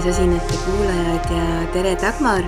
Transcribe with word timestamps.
Jaagisosinete 0.00 0.56
kuulajad 0.64 1.26
ja 1.28 1.46
tere, 1.74 1.90
Dagmar! 2.00 2.46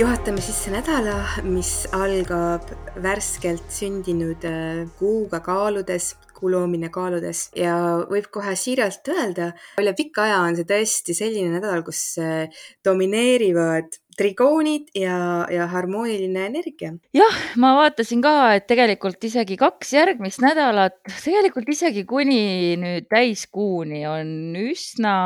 juhatame 0.00 0.40
sisse 0.40 0.70
nädala, 0.72 1.18
mis 1.44 1.82
algab 1.92 2.64
värskelt 3.04 3.66
sündinud 3.76 4.46
äh, 4.48 4.86
kuuga 4.96 5.42
kaaludes, 5.44 6.14
kuu 6.32 6.48
loomine 6.54 6.88
kaaludes 6.88 7.50
ja 7.52 7.74
võib 8.08 8.30
kohe 8.32 8.56
siiralt 8.56 9.12
öelda, 9.12 9.50
üle 9.84 9.92
pika 10.00 10.24
aja 10.30 10.40
on 10.46 10.56
see 10.56 10.70
tõesti 10.72 11.18
selline 11.20 11.58
nädal, 11.58 11.84
kus 11.84 12.00
äh, 12.24 12.48
domineerivad 12.80 14.00
trigoonid 14.16 14.88
ja, 14.96 15.44
ja 15.52 15.68
harmooniline 15.68 16.48
energia. 16.48 16.96
jah, 17.12 17.40
ma 17.60 17.76
vaatasin 17.82 18.24
ka, 18.24 18.36
et 18.56 18.70
tegelikult 18.70 19.28
isegi 19.28 19.60
kaks 19.60 19.92
järgmist 20.00 20.40
nädalat, 20.40 21.02
tegelikult 21.20 21.68
isegi 21.68 22.08
kuni 22.08 22.78
nüüd 22.80 23.12
täiskuuni 23.12 24.06
on 24.08 24.38
üsna 24.64 25.18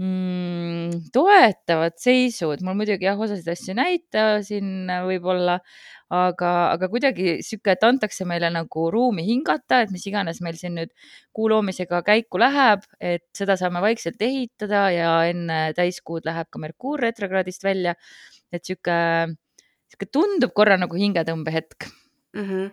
mm, 0.00 1.10
toetavad 1.12 1.96
seisud. 2.00 2.62
mul 2.64 2.76
muidugi 2.78 3.08
jah, 3.08 3.18
osasid 3.18 3.48
asju 3.52 3.76
näita 3.76 4.26
siin 4.46 4.90
võib-olla, 5.08 5.58
aga, 6.12 6.52
aga 6.74 6.88
kuidagi 6.92 7.38
sihuke, 7.46 7.74
et 7.74 7.86
antakse 7.86 8.26
meile 8.28 8.50
nagu 8.52 8.86
ruumi 8.92 9.24
hingata, 9.26 9.82
et 9.84 9.94
mis 9.94 10.06
iganes 10.08 10.40
meil 10.44 10.58
siin 10.60 10.76
nüüd 10.78 10.92
kuu 11.36 11.48
loomisega 11.52 12.02
käiku 12.06 12.40
läheb, 12.42 12.84
et 13.00 13.26
seda 13.36 13.58
saame 13.60 13.82
vaikselt 13.84 14.22
ehitada 14.22 14.86
ja 14.94 15.12
enne 15.30 15.60
täiskuud 15.76 16.28
läheb 16.28 16.50
ka 16.50 16.62
Merkuur 16.62 17.02
retrokraadist 17.08 17.64
välja. 17.64 17.96
et 18.52 18.64
sihuke, 18.64 18.96
sihuke 19.90 20.06
tundub 20.12 20.52
korra 20.54 20.76
nagu 20.78 20.94
hingetõmbehetk 20.96 21.88
mm. 22.36 22.44
-hmm. 22.44 22.70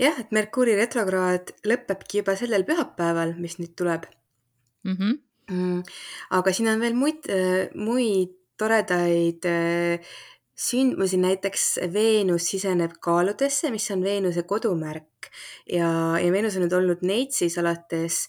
jah, 0.00 0.20
et 0.20 0.32
Merkuuri 0.32 0.74
retrokraad 0.78 1.52
lõpebki 1.68 2.22
juba 2.22 2.36
sellel 2.36 2.64
pühapäeval, 2.64 3.36
mis 3.36 3.58
nüüd 3.60 3.76
tuleb 3.76 4.08
mm. 4.84 4.96
-hmm 4.96 5.26
Mm, 5.50 5.84
aga 6.34 6.52
siin 6.54 6.72
on 6.72 6.80
veel 6.82 6.96
muid, 6.98 7.28
äh, 7.30 7.68
muid 7.78 8.32
toredaid 8.58 9.46
äh, 9.46 10.16
sündmusi, 10.56 11.20
näiteks 11.20 11.66
Veenus 11.92 12.48
siseneb 12.50 12.96
kaaludesse, 13.04 13.70
mis 13.70 13.86
on 13.94 14.02
Veenuse 14.02 14.46
kodumärk 14.48 15.28
ja, 15.68 15.88
ja 16.18 16.32
Veenus 16.32 16.56
on 16.56 16.64
nüüd 16.64 16.74
olnud 16.74 17.04
Neitsis 17.06 17.58
alates 17.60 18.24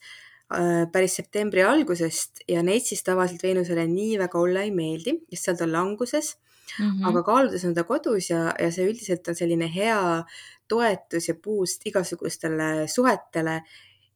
äh, 0.52 0.84
päris 0.92 1.16
septembri 1.18 1.64
algusest 1.66 2.44
ja 2.52 2.62
Neitsis 2.66 3.02
tavaliselt 3.08 3.48
Veenusele 3.48 3.88
nii 3.90 4.20
väga 4.22 4.44
olla 4.44 4.68
ei 4.68 4.76
meeldi, 4.76 5.16
sest 5.32 5.50
seal 5.50 5.58
ta 5.58 5.66
on 5.66 5.74
languses 5.74 6.36
mm. 6.36 6.86
-hmm. 6.86 7.10
aga 7.10 7.24
kaaludes 7.24 7.66
on 7.66 7.74
ta 7.74 7.88
kodus 7.88 8.30
ja, 8.30 8.52
ja 8.60 8.70
see 8.72 8.92
üldiselt 8.92 9.28
on 9.32 9.40
selline 9.40 9.72
hea 9.74 10.24
toetus 10.68 11.32
ja 11.32 11.36
boost 11.40 11.88
igasugustele 11.88 12.88
suhetele 12.92 13.62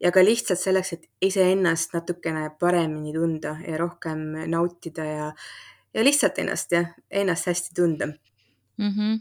ja 0.01 0.11
ka 0.11 0.23
lihtsalt 0.25 0.59
selleks, 0.59 0.93
et 0.93 1.07
iseennast 1.21 1.93
natukene 1.93 2.49
paremini 2.59 3.13
tunda 3.13 3.55
ja 3.67 3.77
rohkem 3.77 4.23
nautida 4.49 5.05
ja, 5.05 5.29
ja 5.93 6.03
lihtsalt 6.03 6.39
ennast 6.41 6.75
jah, 6.75 6.91
ennast 7.11 7.47
hästi 7.51 7.75
tunda 7.75 8.07
mm. 8.07 8.89
-hmm. 8.89 9.19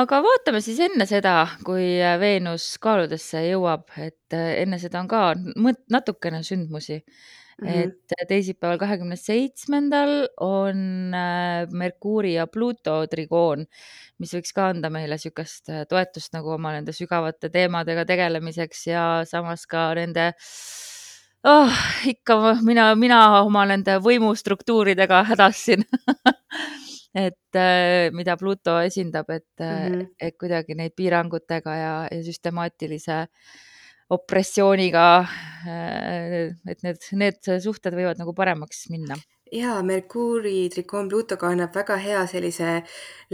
aga 0.00 0.22
vaatame 0.22 0.60
siis 0.60 0.80
enne 0.80 1.06
seda, 1.06 1.46
kui 1.64 1.86
Veenus 2.20 2.74
kaaludesse 2.80 3.46
jõuab, 3.50 3.88
et 3.98 4.38
enne 4.38 4.78
seda 4.78 5.00
on 5.00 5.08
ka 5.08 5.24
natukene 5.90 6.42
sündmusi 6.42 7.02
Mm 7.62 7.68
-hmm. 7.68 7.90
et 8.18 8.28
teisipäeval, 8.28 8.78
kahekümne 8.78 9.16
seitsmendal 9.16 10.28
on 10.40 11.14
äh, 11.14 11.70
Merkuuri 11.70 12.34
ja 12.34 12.46
Pluto 12.46 13.06
trigoon, 13.06 13.66
mis 14.18 14.34
võiks 14.34 14.54
ka 14.54 14.68
anda 14.72 14.90
meile 14.90 15.14
niisugust 15.14 15.68
äh, 15.70 15.84
toetust 15.88 16.32
nagu 16.34 16.50
oma 16.50 16.72
nende 16.74 16.92
sügavate 16.92 17.50
teemadega 17.54 18.04
tegelemiseks 18.04 18.86
ja 18.86 19.04
samas 19.24 19.66
ka 19.66 19.94
nende 19.94 20.32
oh, 21.44 21.82
ikka 22.06 22.56
mina, 22.62 22.94
mina 22.94 23.20
oma 23.42 23.66
nende 23.66 24.00
võimustruktuuridega 24.02 25.22
hädas 25.30 25.64
siin 25.64 25.86
et 27.26 27.54
äh, 27.54 28.10
mida 28.10 28.36
Pluto 28.36 28.80
esindab, 28.80 29.30
et 29.30 29.46
mm, 29.60 29.94
-hmm. 29.94 30.08
et 30.20 30.34
kuidagi 30.38 30.74
neid 30.74 30.92
piirangutega 30.96 31.76
ja, 31.76 31.94
ja 32.10 32.22
süstemaatilise 32.22 33.20
äh, 33.20 33.28
opressiooniga. 34.14 35.06
Äh, 35.64 36.52
et 36.68 36.82
need, 36.84 37.06
need 37.16 37.54
suhted 37.64 37.96
võivad 37.96 38.20
nagu 38.20 38.34
paremaks 38.36 38.86
minna 38.92 39.16
ja 39.54 39.82
Merkuuri 39.82 40.68
trikoon 40.72 41.08
Pluutoga 41.08 41.48
annab 41.52 41.74
väga 41.76 41.96
hea 42.02 42.22
sellise 42.30 42.70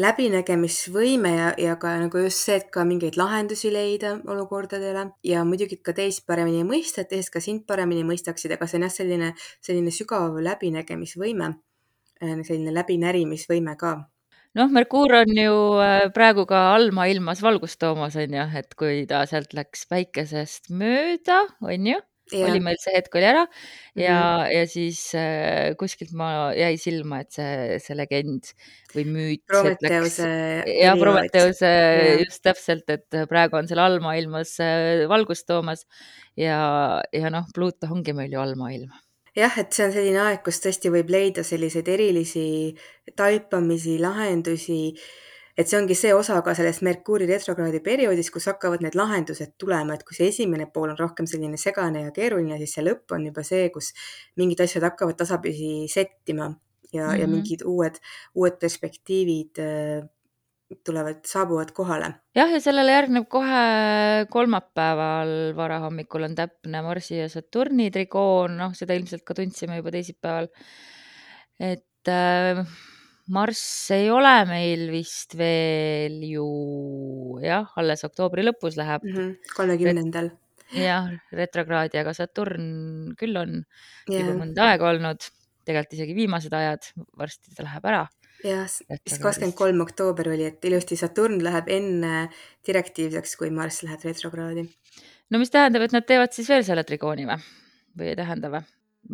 läbinägemisvõime 0.00 1.32
ja, 1.36 1.48
ja 1.58 1.76
ka 1.80 1.94
nagu 2.02 2.24
just 2.24 2.44
see, 2.44 2.58
et 2.60 2.68
ka 2.74 2.84
mingeid 2.84 3.16
lahendusi 3.20 3.72
leida 3.72 4.16
olukordadele 4.28 5.06
ja 5.24 5.44
muidugi 5.48 5.80
ka 5.80 5.94
teist 5.96 6.26
paremini 6.28 6.64
mõista, 6.66 7.04
et 7.04 7.12
teised 7.14 7.32
ka 7.32 7.40
sind 7.44 7.64
paremini 7.66 8.04
mõistaksid, 8.08 8.52
aga 8.56 8.68
see 8.68 8.80
on 8.80 8.86
jah, 8.88 8.94
selline, 8.96 9.32
selline 9.64 9.94
sügav 9.94 10.36
läbinägemisvõime, 10.44 11.52
äh, 12.20 12.40
selline 12.44 12.74
läbinärimisvõime 12.76 13.76
ka 13.80 13.96
noh, 14.58 14.70
Merkuur 14.74 15.14
on 15.20 15.32
ju 15.36 15.56
äh, 15.82 16.10
praegu 16.14 16.46
ka 16.50 16.70
allmaailmas 16.74 17.42
valgustoomas 17.44 18.18
on 18.20 18.38
ju, 18.38 18.46
et 18.60 18.78
kui 18.78 19.02
ta 19.10 19.24
sealt 19.30 19.54
läks 19.56 19.86
päikesest 19.90 20.72
mööda, 20.74 21.42
on 21.66 21.90
ju, 21.92 21.98
oli 22.38 22.60
meil 22.62 22.78
see 22.78 22.94
hetk 22.94 23.16
oli 23.18 23.26
ära 23.26 23.42
ja 23.98 24.16
mm, 24.16 24.42
-hmm. 24.44 24.52
ja 24.54 24.66
siis 24.70 25.00
äh, 25.18 25.74
kuskilt 25.78 26.12
ma 26.14 26.52
jäi 26.54 26.76
silma, 26.78 27.20
et 27.24 27.32
see, 27.34 27.78
see 27.82 27.96
legend 27.98 28.52
või 28.94 29.04
müüt. 29.06 29.44
Prometheuse. 29.50 30.30
jah, 30.78 30.98
Prometheuse 30.98 31.72
just 32.22 32.42
täpselt, 32.46 32.90
et 32.90 33.20
praegu 33.28 33.58
on 33.58 33.68
seal 33.68 33.82
allmaailmas 33.82 34.56
äh, 34.62 35.06
valgust 35.10 35.46
toomas 35.46 35.86
ja, 36.36 37.02
ja 37.12 37.30
noh, 37.30 37.46
Pluto 37.54 37.90
ongi 37.90 38.14
meil 38.14 38.32
ju 38.32 38.42
allmaailm 38.42 38.90
jah, 39.36 39.58
et 39.58 39.72
see 39.72 39.86
on 39.86 39.94
selline 39.94 40.20
aeg, 40.22 40.44
kus 40.44 40.60
tõesti 40.64 40.92
võib 40.92 41.10
leida 41.12 41.44
selliseid 41.46 41.88
erilisi 41.88 42.44
taipamisi, 43.16 43.98
lahendusi. 44.02 44.94
et 45.58 45.68
see 45.68 45.76
ongi 45.76 45.94
see 45.98 46.12
osa 46.14 46.38
ka 46.42 46.54
sellest 46.56 46.80
Merkuuri 46.86 47.26
retrokraadi 47.28 47.82
perioodist, 47.84 48.32
kus 48.32 48.46
hakkavad 48.48 48.80
need 48.80 48.96
lahendused 48.96 49.56
tulema, 49.58 49.94
et 49.94 50.04
kui 50.08 50.16
see 50.16 50.30
esimene 50.32 50.70
pool 50.72 50.94
on 50.94 50.98
rohkem 50.98 51.26
selline 51.28 51.58
segane 51.60 52.06
ja 52.06 52.14
keeruline, 52.16 52.56
siis 52.62 52.78
see 52.78 52.86
lõpp 52.86 53.12
on 53.16 53.26
juba 53.28 53.44
see, 53.44 53.68
kus 53.74 53.92
mingid 54.40 54.62
asjad 54.64 54.86
hakkavad 54.88 55.18
tasapisi 55.20 55.88
settima 55.90 56.48
ja 56.92 57.06
mm, 57.06 57.10
-hmm. 57.10 57.20
ja 57.20 57.26
mhm. 57.26 57.34
mingid 57.34 57.62
uued, 57.66 58.00
uued 58.34 58.56
perspektiivid 58.60 59.60
tulevad, 60.86 61.22
saabuvad 61.26 61.72
kohale. 61.74 62.10
jah, 62.36 62.50
ja 62.52 62.60
sellele 62.62 62.94
järgneb 62.94 63.26
kohe 63.30 64.26
kolmapäeval 64.30 65.32
varahommikul 65.58 66.28
on 66.28 66.36
täpne 66.38 66.82
Marsi 66.86 67.18
ja 67.18 67.28
Saturni 67.32 67.90
trigoon, 67.94 68.56
noh, 68.60 68.76
seda 68.78 68.94
ilmselt 68.98 69.24
ka 69.26 69.36
tundsime 69.38 69.80
juba 69.80 69.92
teisipäeval. 69.94 70.50
et 71.60 72.12
äh, 72.12 72.62
Marss 73.30 73.90
ei 73.94 74.08
ole 74.10 74.34
meil 74.48 74.88
vist 74.90 75.36
veel 75.38 76.18
ju 76.26 76.46
jah, 77.44 77.68
alles 77.78 78.02
oktoobri 78.06 78.42
lõpus 78.46 78.78
läheb. 78.78 79.04
Mhm, 79.06 79.34
kolmekümnendal. 79.56 80.32
jah, 80.74 81.10
retrokraadi, 81.34 81.98
aga 81.98 82.14
Saturn 82.14 83.12
küll 83.18 83.36
on 83.38 83.60
yeah. 84.06 84.22
juba 84.22 84.38
mõnda 84.38 84.70
aega 84.70 84.90
olnud, 84.94 85.30
tegelikult 85.66 85.98
isegi 85.98 86.14
viimased 86.14 86.54
ajad, 86.54 86.92
varsti 87.18 87.54
ta 87.54 87.66
läheb 87.66 87.90
ära 87.90 88.06
jah, 88.44 88.66
vist 88.90 89.22
kakskümmend 89.22 89.56
kolm 89.58 89.80
oktoober 89.84 90.32
oli, 90.34 90.46
et 90.50 90.64
ilusti 90.68 90.98
Saturn 90.98 91.40
läheb 91.44 91.70
enne 91.72 92.26
direktiivseks, 92.66 93.36
kui 93.40 93.50
Marss 93.54 93.84
läheb 93.86 94.04
retrokraadi. 94.06 94.66
no 95.30 95.40
mis 95.42 95.52
tähendab, 95.52 95.86
et 95.86 95.96
nad 95.96 96.06
teevad 96.06 96.34
siis 96.36 96.48
veel 96.50 96.64
selle 96.66 96.84
trigooni 96.88 97.26
või, 97.28 97.40
või 97.98 98.12
ei 98.12 98.18
tähenda 98.18 98.52
või? 98.52 98.64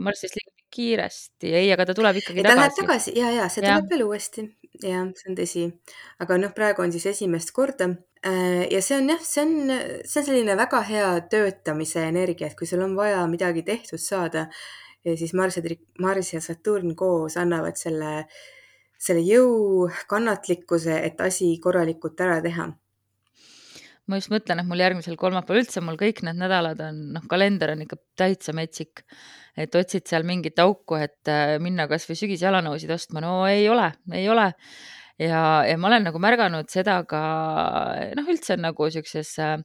Marss 0.02 0.24
siis 0.24 0.34
liigub 0.36 0.54
kiiresti, 0.76 1.52
ei, 1.54 1.68
aga 1.72 1.86
ta 1.88 1.94
tuleb 1.96 2.18
ikkagi 2.20 2.42
ja 2.42 2.48
ta 2.48 2.54
tagasi. 2.54 2.66
Läheb 2.66 2.80
tagasi 2.80 3.16
ja, 3.16 3.30
ja 3.32 3.50
see 3.52 3.62
tuleb 3.62 3.84
ja. 3.86 3.90
veel 3.92 4.06
uuesti 4.06 4.46
ja 4.82 5.04
see 5.16 5.30
on 5.30 5.38
tõsi, 5.38 5.68
aga 6.24 6.40
noh, 6.42 6.56
praegu 6.56 6.84
on 6.84 6.92
siis 6.92 7.06
esimest 7.14 7.54
korda 7.56 7.88
äh, 8.26 8.66
ja 8.72 8.82
see 8.84 8.98
on 9.00 9.14
jah, 9.14 9.22
see 9.24 9.46
on, 9.46 9.54
see 10.02 10.20
on 10.22 10.26
selline 10.26 10.58
väga 10.58 10.82
hea 10.90 11.12
töötamise 11.32 12.04
energia, 12.10 12.50
et 12.50 12.58
kui 12.58 12.68
sul 12.68 12.84
on 12.84 12.98
vaja 12.98 13.22
midagi 13.30 13.64
tehtud 13.66 14.02
saada, 14.02 14.50
siis 15.06 15.32
Marss 15.38 15.60
ja, 15.60 15.78
Marss 16.02 16.34
ja 16.34 16.42
Saturn 16.42 16.92
koos 16.98 17.38
annavad 17.40 17.78
selle 17.78 18.12
äh, 18.18 18.44
selle 18.98 19.22
jõu, 19.26 19.86
kannatlikkuse, 20.08 20.98
et 21.04 21.20
asi 21.20 21.52
korralikult 21.62 22.20
ära 22.24 22.40
teha 22.44 22.70
ma 24.06 24.20
just 24.20 24.30
mõtlen, 24.30 24.60
et 24.62 24.68
mul 24.68 24.80
järgmisel 24.82 25.16
kolmapäeval 25.18 25.64
üldse 25.64 25.82
mul 25.84 25.98
kõik 25.98 26.22
need 26.26 26.38
nädalad 26.38 26.80
on, 26.84 27.00
noh, 27.16 27.24
kalender 27.30 27.72
on 27.74 27.82
ikka 27.86 27.98
täitsa 28.18 28.54
metsik. 28.56 29.02
et 29.56 29.74
otsid 29.74 30.04
seal 30.04 30.24
mingit 30.28 30.58
auku, 30.60 30.98
et 31.00 31.28
äh, 31.32 31.56
minna 31.62 31.86
kasvõi 31.88 32.16
sügisjalanõusid 32.20 32.90
ostma, 32.92 33.22
no 33.24 33.46
ei 33.48 33.68
ole, 33.72 33.88
ei 34.12 34.28
ole. 34.28 34.50
ja, 35.18 35.64
ja 35.64 35.78
ma 35.80 35.88
olen 35.88 36.04
nagu 36.10 36.20
märganud 36.20 36.68
seda 36.70 37.00
ka, 37.08 37.22
noh, 38.18 38.28
üldse 38.30 38.58
nagu 38.60 38.90
siukses 38.92 39.32
äh, 39.40 39.56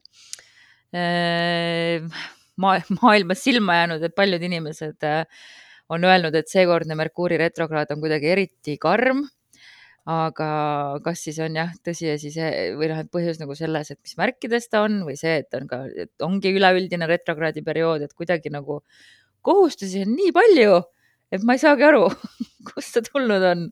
maa, 2.56 2.80
maailmas 3.02 3.44
silma 3.44 3.82
jäänud, 3.82 4.02
et 4.08 4.16
paljud 4.16 4.42
inimesed 4.48 5.06
äh, 5.06 5.22
on 5.92 6.08
öelnud, 6.08 6.34
et 6.38 6.50
seekordne 6.50 6.96
Merkuuri 6.98 7.38
retrokraad 7.40 7.92
on 7.94 8.02
kuidagi 8.02 8.32
eriti 8.32 8.78
karm. 8.80 9.26
aga 10.02 10.46
kas 11.04 11.20
siis 11.22 11.36
on 11.44 11.54
jah, 11.54 11.68
tõsiasi 11.86 12.32
see 12.34 12.46
või 12.74 12.88
noh, 12.90 13.04
et 13.04 13.10
põhjus 13.14 13.38
nagu 13.38 13.54
selles, 13.54 13.92
et 13.92 14.00
mis 14.02 14.16
märkides 14.18 14.64
ta 14.66 14.80
on 14.82 15.04
või 15.06 15.14
see, 15.14 15.36
et 15.44 15.54
on 15.54 15.68
ka, 15.70 15.84
et 15.94 16.24
ongi 16.26 16.50
üleüldine 16.50 17.06
retrokraadi 17.06 17.62
periood, 17.62 18.02
et 18.02 18.16
kuidagi 18.18 18.50
nagu 18.50 18.80
kohustusi 19.46 20.02
on 20.02 20.16
nii 20.16 20.32
palju, 20.34 20.80
et 21.30 21.46
ma 21.46 21.54
ei 21.54 21.62
saagi 21.62 21.86
aru, 21.86 22.08
kust 22.72 22.98
see 22.98 23.06
tulnud 23.12 23.46
on. 23.52 23.68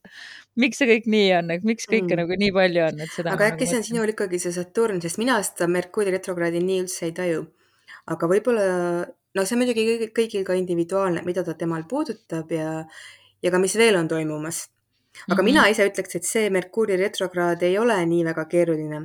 miks 0.60 0.78
see 0.78 0.86
kõik 0.92 1.10
nii 1.10 1.28
on, 1.40 1.50
et 1.56 1.66
miks 1.66 1.86
kõike 1.90 2.14
Mm. 2.14 2.22
nagu 2.22 2.38
nii 2.44 2.52
palju 2.54 2.86
on, 2.86 3.02
et 3.02 3.10
seda 3.14 3.34
aga 3.34 3.50
äkki 3.50 3.64
nagu 3.64 3.72
see 3.72 3.80
on 3.80 3.88
sinul 3.90 4.14
ikkagi 4.14 4.38
see 4.42 4.54
Saturn, 4.54 5.02
sest 5.02 5.18
mina 5.18 5.38
seda 5.46 5.66
Merkuuri 5.70 6.14
retrokraadi 6.14 6.62
nii 6.62 6.84
üldse 6.84 7.06
ei 7.10 7.16
taju. 7.16 7.48
aga 8.06 8.26
võib-olla, 8.30 8.64
no 9.34 9.44
see 9.44 9.56
on 9.56 9.62
muidugi 9.62 9.86
kõigil, 9.86 10.12
kõigil 10.16 10.46
ka 10.46 10.56
individuaalne, 10.58 11.24
mida 11.26 11.44
ta 11.46 11.54
temal 11.58 11.86
puudutab 11.90 12.50
ja, 12.54 12.84
ja 13.42 13.52
ka 13.52 13.60
mis 13.62 13.76
veel 13.78 13.98
on 14.00 14.08
toimumas. 14.08 14.68
aga 15.28 15.34
mm 15.34 15.38
-hmm. 15.38 15.44
mina 15.44 15.68
ise 15.68 15.86
ütleks, 15.88 16.16
et 16.16 16.24
see 16.24 16.50
Merkuuri 16.50 16.96
retrokraad 16.96 17.62
ei 17.62 17.78
ole 17.78 17.98
nii 18.06 18.24
väga 18.24 18.44
keeruline. 18.44 19.00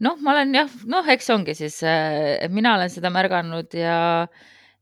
noh, 0.00 0.16
ma 0.20 0.32
olen 0.32 0.54
jah, 0.54 0.70
noh, 0.84 1.08
eks 1.08 1.30
ongi 1.30 1.54
siis, 1.54 1.80
mina 2.48 2.74
olen 2.74 2.90
seda 2.90 3.10
märganud 3.10 3.74
ja 3.74 4.26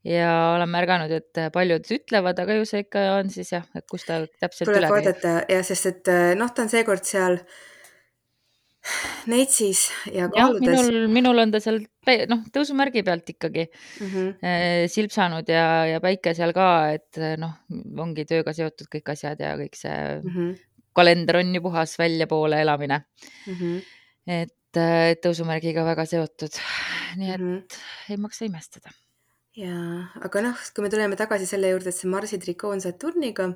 ja 0.04 0.54
olen 0.54 0.68
märganud, 0.68 1.10
et 1.10 1.52
paljud 1.52 1.84
ütlevad, 1.90 2.38
aga 2.38 2.54
ju 2.54 2.64
see 2.64 2.80
ikka 2.84 3.04
on 3.18 3.30
siis 3.30 3.52
jah, 3.52 3.64
et 3.74 3.86
kus 3.90 4.04
ta 4.04 4.26
täpselt 4.40 4.68
tuleb 4.68 4.90
vaadata 4.90 5.44
jah, 5.48 5.64
sest 5.64 5.86
et 5.86 6.10
noh, 6.36 6.50
ta 6.50 6.62
on 6.62 6.68
seekord 6.68 7.04
seal 7.04 7.38
Neitsis 9.30 9.86
ja 10.12 10.28
kaaludes. 10.32 10.68
minul, 10.68 11.06
minul 11.12 11.40
on 11.40 11.52
ta 11.54 11.60
seal 11.62 11.80
noh, 12.28 12.42
tõusumärgi 12.52 13.04
pealt 13.06 13.30
ikkagi 13.32 13.64
mm 13.64 14.08
-hmm. 14.08 14.32
eh, 14.44 14.84
silpsanud 14.92 15.48
ja, 15.48 15.86
ja 15.88 16.00
päike 16.04 16.34
seal 16.36 16.52
ka, 16.56 16.68
et 16.92 17.20
noh, 17.40 17.54
ongi 18.04 18.26
tööga 18.28 18.52
seotud 18.56 18.90
kõik 18.92 19.14
asjad 19.14 19.40
ja 19.40 19.54
kõik 19.60 19.78
see 19.78 19.94
mm 19.94 20.34
-hmm. 20.34 20.50
kalender 20.92 21.40
on 21.40 21.54
ju 21.54 21.62
puhas 21.62 21.96
väljapoole 21.98 22.60
elamine 22.60 23.00
mm. 23.46 23.54
-hmm. 23.54 23.80
et 24.26 24.76
eh, 24.76 25.16
tõusumärgiga 25.16 25.84
väga 25.84 26.04
seotud, 26.04 26.60
nii 27.16 27.30
et 27.30 27.40
mm 27.40 27.56
-hmm. 27.56 27.80
ei 28.10 28.16
maksa 28.16 28.44
imestada. 28.44 28.90
jaa, 29.56 30.10
aga 30.20 30.40
noh, 30.42 30.58
kui 30.74 30.82
me 30.82 30.90
tuleme 30.90 31.16
tagasi 31.16 31.46
selle 31.46 31.70
juurde, 31.70 31.88
et 31.88 31.96
see 31.96 32.10
Marsi 32.10 32.38
trikoo 32.38 32.70
on 32.70 32.80
Saturniga, 32.80 33.54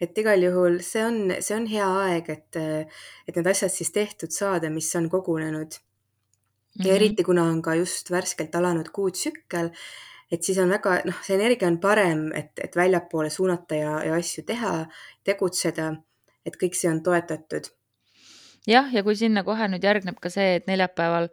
et 0.00 0.18
igal 0.18 0.42
juhul 0.42 0.80
see 0.84 1.04
on, 1.04 1.18
see 1.40 1.56
on 1.56 1.66
hea 1.70 1.86
aeg, 2.04 2.30
et, 2.30 2.58
et 3.28 3.38
need 3.38 3.50
asjad 3.50 3.72
siis 3.72 3.90
tehtud 3.94 4.34
saada, 4.34 4.70
mis 4.70 4.90
on 4.96 5.08
kogunenud. 5.10 5.78
ja 6.78 6.84
-hmm. 6.84 6.94
eriti, 6.94 7.24
kuna 7.24 7.42
on 7.42 7.62
ka 7.62 7.74
just 7.74 8.10
värskelt 8.10 8.54
alanud 8.54 8.88
kuutsükkel, 8.92 9.70
et 10.32 10.42
siis 10.42 10.58
on 10.58 10.68
väga, 10.68 11.00
noh, 11.04 11.22
see 11.22 11.36
energia 11.36 11.68
on 11.68 11.78
parem, 11.78 12.32
et, 12.32 12.52
et 12.64 12.76
väljapoole 12.76 13.30
suunata 13.30 13.74
ja, 13.74 14.04
ja 14.04 14.14
asju 14.14 14.44
teha, 14.44 14.86
tegutseda, 15.24 15.94
et 16.46 16.56
kõik 16.56 16.74
see 16.74 16.90
on 16.90 17.02
toetatud. 17.02 17.70
jah, 18.66 18.94
ja 18.94 19.02
kui 19.02 19.16
sinna 19.16 19.44
kohe 19.44 19.68
nüüd 19.68 19.84
järgneb 19.84 20.20
ka 20.20 20.30
see, 20.30 20.56
et 20.56 20.66
neljapäeval 20.66 21.28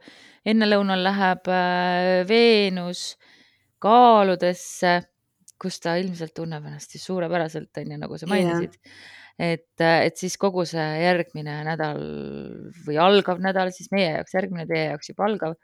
ennelõunal 0.46 1.04
läheb 1.04 1.48
äh, 1.48 2.28
Veenus 2.28 3.18
kaaludesse 3.80 5.02
kus 5.62 5.80
ta 5.84 5.96
ilmselt 6.02 6.36
tunneb 6.36 6.66
ennast 6.68 6.96
siis 6.96 7.06
suurepäraselt, 7.08 7.72
on 7.82 7.94
ju, 7.96 8.00
nagu 8.02 8.20
sa 8.20 8.30
mainisid. 8.32 8.78
Et, 9.36 9.68
et 9.82 10.16
siis 10.16 10.38
kogu 10.40 10.64
see 10.68 10.84
järgmine 11.02 11.58
nädal 11.68 12.00
või 12.86 13.00
algav 13.04 13.42
nädal 13.44 13.74
siis 13.76 13.92
meie 13.92 14.14
jaoks, 14.14 14.36
järgmine 14.38 14.64
teie 14.70 14.86
jaoks 14.94 15.12
juba 15.12 15.28
algav, 15.28 15.58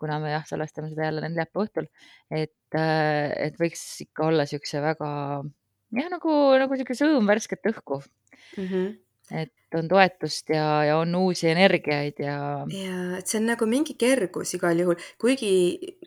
kuna 0.00 0.16
me 0.22 0.32
jah, 0.32 0.46
salvestame 0.48 0.88
seda 0.90 1.10
jälle 1.10 1.24
neljapäeva 1.26 1.66
õhtul, 1.66 1.88
et, 2.32 2.78
et 2.78 3.60
võiks 3.60 3.84
ikka 4.06 4.30
olla 4.30 4.46
niisuguse 4.48 4.80
väga 4.82 5.10
jah, 5.98 6.08
nagu, 6.12 6.36
nagu 6.62 6.78
niisugune 6.78 7.00
sõõm 7.02 7.28
värsket 7.28 7.72
õhku. 7.72 8.00
Mm. 8.56 8.66
-hmm 8.66 8.92
et 9.30 9.76
on 9.78 9.88
toetust 9.88 10.50
ja, 10.52 10.64
ja 10.84 10.96
on 11.00 11.14
uusi 11.16 11.48
energiaid 11.48 12.20
ja. 12.20 12.36
ja 12.68 12.98
et 13.18 13.30
see 13.30 13.38
on 13.40 13.48
nagu 13.48 13.66
mingi 13.68 13.94
kergus 13.98 14.54
igal 14.58 14.78
juhul, 14.82 14.98
kuigi 15.20 15.52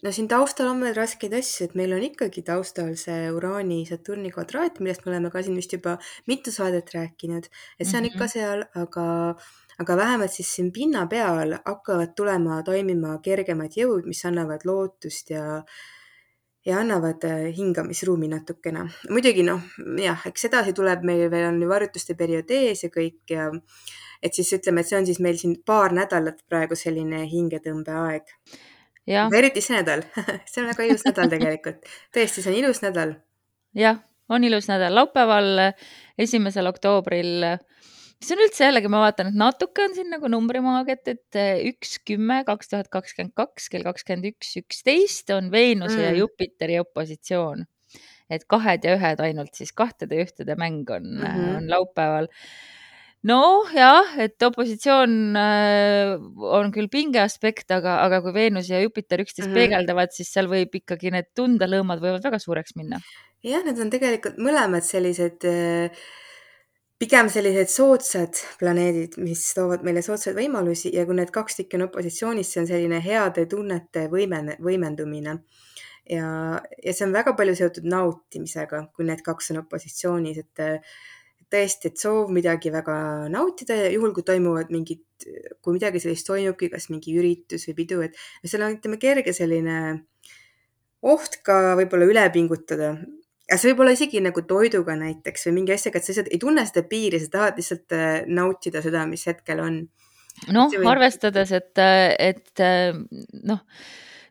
no 0.04 0.14
siin 0.16 0.28
taustal 0.32 0.70
on 0.70 0.84
veel 0.86 0.96
raskeid 0.98 1.34
asju, 1.40 1.70
et 1.70 1.76
meil 1.80 1.96
on 1.96 2.06
ikkagi 2.06 2.44
taustal 2.46 2.94
see 3.00 3.32
Uraani 3.34 3.82
Saturni 3.90 4.34
kvadraat, 4.36 4.82
millest 4.84 5.06
me 5.06 5.14
oleme 5.14 5.34
ka 5.34 5.44
siin 5.46 5.58
vist 5.58 5.74
juba 5.74 5.98
mitu 6.30 6.54
saadet 6.54 6.94
rääkinud, 6.96 7.50
et 7.80 7.88
see 7.88 7.98
on 7.98 8.04
mm 8.04 8.10
-hmm. 8.10 8.14
ikka 8.14 8.28
seal, 8.28 8.66
aga, 8.84 9.08
aga 9.82 9.98
vähemalt 10.04 10.32
siis 10.32 10.56
siin 10.56 10.72
pinna 10.72 11.08
peal 11.08 11.58
hakkavad 11.66 12.16
tulema 12.16 12.62
toimima 12.64 13.20
kergemad 13.24 13.74
jõud, 13.82 14.06
mis 14.06 14.26
annavad 14.26 14.66
lootust 14.66 15.30
ja 15.30 15.64
ja 16.66 16.80
annavad 16.82 17.26
hingamisruumi 17.58 18.28
natukene. 18.32 18.88
muidugi 19.10 19.44
noh, 19.46 19.62
jah, 20.02 20.22
eks 20.28 20.48
edasi 20.50 20.74
tuleb 20.74 21.04
meil 21.06 21.28
veel 21.32 21.50
on 21.52 21.62
ju 21.62 21.70
varjutuste 21.70 22.16
periood 22.18 22.52
ees 22.52 22.84
ja 22.84 22.90
kõik 22.94 23.36
ja 23.36 23.50
et 24.24 24.34
siis 24.34 24.54
ütleme, 24.58 24.82
et 24.82 24.90
see 24.90 24.98
on 25.00 25.06
siis 25.06 25.22
meil 25.22 25.38
siin 25.38 25.58
paar 25.66 25.94
nädalat 25.94 26.42
praegu 26.50 26.78
selline 26.80 27.26
hingetõmbeaeg. 27.30 28.34
eriti 29.38 29.62
see 29.62 29.78
nädal 29.78 30.04
see 30.50 30.64
on 30.64 30.72
väga 30.72 30.90
ilus 30.90 31.06
nädal 31.06 31.32
tegelikult, 31.36 31.86
tõesti, 32.16 32.42
see 32.42 32.52
on 32.54 32.60
ilus 32.64 32.82
nädal. 32.86 33.16
jah, 33.78 34.02
on 34.30 34.44
ilus 34.44 34.70
nädal, 34.72 34.96
laupäeval, 34.96 35.70
esimesel 36.18 36.72
oktoobril 36.72 37.60
see 38.24 38.36
on 38.36 38.44
üldse 38.46 38.68
jällegi, 38.68 38.92
ma 38.92 39.02
vaatan, 39.04 39.32
et 39.32 39.40
natuke 39.40 39.84
on 39.86 39.96
siin 39.98 40.12
nagu 40.14 40.30
numbrimaagiat, 40.32 41.12
et 41.14 41.40
üks 41.70 41.98
kümme, 42.08 42.42
kaks 42.48 42.72
tuhat 42.72 42.90
kakskümmend 42.94 43.36
kaks 43.38 43.68
kell 43.74 43.86
kakskümmend 43.86 44.30
üks, 44.32 44.56
üksteist 44.62 45.32
on 45.36 45.52
Veenuse 45.54 45.98
mm. 45.98 46.06
ja 46.08 46.14
Jupiteri 46.22 46.80
opositsioon. 46.84 47.66
et 48.26 48.42
kahed 48.50 48.86
ja 48.88 48.96
ühed 48.98 49.20
ainult 49.22 49.54
siis 49.54 49.70
kahtede 49.78 50.18
ja 50.18 50.26
ühtede 50.26 50.56
mäng 50.58 50.90
on 50.90 51.04
mm, 51.04 51.22
-hmm. 51.22 51.58
on 51.60 51.70
laupäeval. 51.70 52.28
noh, 53.24 53.70
jah, 53.74 54.18
et 54.18 54.42
opositsioon 54.42 55.36
äh, 55.38 56.16
on 56.58 56.72
küll 56.72 56.90
pinge 56.90 57.22
aspekt, 57.22 57.70
aga, 57.72 58.00
aga 58.06 58.22
kui 58.22 58.34
Veenus 58.34 58.70
ja 58.70 58.82
Jupiter 58.82 59.22
üksteist 59.22 59.50
mm 59.50 59.54
-hmm. 59.54 59.60
peegeldavad, 59.60 60.12
siis 60.12 60.34
seal 60.34 60.48
võib 60.48 60.74
ikkagi 60.74 61.12
need 61.12 61.34
tundelõõmad 61.36 62.02
võivad 62.02 62.24
väga 62.24 62.40
suureks 62.40 62.76
minna. 62.76 63.02
jah, 63.44 63.64
need 63.66 63.80
on 63.80 63.90
tegelikult 63.90 64.38
mõlemad 64.38 64.86
sellised 64.86 65.46
äh 65.46 66.06
pigem 67.02 67.30
sellised 67.32 67.72
soodsad 67.74 68.40
planeedid, 68.60 69.18
mis 69.20 69.42
toovad 69.56 69.84
meile 69.84 70.04
soodsaid 70.06 70.38
võimalusi 70.38 70.94
ja 70.96 71.04
kui 71.08 71.18
need 71.18 71.32
kaks 71.36 71.60
tükki 71.60 71.80
on 71.80 71.88
opositsioonis, 71.90 72.52
see 72.52 72.62
on 72.64 72.70
selline 72.70 73.02
heade 73.04 73.46
tunnete 73.52 74.06
võime, 74.12 74.56
võimendumine. 74.64 75.40
ja, 76.10 76.30
ja 76.62 76.94
see 76.94 77.08
on 77.08 77.16
väga 77.16 77.36
palju 77.36 77.58
seotud 77.60 77.90
nautimisega, 77.92 78.86
kui 78.96 79.08
need 79.10 79.26
kaks 79.26 79.52
on 79.52 79.64
opositsioonis, 79.66 80.40
et 80.46 80.64
tõesti, 81.52 81.92
et 81.92 82.00
soov 82.00 82.32
midagi 82.34 82.72
väga 82.74 82.96
nautida 83.32 83.76
ja 83.78 83.92
juhul, 83.94 84.14
kui 84.16 84.24
toimuvad 84.26 84.72
mingid, 84.74 85.04
kui 85.62 85.76
midagi 85.76 86.02
sellist 86.02 86.28
toimubki, 86.28 86.72
kas 86.74 86.90
mingi 86.94 87.14
üritus 87.20 87.68
või 87.70 87.78
pidu, 87.82 88.02
et 88.08 88.18
seal 88.48 88.66
on, 88.66 88.80
ütleme, 88.80 89.00
kerge 89.02 89.36
selline 89.36 89.78
oht 91.06 91.42
ka 91.46 91.76
võib-olla 91.78 92.08
üle 92.10 92.26
pingutada 92.34 92.96
aga 93.46 93.60
see 93.62 93.72
võib 93.72 93.84
olla 93.86 93.94
isegi 93.96 94.22
nagu 94.26 94.42
toiduga 94.48 94.96
näiteks 95.00 95.48
või 95.48 95.60
mingi 95.60 95.76
asjaga, 95.76 96.00
et 96.00 96.08
sa 96.08 96.12
lihtsalt 96.14 96.32
ei 96.34 96.42
tunne 96.42 96.66
seda 96.66 96.86
piiri, 96.90 97.20
sa 97.22 97.32
tahad 97.38 97.62
lihtsalt 97.62 97.98
nautida 98.32 98.82
seda, 98.86 99.06
mis 99.10 99.26
hetkel 99.30 99.62
on. 99.64 99.78
noh, 100.56 100.74
arvestades, 100.92 101.54
et, 101.56 101.84
et 102.20 102.66
noh, 103.46 103.62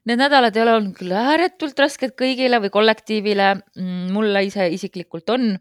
need 0.05 0.21
nädalad 0.21 0.57
ei 0.57 0.65
ole 0.65 0.77
olnud 0.81 0.99
küll 0.99 1.15
ääretult 1.17 1.79
rasked 1.81 2.17
kõigile 2.19 2.61
või 2.65 2.73
kollektiivile, 2.75 3.55
mm, 3.79 4.11
mulle 4.15 4.45
ise 4.49 4.67
isiklikult 4.75 5.31
on, 5.33 5.55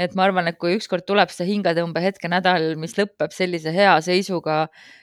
et 0.00 0.16
ma 0.16 0.24
arvan, 0.28 0.48
et 0.48 0.56
kui 0.60 0.78
ükskord 0.78 1.04
tuleb 1.08 1.32
see 1.34 1.46
hingetõmbehetke 1.50 2.30
nädal, 2.32 2.72
mis 2.80 2.96
lõpeb 2.96 3.34
sellise 3.36 3.74
hea 3.74 3.92
seisuga, 4.04 4.62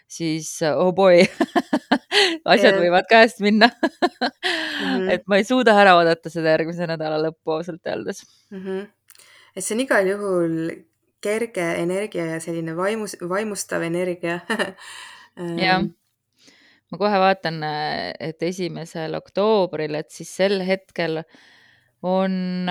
siis 0.09 0.49
oh 0.73 0.89
boy 0.97 1.21
asjad 2.53 2.79
võivad 2.81 3.05
käest 3.09 3.43
minna. 3.45 3.69
-hmm. 4.97 5.11
et 5.11 5.25
ma 5.27 5.39
ei 5.39 5.45
suuda 5.47 5.75
ära 5.81 5.95
oodata 5.97 6.31
seda 6.33 6.53
järgmise 6.55 6.87
nädala 6.89 7.19
lõppu 7.27 7.57
ausalt 7.57 7.85
öeldes 7.89 8.23
mm. 8.51 8.61
-hmm. 8.63 8.87
et 9.55 9.65
see 9.65 9.75
on 9.75 9.83
igal 9.85 10.09
juhul 10.11 10.57
kerge 11.23 11.65
energia 11.81 12.25
ja 12.33 12.39
selline 12.43 12.75
vaimus, 12.77 13.17
vaimustav 13.29 13.83
energia 13.87 14.39
jah, 15.65 15.83
ma 16.91 17.01
kohe 17.01 17.21
vaatan, 17.23 17.61
et 18.19 18.43
esimesel 18.43 19.17
oktoobril, 19.17 19.97
et 19.99 20.11
siis 20.13 20.33
sel 20.41 20.61
hetkel 20.65 21.23
on 22.03 22.67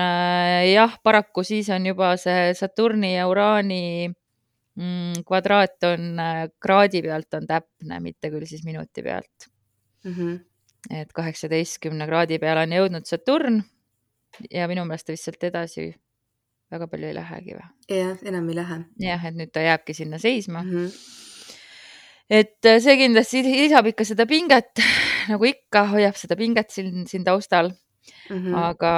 jah, 0.71 0.93
paraku 1.03 1.43
siis 1.43 1.69
on 1.69 1.85
juba 1.85 2.13
see 2.17 2.53
Saturni 2.55 3.15
ja 3.15 3.27
Uraani 3.27 4.07
mm, 4.07 5.23
kvadraat 5.27 5.83
on 5.89 6.21
kraadi 6.63 7.01
pealt 7.03 7.33
on 7.33 7.47
täpne, 7.47 7.99
mitte 7.99 8.31
küll 8.31 8.47
siis 8.47 8.63
minuti 8.63 9.03
pealt 9.03 9.49
mm. 10.03 10.13
-hmm. 10.13 10.39
et 11.01 11.13
kaheksateistkümne 11.13 12.07
kraadi 12.07 12.39
peale 12.39 12.63
on 12.63 12.77
jõudnud 12.79 13.05
Saturn 13.05 13.61
ja 14.51 14.67
minu 14.67 14.85
meelest 14.85 15.07
ta 15.07 15.15
vist 15.15 15.27
sealt 15.27 15.43
edasi 15.43 15.89
väga 16.71 16.87
palju 16.91 17.09
ei 17.09 17.15
lähegi 17.15 17.55
või? 17.55 17.67
jah, 17.97 18.17
enam 18.23 18.49
ei 18.49 18.59
lähe. 18.59 18.79
jah, 19.03 19.25
et 19.29 19.39
nüüd 19.39 19.51
ta 19.53 19.63
jääbki 19.63 19.95
sinna 19.97 20.19
seisma 20.21 20.63
mm. 20.63 20.71
-hmm. 20.71 20.91
et 22.41 22.71
see 22.83 22.97
kindlasti 23.03 23.43
lisab 23.47 23.91
ikka 23.93 24.05
seda 24.07 24.25
pinget, 24.29 24.83
nagu 25.31 25.45
ikka, 25.45 25.87
hoiab 25.93 26.15
seda 26.19 26.35
pinget 26.39 26.71
siin, 26.71 27.05
siin 27.07 27.23
taustal 27.27 27.71
mm. 28.29 28.37
-hmm. 28.37 28.55
aga, 28.55 28.93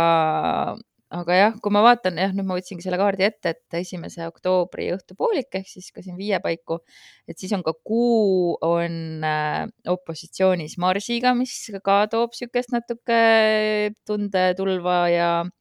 aga 1.10 1.38
jah, 1.40 1.60
kui 1.62 1.74
ma 1.74 1.82
vaatan, 1.86 2.18
jah, 2.22 2.34
nüüd 2.36 2.48
ma 2.50 2.58
võtsingi 2.58 2.86
selle 2.86 3.00
kaardi 3.02 3.26
ette, 3.26 3.56
et 3.56 3.78
esimese 3.82 4.28
oktoobri 4.30 4.90
õhtupoolik 4.96 5.60
ehk 5.62 5.70
siis 5.70 5.92
ka 5.96 6.04
siin 6.06 6.18
viie 6.18 6.40
paiku, 6.44 6.80
et 7.28 7.38
siis 7.38 7.54
on 7.58 7.64
ka 7.66 7.74
kuu 7.84 8.58
on 8.66 9.26
äh, 9.26 9.66
opositsioonis 9.90 10.78
Marsiga, 10.78 11.34
mis 11.38 11.56
ka 11.84 12.04
toob 12.12 12.36
niisugust 12.36 12.76
natuke 12.76 13.22
tundetulva 14.06 15.00
ja 15.10 15.32
mm. 15.44 15.50
-hmm. 15.50 15.58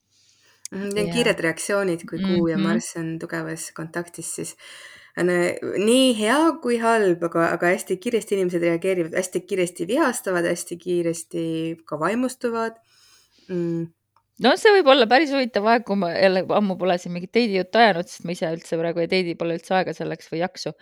Need 0.71 1.07
on 1.07 1.13
kiired 1.15 1.41
reaktsioonid, 1.41 2.05
kui 2.09 2.19
Kuu 2.21 2.49
ja 2.49 2.57
Mhm. 2.59 2.67
Marss 2.67 2.97
on 2.97 3.19
tugevas 3.19 3.71
kontaktis, 3.73 4.35
siis 4.37 4.57
on 5.19 5.31
äh, 5.31 5.57
nii 5.79 6.13
hea 6.19 6.39
kui 6.63 6.79
halb, 6.83 7.23
aga, 7.25 7.49
aga 7.57 7.73
hästi 7.73 7.97
kiiresti 7.97 8.37
inimesed 8.37 8.63
reageerivad, 8.63 9.17
hästi 9.17 9.41
kiiresti 9.41 9.87
vihastavad, 9.89 10.47
hästi 10.47 10.77
kiiresti 10.77 11.45
ka 11.89 11.99
vaimustuvad 11.99 12.77
mm. 13.49 13.87
no 14.45 14.53
see 14.61 14.75
võib 14.77 14.91
olla 14.95 15.09
päris 15.11 15.33
huvitav 15.35 15.67
aeg, 15.73 15.85
kui 15.89 15.99
ma 16.01 16.13
jälle 16.15 16.45
ammu 16.59 16.77
pole 16.81 16.99
siin 17.01 17.15
mingit 17.17 17.33
teidijuttu 17.35 17.81
ajanud, 17.83 18.09
sest 18.11 18.27
ma 18.29 18.37
ise 18.37 18.53
üldse 18.55 18.79
praegu 18.81 19.03
ei 19.05 19.11
teidi, 19.11 19.35
pole 19.41 19.59
üldse 19.59 19.75
aega 19.79 19.95
selleks 19.97 20.31
või 20.33 20.43
jaksu. 20.45 20.75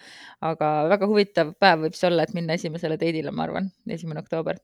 aga 0.50 0.73
väga 0.92 1.08
huvitav 1.11 1.54
päev 1.62 1.87
võib 1.87 1.99
see 1.99 2.11
olla, 2.11 2.26
et 2.26 2.37
minna 2.37 2.58
esimesele 2.58 2.99
teidile, 3.00 3.32
ma 3.32 3.46
arvan, 3.49 3.70
esimene 3.99 4.23
oktoober. 4.25 4.61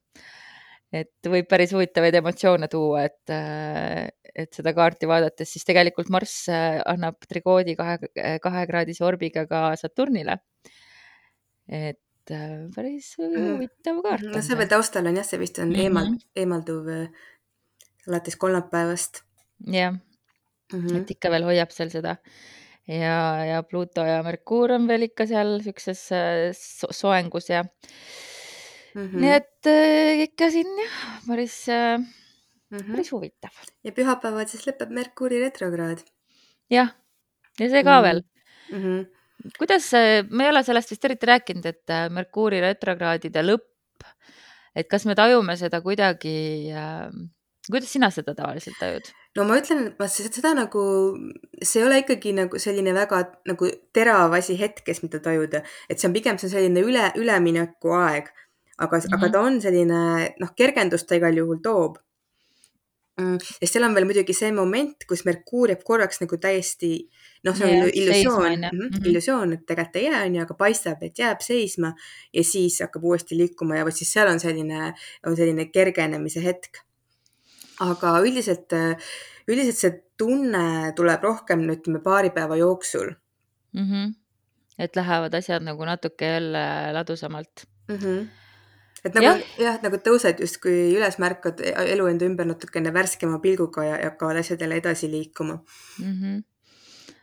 et 0.93 1.33
võib 1.35 1.49
päris 1.49 1.73
huvitavaid 1.73 2.21
emotsioone 2.21 2.69
tuua, 2.69 3.07
et, 3.09 3.33
äh, 3.33 4.11
et 4.35 4.53
seda 4.53 4.75
kaarti 4.77 5.09
vaadates, 5.09 5.49
siis 5.55 5.65
tegelikult 5.65 6.11
Marss 6.13 6.49
äh, 6.53 6.81
annab 6.87 7.21
trigoodi 7.29 7.77
kahe, 7.79 7.99
kahekraadise 8.45 9.05
orbiga 9.05 9.47
ka 9.49 9.71
Saturnile. 9.81 10.43
et 11.69 12.31
äh, 12.31 12.69
päris 12.75 13.15
Mhm. 13.19 13.53
huvitav 13.55 14.03
kaart 14.03 14.23
no 14.23 14.57
veel 14.59 14.69
taustal 14.69 15.07
on 15.07 15.17
jah, 15.17 15.25
see 15.25 15.39
vist 15.39 15.59
on 15.59 15.69
mm 15.69 15.75
-hmm. 15.75 15.83
eemal 15.83 16.09
eemalduv 16.37 16.89
äh, 16.89 17.09
alates 18.09 18.37
kolmapäevast 18.37 19.23
jah, 19.67 19.93
mm. 19.93 20.81
-hmm. 20.81 21.03
et 21.03 21.11
ikka 21.17 21.31
veel 21.31 21.45
hoiab 21.51 21.71
seal 21.71 21.91
seda 21.91 22.17
ja, 22.89 23.19
ja 23.47 23.63
Pluto 23.63 24.05
ja 24.07 24.23
Merkuur 24.23 24.73
on 24.79 24.89
veel 24.89 25.09
ikka 25.11 25.27
seal 25.27 25.61
siukses 25.63 26.09
äh, 26.13 26.51
so 26.57 26.91
soengus 26.91 27.51
ja 27.51 27.65
Mm 28.95 29.09
nii 29.09 29.31
-hmm. 29.31 29.37
et 29.37 29.67
äh, 29.67 30.21
ikka 30.21 30.51
siin 30.51 30.69
jah, 30.79 31.21
päris 31.27 31.69
äh, 31.69 32.01
Mm 32.73 32.79
-hmm. 32.79 32.91
päris 32.91 33.13
huvitav. 33.13 33.51
ja 33.85 33.93
pühapäeval 33.93 34.47
siis 34.49 34.67
lõpeb 34.67 34.89
Merkuuri 34.97 35.41
retrokraad 35.41 36.01
jah, 36.71 36.95
ja 37.61 37.69
see 37.69 37.83
ka 37.85 38.03
veel. 38.03 38.23
mm. 38.73 38.79
-hmm. 38.83 39.03
kuidas, 39.59 39.91
ma 40.31 40.45
ei 40.45 40.51
ole 40.51 40.63
sellest 40.65 40.91
vist 40.91 41.05
eriti 41.05 41.27
rääkinud, 41.27 41.67
et 41.67 41.91
äh, 41.91 42.09
Merkuuri 42.11 42.61
retrokraadide 42.61 43.43
lõpp, 43.45 44.07
et 44.75 44.89
kas 44.89 45.05
me 45.07 45.15
tajume 45.15 45.57
seda 45.57 45.81
kuidagi 45.81 46.73
äh,, 46.73 47.13
kuidas 47.71 47.93
sina 47.95 48.11
seda 48.11 48.35
tavaliselt 48.39 48.79
tajud? 48.81 49.11
no 49.37 49.47
ma 49.49 49.59
ütlen, 49.61 49.87
et 49.93 49.99
ma 50.01 50.09
seda 50.11 50.55
nagu, 50.59 50.85
see 51.63 51.81
ei 51.81 51.89
ole 51.89 52.03
ikkagi 52.03 52.35
nagu 52.37 52.61
selline 52.61 52.95
väga 52.97 53.23
nagu 53.49 53.71
terav 53.95 54.35
asi 54.39 54.59
hetkes, 54.61 55.03
mida 55.05 55.23
tajuda, 55.25 55.63
et 55.89 55.99
see 56.01 56.11
on 56.11 56.17
pigem 56.17 56.41
see 56.41 56.53
selline 56.53 56.85
üle, 56.85 57.11
ülemineku 57.21 57.95
aeg, 57.97 58.33
aga 58.79 58.97
mm, 58.97 59.05
-hmm. 59.05 59.19
aga 59.19 59.33
ta 59.33 59.45
on 59.49 59.61
selline 59.61 60.01
noh, 60.41 60.57
kergendust 60.57 61.09
ta 61.09 61.21
igal 61.21 61.37
juhul 61.37 61.63
toob 61.63 62.01
mm,. 63.21 63.39
sest 63.61 63.77
seal 63.77 63.87
on 63.87 63.95
veel 63.95 64.09
muidugi 64.09 64.35
see 64.37 64.53
moment, 64.53 65.07
kus 65.09 65.25
Merkuur 65.29 65.73
jääb 65.73 65.85
korraks 65.87 66.23
nagu 66.23 66.39
täiesti 66.41 66.95
noh, 67.47 67.57
see 67.57 67.67
on 67.67 67.75
Jah, 67.77 67.91
illusioon, 68.01 68.53
ju. 68.53 68.71
Mhm. 68.79 69.11
illusioon, 69.11 69.53
et 69.57 69.67
tegelikult 69.67 69.99
ei 70.01 70.07
jää, 70.07 70.23
onju, 70.29 70.45
aga 70.47 70.55
paistab, 70.59 71.03
et 71.03 71.19
jääb 71.19 71.43
seisma 71.45 71.93
ja 72.33 72.45
siis 72.47 72.81
hakkab 72.85 73.05
uuesti 73.11 73.39
liikuma 73.39 73.81
ja 73.81 73.87
vot 73.89 73.99
siis 73.99 74.13
seal 74.15 74.31
on 74.31 74.41
selline, 74.43 74.93
on 75.27 75.37
selline 75.37 75.69
kergenemise 75.75 76.45
hetk. 76.45 76.83
Aga 77.83 78.19
üldiselt, 78.23 78.75
üldiselt 79.49 79.79
see 79.79 79.93
tunne 80.19 80.93
tuleb 80.97 81.25
rohkem, 81.25 81.65
ütleme 81.75 82.03
paari 82.05 82.31
päeva 82.35 82.57
jooksul 82.61 83.15
mm. 83.73 83.89
-hmm. 83.89 84.15
et 84.79 84.97
lähevad 84.97 85.35
asjad 85.35 85.63
nagu 85.63 85.85
natuke 85.85 86.27
jälle 86.27 86.93
ladusamalt 86.93 87.67
mm. 87.89 87.97
-hmm. 87.97 88.27
et 89.05 89.15
nagu 89.15 89.27
jah, 89.27 89.43
jah, 89.59 89.81
nagu 89.83 89.97
tõused 89.97 90.41
justkui 90.41 90.95
üles, 90.97 91.19
märkad 91.19 91.61
elu 91.65 92.07
enda 92.07 92.29
ümber 92.29 92.47
natukene 92.47 92.95
värskema 92.95 93.39
pilguga 93.39 93.85
ja, 93.85 93.97
ja 93.97 94.11
hakkavad 94.11 94.37
asjad 94.37 94.61
jälle 94.61 94.81
edasi 94.83 95.11
liikuma 95.11 95.59
mm. 95.99 96.13
-hmm. 96.13 96.43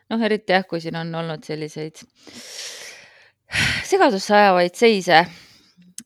noh, 0.10 0.22
eriti 0.22 0.54
jah, 0.54 0.68
kui 0.68 0.82
siin 0.82 0.96
on 0.96 1.16
olnud 1.16 1.44
selliseid 1.44 2.04
segadusse 3.89 4.36
ajavaid 4.36 4.75
seise. 4.75 5.25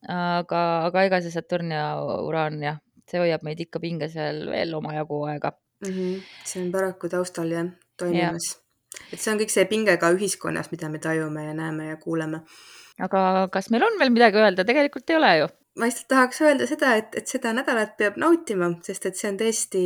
aga, 0.10 0.62
aga 0.88 1.04
ega 1.08 1.22
see 1.24 1.32
Saturn 1.32 1.72
ja 1.72 1.86
Uraan 2.02 2.58
jah, 2.64 2.80
see 3.14 3.22
hoiab 3.22 3.46
meid 3.48 3.64
ikka 3.68 3.82
pinges 3.84 4.18
veel, 4.18 4.44
veel 4.50 4.76
omajagu 4.82 5.24
aega 5.32 5.54
mm. 5.54 5.90
-hmm. 5.96 6.22
see 6.50 6.66
on 6.66 6.72
paraku 6.76 7.10
taustal 7.16 7.52
jah 7.54 7.72
toimumas 7.98 8.52
ja. 8.52 9.02
et 9.14 9.20
see 9.20 9.34
on 9.34 9.42
kõik 9.42 9.54
see 9.54 9.66
pinge 9.70 9.98
ka 10.02 10.14
ühiskonnas, 10.18 10.72
mida 10.74 10.90
me 10.90 11.00
tajume 11.00 11.50
ja 11.50 11.58
näeme 11.58 11.92
ja 11.94 11.98
kuuleme. 11.98 12.44
aga 13.08 13.50
kas 13.54 13.70
meil 13.70 13.86
on 13.90 14.00
veel 14.00 14.14
midagi 14.18 14.42
öelda, 14.42 14.66
tegelikult 14.66 15.10
ei 15.10 15.22
ole 15.22 15.36
ju 15.42 15.52
ma 15.80 15.90
lihtsalt 15.90 16.10
tahaks 16.12 16.42
öelda 16.46 16.68
seda, 16.70 16.94
et, 17.02 17.16
et 17.18 17.30
seda 17.30 17.54
nädalat 17.58 17.98
peab 17.98 18.18
nautima, 18.22 18.70
sest 18.86 19.08
et 19.10 19.18
see 19.18 19.32
on 19.32 19.40
tõesti, 19.40 19.84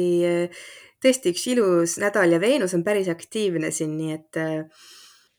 tõesti 1.04 1.32
üks 1.32 1.46
ilus 1.54 1.98
nädal 2.04 2.36
ja 2.36 2.42
Veenus 2.44 2.76
on 2.76 2.84
päris 2.88 3.08
aktiivne 3.12 3.72
siin, 3.72 3.96
nii 4.00 4.18
et, 4.18 4.42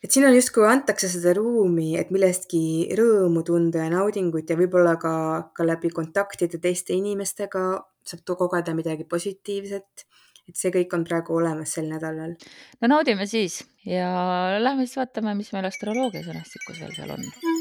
et 0.05 0.15
siin 0.15 0.27
on 0.29 0.35
justkui 0.37 0.67
antakse 0.69 1.11
seda 1.11 1.35
ruumi, 1.37 1.93
et 1.99 2.13
millestki 2.15 2.63
rõõmu 2.99 3.43
tunda 3.47 3.85
ja 3.87 3.93
naudingut 3.93 4.51
ja 4.51 4.59
võib-olla 4.59 4.97
ka, 5.01 5.15
ka 5.55 5.67
läbi 5.67 5.91
kontaktide 5.95 6.61
teiste 6.63 6.95
inimestega 6.97 7.65
saab 8.09 8.25
kogeda 8.39 8.77
midagi 8.79 9.09
positiivset. 9.09 10.07
et 10.49 10.57
see 10.57 10.71
kõik 10.73 10.95
on 10.97 11.03
praegu 11.05 11.35
olemas 11.37 11.75
sel 11.77 11.91
nädalal. 11.91 12.37
no 12.81 12.89
naudime 12.89 13.27
siis 13.27 13.61
ja 13.85 14.09
lähme 14.63 14.87
siis 14.87 14.97
vaatame, 15.03 15.35
mis 15.35 15.53
meil 15.53 15.69
astroloogia 15.69 16.25
sõnastikus 16.25 16.81
veel 16.81 16.95
seal 16.97 17.17
on 17.19 17.58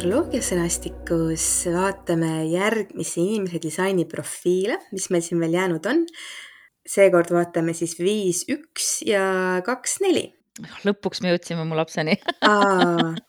astroloogia 0.00 0.40
sõnastikus 0.40 1.42
vaatame 1.74 2.46
järgmisi 2.48 3.20
inimese 3.20 3.58
disainiprofiile, 3.60 4.78
mis 4.96 5.10
meil 5.12 5.20
siin 5.20 5.42
veel 5.44 5.58
jäänud 5.58 5.88
on. 5.90 6.06
seekord 6.88 7.28
vaatame 7.36 7.74
siis 7.76 7.98
viis, 8.00 8.46
üks 8.48 9.02
ja 9.04 9.60
kaks, 9.66 9.98
neli. 10.00 10.30
Lõpuks 10.84 11.22
me 11.22 11.32
jõudsime 11.32 11.64
mu 11.68 11.78
lapseni 11.78 12.16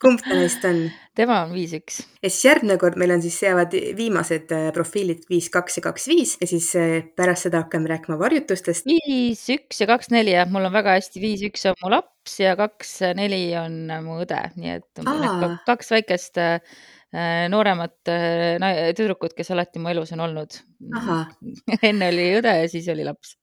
kumb 0.02 0.22
ta 0.24 0.36
neist 0.36 0.64
on? 0.68 0.84
tema 1.16 1.42
on 1.44 1.52
viis, 1.54 1.74
üks. 1.76 2.00
ja 2.22 2.30
siis 2.30 2.44
järgmine 2.46 2.78
kord 2.80 2.98
meil 3.00 3.14
on 3.14 3.22
siis 3.24 3.36
jäävad 3.44 3.74
viimased 3.98 4.52
äh, 4.56 4.68
profiilid 4.74 5.26
viis, 5.30 5.48
kaks 5.52 5.78
ja 5.78 5.84
kaks, 5.86 6.08
viis 6.10 6.34
ja 6.40 6.48
siis 6.50 6.70
äh, 6.78 6.96
pärast 7.16 7.48
seda 7.48 7.64
hakkame 7.64 7.92
rääkima 7.92 8.18
varjutustest. 8.20 8.88
viis, 8.88 9.44
üks 9.52 9.82
ja 9.82 9.88
kaks, 9.90 10.10
neli 10.14 10.34
jah, 10.36 10.48
mul 10.50 10.68
on 10.68 10.74
väga 10.74 10.96
hästi, 10.98 11.22
viis, 11.22 11.44
üks 11.48 11.66
on 11.70 11.78
mu 11.82 11.92
laps 11.92 12.38
ja 12.40 12.56
kaks, 12.58 12.98
neli 13.18 13.44
on 13.60 13.78
mu 14.06 14.18
õde, 14.24 14.40
nii 14.56 14.74
et 14.78 15.04
Aa. 15.06 15.54
kaks 15.68 15.94
väikest 15.94 16.42
äh, 16.42 16.58
nooremat 17.52 18.08
tüdrukut, 18.96 19.34
kes 19.36 19.52
alati 19.52 19.82
mu 19.82 19.90
elus 19.92 20.14
on 20.16 20.22
olnud. 20.24 20.62
enne 21.88 22.08
oli 22.10 22.26
õde 22.38 22.52
ja 22.62 22.68
siis 22.70 22.88
oli 22.92 23.04
laps. 23.06 23.36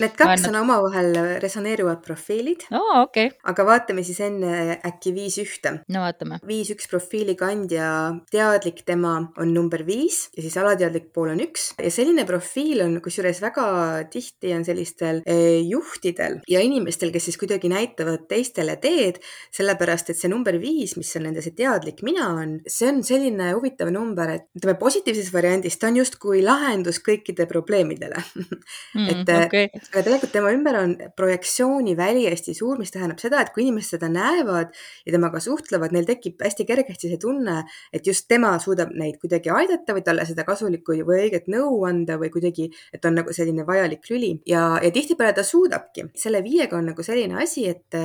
Need 0.00 0.16
kaks 0.18 0.46
on 0.50 0.58
omavahel 0.60 1.38
resoneeruvad 1.42 2.02
profiilid. 2.04 2.66
okei 2.70 3.28
okay.. 3.30 3.30
aga 3.52 3.66
vaatame 3.68 4.04
siis 4.06 4.20
enne 4.24 4.78
äkki 4.86 5.12
viis 5.16 5.38
ühte. 5.42 5.76
no 5.92 6.02
vaatame. 6.04 6.40
viis 6.46 6.70
üks 6.74 6.88
profiili 6.90 7.36
kandja, 7.38 7.88
teadlik 8.32 8.82
tema 8.88 9.16
on 9.40 9.54
number 9.54 9.84
viis 9.86 10.26
ja 10.36 10.44
siis 10.44 10.56
alateadlik 10.60 11.10
pool 11.14 11.32
on 11.34 11.42
üks 11.44 11.70
ja 11.80 11.92
selline 11.92 12.26
profiil 12.28 12.82
on 12.84 12.98
kusjuures 13.04 13.40
väga 13.44 13.66
tihti 14.12 14.54
on 14.56 14.64
sellistel 14.66 15.22
eh, 15.26 15.62
juhtidel 15.66 16.40
ja 16.50 16.62
inimestel, 16.64 17.12
kes 17.14 17.30
siis 17.30 17.40
kuidagi 17.40 17.70
näitavad 17.72 18.26
teistele 18.30 18.76
teed, 18.82 19.20
sellepärast 19.54 20.12
et 20.12 20.20
see 20.20 20.32
number 20.32 20.58
viis, 20.60 20.96
mis 21.00 21.12
on 21.18 21.28
nende 21.28 21.44
see 21.44 21.56
teadlik 21.56 22.02
mina 22.06 22.28
on, 22.42 22.58
see 22.68 22.90
on 22.90 23.02
selline 23.06 23.52
huvitav 23.54 23.90
number, 23.94 24.36
et 24.36 24.48
ütleme 24.58 24.76
positiivses 24.80 25.32
variandis 25.34 25.78
ta 25.80 25.90
on 25.90 26.00
justkui 26.00 26.42
lahendus 26.44 26.85
kõikide 27.02 27.46
probleemidele 27.50 28.20
mm, 28.96 29.08
et 29.10 29.32
okay. 29.32 29.70
aga 29.72 30.02
tegelikult 30.06 30.32
tema 30.34 30.52
ümber 30.54 30.78
on 30.80 30.94
projektsiooniväli 31.18 32.26
hästi 32.28 32.54
suur, 32.56 32.78
mis 32.80 32.92
tähendab 32.94 33.20
seda, 33.22 33.40
et 33.42 33.52
kui 33.54 33.64
inimesed 33.64 33.96
seda 33.96 34.10
näevad 34.12 34.74
ja 35.06 35.14
temaga 35.14 35.40
suhtlevad, 35.42 35.94
neil 35.94 36.06
tekib 36.08 36.42
hästi 36.44 36.66
kergesti 36.68 37.10
see 37.10 37.20
tunne, 37.22 37.58
et 37.94 38.06
just 38.06 38.28
tema 38.30 38.54
suudab 38.62 38.92
neid 38.96 39.18
kuidagi 39.22 39.52
aidata 39.54 39.96
või 39.96 40.04
talle 40.06 40.26
seda 40.28 40.44
kasulikku 40.46 40.98
või 41.06 41.26
õiget 41.26 41.50
nõu 41.52 41.82
anda 41.88 42.18
või 42.20 42.30
kuidagi, 42.34 42.68
et 42.94 43.04
on 43.08 43.18
nagu 43.20 43.32
selline 43.34 43.66
vajalik 43.66 44.06
lüli 44.12 44.34
ja, 44.48 44.76
ja 44.82 44.92
tihtipeale 44.92 45.34
ta 45.36 45.44
suudabki. 45.46 46.08
selle 46.16 46.42
viiega 46.44 46.78
on 46.78 46.90
nagu 46.92 47.02
selline 47.06 47.40
asi, 47.42 47.66
et, 47.70 47.96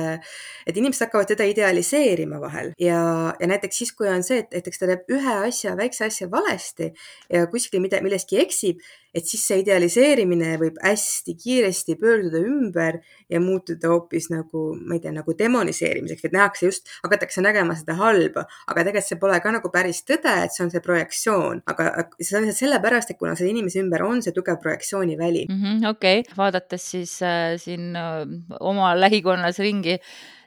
et 0.66 0.76
inimesed 0.76 1.06
hakkavad 1.06 1.30
teda 1.34 1.46
idealiseerima 1.48 2.40
vahel 2.42 2.72
ja, 2.80 3.02
ja 3.38 3.50
näiteks 3.50 3.82
siis, 3.82 3.92
kui 3.96 4.08
on 4.08 4.24
see, 4.26 4.42
et 4.42 4.62
näiteks 4.62 4.80
ta 4.80 4.88
teeb 4.88 5.10
ühe 5.12 5.36
asja, 5.48 5.74
väikse 5.76 6.06
asja 6.06 6.28
valesti 6.30 6.92
ja 7.32 7.46
kuskil 7.50 7.82
mida, 7.82 8.00
milleski 8.04 8.38
eksib, 8.42 8.71
et 9.12 9.28
siis 9.28 9.42
see 9.44 9.60
idealiseerimine 9.60 10.54
võib 10.60 10.78
hästi 10.82 11.34
kiiresti 11.36 11.96
pöörduda 12.00 12.40
ümber 12.48 12.98
ja 13.30 13.40
muutuda 13.44 13.90
hoopis 13.92 14.30
nagu, 14.32 14.64
ma 14.80 14.96
ei 14.96 15.02
tea, 15.04 15.12
nagu 15.14 15.34
demoniseerimiseks, 15.38 16.24
et 16.28 16.36
nähakse 16.36 16.68
just, 16.70 16.88
hakatakse 17.04 17.44
nägema 17.44 17.76
seda 17.78 17.98
halba, 18.00 18.46
aga 18.66 18.86
tegelikult 18.88 19.10
see 19.10 19.20
pole 19.20 19.38
ka 19.44 19.54
nagu 19.58 19.72
päris 19.74 20.02
tõde, 20.08 20.34
et 20.46 20.56
see 20.56 20.64
on 20.64 20.72
see 20.72 20.84
projektsioon, 20.84 21.62
aga 21.68 21.88
see 22.18 22.38
on 22.38 22.46
lihtsalt 22.46 22.62
sellepärast, 22.64 23.12
et 23.12 23.20
kuna 23.20 23.36
selle 23.36 23.52
inimese 23.52 23.82
ümber 23.84 24.06
on 24.06 24.24
see 24.24 24.34
tugev 24.36 24.60
projektsiooniväli 24.64 25.46
mm 25.48 25.62
-hmm,. 25.62 25.88
okei 25.90 26.20
okay., 26.24 26.36
vaadates 26.36 26.90
siis 26.96 27.18
äh, 27.22 27.56
siin 27.60 27.96
äh, 27.96 28.22
oma 28.60 28.94
lähikonnas 29.00 29.58
ringi 29.58 29.98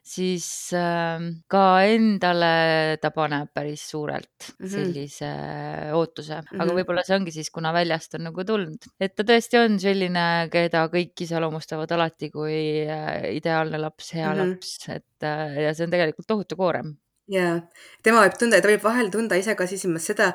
siis 0.05 0.45
äh, 0.77 1.23
ka 1.49 1.63
endale 1.89 2.97
ta 3.01 3.09
paneb 3.13 3.49
päris 3.53 3.87
suurelt 3.89 4.49
mm 4.51 4.65
-hmm. 4.65 4.71
sellise 4.71 5.29
ootuse 5.97 6.35
mm, 6.41 6.47
-hmm. 6.51 6.61
aga 6.61 6.75
võib-olla 6.77 7.03
see 7.07 7.17
ongi 7.17 7.33
siis, 7.33 7.49
kuna 7.49 7.73
väljast 7.73 8.13
on 8.19 8.27
nagu 8.29 8.45
tulnud, 8.45 8.85
et 8.99 9.15
ta 9.15 9.23
tõesti 9.23 9.57
on 9.63 9.79
selline, 9.79 10.25
keda 10.51 10.85
kõik 10.93 11.25
iseloomustavad 11.25 11.91
alati 11.97 12.29
kui 12.29 12.85
äh, 12.85 13.33
ideaalne 13.39 13.81
laps, 13.81 14.13
hea 14.13 14.29
mm 14.29 14.39
-hmm. 14.39 14.53
laps, 14.53 14.89
et 14.89 15.23
äh, 15.23 15.57
ja 15.65 15.73
see 15.73 15.89
on 15.89 15.91
tegelikult 15.97 16.27
tohutu 16.27 16.55
koorem. 16.55 16.95
ja 17.27 17.61
tema 18.03 18.21
võib 18.21 18.37
tunda, 18.39 18.61
ta 18.61 18.69
võib 18.69 18.83
vahel 18.83 19.09
tunda 19.09 19.35
ise 19.35 19.55
ka 19.55 19.67
sisimas 19.67 20.05
seda, 20.05 20.33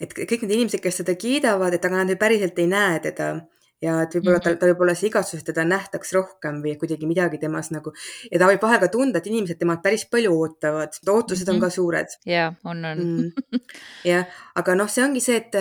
et 0.00 0.14
kõik 0.14 0.42
need 0.42 0.54
inimesed, 0.54 0.80
kes 0.80 1.02
teda 1.02 1.14
kiidavad, 1.14 1.74
et 1.74 1.84
aga 1.84 1.96
nad 1.96 2.10
ju 2.10 2.16
päriselt 2.16 2.58
ei 2.58 2.66
näe 2.66 3.00
teda 3.00 3.40
ja 3.82 3.96
et 4.04 4.14
võib-olla 4.14 4.36
mm 4.36 4.40
-hmm. 4.40 4.44
tal, 4.44 4.56
tal 4.60 4.72
võib 4.72 4.84
olla 4.84 4.94
see 4.98 5.08
igatsus, 5.08 5.40
et 5.40 5.48
teda 5.50 5.64
nähtaks 5.64 6.12
rohkem 6.12 6.60
või 6.64 6.76
kuidagi 6.80 7.08
midagi 7.08 7.38
temas 7.40 7.70
nagu 7.72 7.92
ja 8.30 8.38
ta 8.38 8.48
võib 8.50 8.62
vahel 8.62 8.80
ka 8.80 8.88
tunda, 8.92 9.18
et 9.18 9.26
inimesed 9.26 9.58
temalt 9.58 9.82
päris 9.82 10.04
palju 10.04 10.34
ootavad, 10.36 10.92
ootused 11.08 11.46
mm 11.46 11.50
-hmm. 11.50 11.54
on 11.54 11.60
ka 11.60 11.70
suured. 11.70 12.16
ja 12.26 12.52
on, 12.64 12.84
on 12.84 12.98
mm.. 12.98 13.60
jah, 14.10 14.26
aga 14.54 14.74
noh, 14.74 14.88
see 14.88 15.04
ongi 15.04 15.20
see, 15.20 15.36
et, 15.36 15.54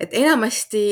et 0.00 0.14
enamasti 0.22 0.84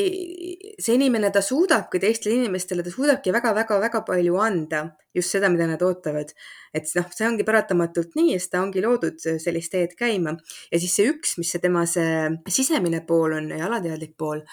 see 0.78 0.94
inimene, 0.94 1.30
ta 1.30 1.40
suudabki 1.40 1.98
teistele 1.98 2.34
inimestele, 2.34 2.82
ta 2.82 2.90
suudabki 2.90 3.32
väga-väga-väga 3.32 4.02
palju 4.06 4.36
anda, 4.36 4.86
just 5.16 5.34
seda, 5.34 5.50
mida 5.52 5.66
nad 5.68 5.82
ootavad. 5.82 6.32
et 6.76 6.90
noh, 6.98 7.06
see 7.12 7.26
ongi 7.28 7.44
paratamatult 7.48 8.16
nii, 8.18 8.36
sest 8.38 8.52
ta 8.52 8.62
ongi 8.62 8.84
loodud 8.84 9.20
sellist 9.42 9.72
teed 9.72 9.94
käima 9.98 10.36
ja 10.70 10.80
siis 10.80 10.96
see 10.98 11.10
üks, 11.12 11.38
mis 11.40 11.50
see 11.50 11.62
tema 11.62 11.86
see 11.88 12.28
sisemine 12.52 13.00
pool 13.08 13.38
on 13.38 13.48
ja 13.56 13.64
alateadlik 13.70 14.16
pool 14.18 14.44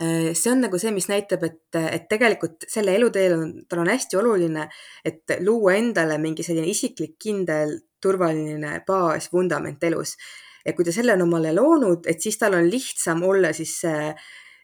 Äh, 0.00 0.34
see 0.34 0.50
on 0.50 0.64
nagu 0.64 0.78
see, 0.78 0.90
mis 0.94 1.06
näitab, 1.06 1.44
et, 1.46 1.76
et 1.78 2.08
tegelikult 2.10 2.66
selle 2.70 2.96
eluteel 2.98 3.36
on, 3.36 3.50
tal 3.70 3.84
on 3.84 3.90
hästi 3.92 4.18
oluline, 4.18 4.66
et 5.06 5.36
luua 5.44 5.76
endale 5.78 6.16
mingi 6.18 6.42
selline 6.46 6.66
isiklik, 6.70 7.14
kindel, 7.22 7.76
turvaline 8.02 8.80
baas, 8.86 9.30
vundament 9.32 9.84
elus. 9.86 10.16
ja 10.64 10.72
kui 10.72 10.84
ta 10.84 10.92
selle 10.96 11.12
on 11.12 11.26
omale 11.26 11.52
loonud, 11.52 12.06
et 12.08 12.22
siis 12.24 12.38
tal 12.40 12.56
on 12.56 12.66
lihtsam 12.70 13.22
olla 13.22 13.52
siis 13.52 13.76
see 13.84 14.08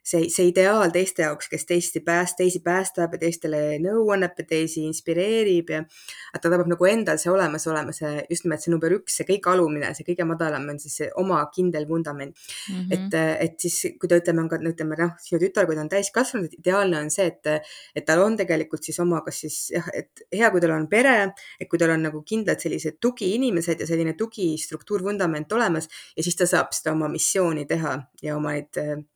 see, 0.02 0.28
see 0.33 0.49
ideaal 0.50 0.92
teiste 0.95 1.25
jaoks, 1.25 1.49
kes 1.50 1.66
teisi 1.69 2.02
pääst-, 2.04 2.38
teisi 2.38 2.61
päästab 2.64 3.14
ja 3.16 3.21
teistele 3.25 3.61
nõu 3.83 4.07
annab 4.14 4.38
ja 4.38 4.47
teisi 4.49 4.85
inspireerib 4.88 5.73
ja 5.75 5.83
et 5.83 6.42
ta 6.42 6.52
peab 6.52 6.69
nagu 6.71 6.88
endal 6.88 7.21
see 7.21 7.33
olemas 7.33 7.66
olema, 7.71 7.95
see 7.97 8.25
just 8.30 8.47
nimelt 8.47 8.64
see 8.64 8.73
number 8.73 8.95
üks, 8.97 9.19
see 9.21 9.28
kõige 9.28 9.52
alumine, 9.52 9.92
see 9.97 10.07
kõige 10.09 10.26
madalam 10.28 10.69
on 10.73 10.80
siis 10.83 10.97
see 11.02 11.11
oma 11.21 11.42
kindel 11.54 11.87
vundament 11.88 12.37
mm. 12.37 12.75
-hmm. 12.75 12.97
et, 12.97 13.19
et 13.47 13.66
siis, 13.66 13.97
kui 14.00 14.09
ta 14.09 14.19
ütleme, 14.21 14.45
on 14.45 14.50
ka, 14.50 14.61
ütleme 14.73 14.99
noh, 15.00 15.14
sinu 15.23 15.40
tütar, 15.42 15.69
kui 15.69 15.78
ta 15.78 15.85
on 15.85 15.92
täiskasvanud, 15.92 16.49
et 16.50 16.59
ideaalne 16.61 17.04
on 17.04 17.11
see, 17.11 17.26
et, 17.30 17.71
et 17.97 18.07
tal 18.07 18.25
on 18.25 18.37
tegelikult 18.37 18.85
siis 18.85 18.99
oma, 19.02 19.23
kas 19.26 19.42
siis 19.45 19.59
jah, 19.75 19.88
et 19.95 20.25
hea, 20.33 20.50
kui 20.50 20.61
tal 20.61 20.75
on 20.76 20.88
pere, 20.90 21.16
et 21.61 21.69
kui 21.69 21.78
tal 21.78 21.95
on 21.97 22.09
nagu 22.09 22.23
kindlad 22.26 22.61
sellised 22.61 22.99
tugiinimesed 23.00 23.80
ja 23.80 23.87
selline 23.87 24.14
tugistruktuur, 24.19 25.04
vundament 25.04 25.52
olemas 25.52 25.88
ja 26.16 26.23
siis 26.23 26.37
ta 26.37 26.47
saab 26.47 26.75
seda 26.76 26.95
oma 26.97 27.09
missiooni 27.09 27.66
teha 27.69 27.97
ja 28.23 28.37
oma 28.37 28.54
neid 28.61 29.07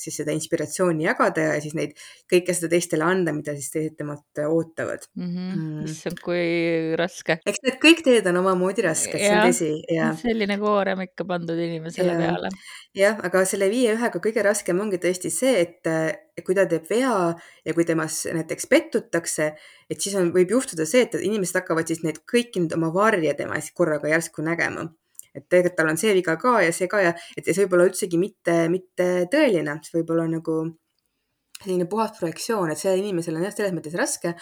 siis 0.00 0.18
seda 0.20 0.34
inspiratsiooni 0.36 1.06
jagada 1.06 1.46
ja 1.48 1.60
siis 1.62 1.76
neid, 1.78 1.94
kõike 2.30 2.54
seda 2.56 2.70
teistele 2.72 3.06
anda, 3.06 3.34
mida 3.36 3.54
siis 3.56 3.70
teised 3.74 3.96
temalt 3.98 4.42
ootavad 4.46 5.06
mm. 5.14 5.28
-hmm. 5.28 5.54
Mm. 5.56 5.84
issand, 5.90 6.20
kui 6.24 6.96
raske. 6.98 7.38
eks 7.46 7.62
need 7.66 7.78
kõik 7.82 8.02
teed 8.06 8.28
on 8.32 8.40
omamoodi 8.42 8.86
rasked, 8.86 9.18
see 9.20 9.32
on 9.32 9.46
tõsi. 9.48 9.70
selline 10.22 10.58
koorem 10.62 11.04
ikka 11.06 11.28
pandud 11.28 11.58
inimesele 11.68 12.12
ja. 12.12 12.18
peale. 12.24 12.52
jah, 12.94 13.24
aga 13.28 13.44
selle 13.44 13.70
viie-ühega 13.72 14.22
kõige 14.22 14.44
raskem 14.46 14.80
ongi 14.80 15.00
tõesti 15.02 15.32
see, 15.32 15.66
et 15.66 16.44
kui 16.44 16.54
ta 16.54 16.66
teeb 16.68 16.84
vea 16.90 17.16
ja 17.64 17.74
kui 17.74 17.84
temas 17.88 18.24
näiteks 18.28 18.68
pettutakse, 18.70 19.54
et 19.90 20.00
siis 20.00 20.14
on, 20.20 20.32
võib 20.34 20.52
juhtuda 20.56 20.86
see, 20.88 21.06
et 21.06 21.16
inimesed 21.20 21.62
hakkavad 21.62 21.88
siis 21.88 22.04
neid 22.04 22.22
kõiki 22.28 22.62
nüüd 22.62 22.76
oma 22.76 22.92
varje 22.94 23.34
tema 23.38 23.60
korraga 23.74 24.08
järsku 24.08 24.44
nägema 24.44 24.88
et 25.36 25.44
tegelikult 25.48 25.76
tal 25.78 25.92
on 25.92 26.00
see 26.00 26.14
viga 26.16 26.36
ka 26.40 26.56
ja 26.64 26.72
see 26.74 26.88
ka 26.90 27.02
ja 27.04 27.12
et 27.36 27.46
ja 27.46 27.52
see 27.52 27.66
võib 27.66 27.76
olla 27.76 27.88
üldsegi 27.90 28.20
mitte, 28.20 28.56
mitte 28.72 29.08
tõeline, 29.32 29.78
see 29.84 29.98
võib 30.00 30.14
olla 30.16 30.26
nagu 30.32 30.58
selline 31.56 31.86
puhas 31.88 32.12
projektsioon, 32.18 32.70
et 32.72 32.80
sellel 32.80 33.00
inimesel 33.00 33.38
on 33.38 33.46
jah, 33.46 33.54
selles 33.54 33.72
mõttes 33.72 33.96
raske, 33.96 34.34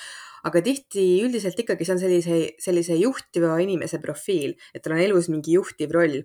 aga 0.49 0.63
tihti 0.67 1.05
üldiselt 1.25 1.59
ikkagi 1.63 1.87
see 1.87 1.95
on 1.95 2.03
sellise, 2.03 2.39
sellise 2.63 2.99
juhtiva 2.99 3.55
inimese 3.63 4.01
profiil, 4.03 4.57
et 4.75 4.83
tal 4.83 4.97
on 4.97 5.03
elus 5.05 5.31
mingi 5.31 5.55
juhtiv 5.55 5.95
roll, 5.95 6.25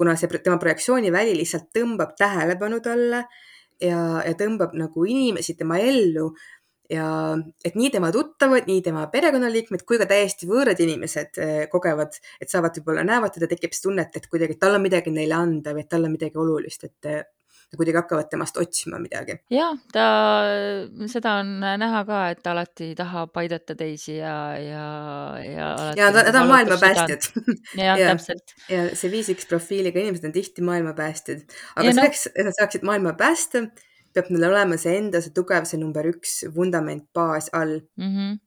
kuna 0.00 0.16
see 0.16 0.32
tema 0.38 0.56
projektsiooniväli 0.62 1.36
lihtsalt 1.36 1.68
tõmbab 1.76 2.16
tähelepanu 2.18 2.80
talle 2.84 3.26
ja, 3.84 4.00
ja 4.24 4.32
tõmbab 4.38 4.72
nagu 4.80 5.04
inimesi 5.04 5.58
tema 5.60 5.80
ellu 5.82 6.30
ja 6.90 7.08
et 7.64 7.76
nii 7.78 7.90
tema 7.94 8.10
tuttavad, 8.14 8.68
nii 8.70 8.82
tema 8.84 9.06
perekonnaliikmed 9.12 9.84
kui 9.88 9.98
ka 10.00 10.08
täiesti 10.10 10.48
võõrad 10.50 10.80
inimesed 10.82 11.42
eh, 11.42 11.58
kogevad, 11.72 12.16
et 12.42 12.52
saavad 12.52 12.78
võib-olla, 12.80 13.06
näevad 13.06 13.36
teda, 13.36 13.50
tekib 13.50 13.74
see 13.76 13.88
tunne, 13.88 14.06
et 14.06 14.30
kuidagi 14.30 14.58
tal 14.60 14.78
on 14.78 14.86
midagi 14.86 15.12
neile 15.14 15.36
anda 15.38 15.74
või 15.76 15.86
et 15.86 15.92
tal 15.92 16.08
on 16.08 16.16
midagi 16.16 16.40
olulist, 16.40 16.88
et 16.88 17.10
eh, 17.10 17.22
kuidagi 17.76 18.00
hakkavad 18.00 18.26
temast 18.30 18.56
otsima 18.58 18.98
midagi. 18.98 19.36
jah, 19.54 19.76
ta, 19.94 20.06
seda 21.10 21.36
on 21.42 21.52
näha 21.62 22.00
ka, 22.08 22.22
et 22.34 22.40
ta 22.42 22.54
alati 22.54 22.90
tahab 22.98 23.36
aidata 23.42 23.76
teisi 23.78 24.16
ja, 24.16 24.34
ja, 24.58 24.86
ja. 25.44 25.68
ja 25.98 26.08
ta, 26.14 26.24
ta 26.32 26.42
on 26.42 26.50
maailma 26.50 26.80
päästjad. 26.80 27.28
jah 27.78 27.98
ja, 28.02 28.10
täpselt. 28.10 28.56
ja 28.72 28.88
see 28.98 29.12
viis-üks 29.12 29.46
profiiliga 29.50 30.02
inimesed 30.02 30.26
on 30.26 30.34
tihti 30.34 30.66
maailma 30.66 30.96
päästjad, 30.98 31.46
aga 31.76 31.86
ja 31.86 31.94
selleks 31.94 32.26
no..., 32.26 32.34
et 32.34 32.50
nad 32.50 32.58
saaksid 32.58 32.88
maailma 32.90 33.14
päästa 33.20 33.68
peab 34.14 34.30
neil 34.32 34.48
olema 34.50 34.78
see 34.80 34.96
enda, 34.98 35.22
see 35.24 35.34
tugev, 35.36 35.66
see 35.68 35.80
number 35.80 36.06
üks 36.10 36.40
vundament, 36.54 37.08
baas 37.14 37.50
all 37.52 37.80
mm. 37.80 38.14
-hmm 38.14 38.38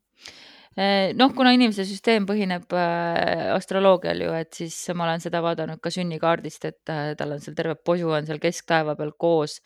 noh, 0.73 1.33
kuna 1.37 1.51
inimese 1.53 1.83
süsteem 1.85 2.25
põhineb 2.25 2.71
äh, 2.73 3.51
astroloogial 3.53 4.23
ju, 4.25 4.31
et 4.33 4.57
siis 4.57 4.77
ma 4.97 5.05
olen 5.05 5.21
seda 5.21 5.43
vaadanud 5.45 5.77
ka 5.77 5.91
sünnikaardist, 5.93 6.65
et 6.65 6.89
äh, 6.89 7.11
tal 7.19 7.35
on 7.35 7.43
seal 7.43 7.53
terve 7.53 7.75
posu 7.77 8.09
on 8.09 8.25
seal 8.25 8.41
kesktaeva 8.41 8.95
peal 8.97 9.13
koos 9.13 9.59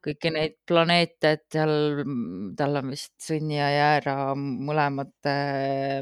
kõiki 0.00 0.32
neid 0.32 0.56
planeete, 0.66 1.34
et 1.36 1.44
seal 1.52 2.02
tal 2.58 2.80
on 2.80 2.90
vist 2.94 3.12
Sõnni 3.20 3.58
ja 3.58 3.68
Jäära 3.74 4.32
mõlemad 4.34 5.12
äh,, 5.28 6.00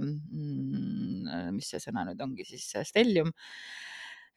mis 1.52 1.68
see 1.72 1.82
sõna 1.82 2.06
nüüd 2.06 2.22
ongi 2.22 2.46
siis, 2.46 2.70
stellium 2.88 3.32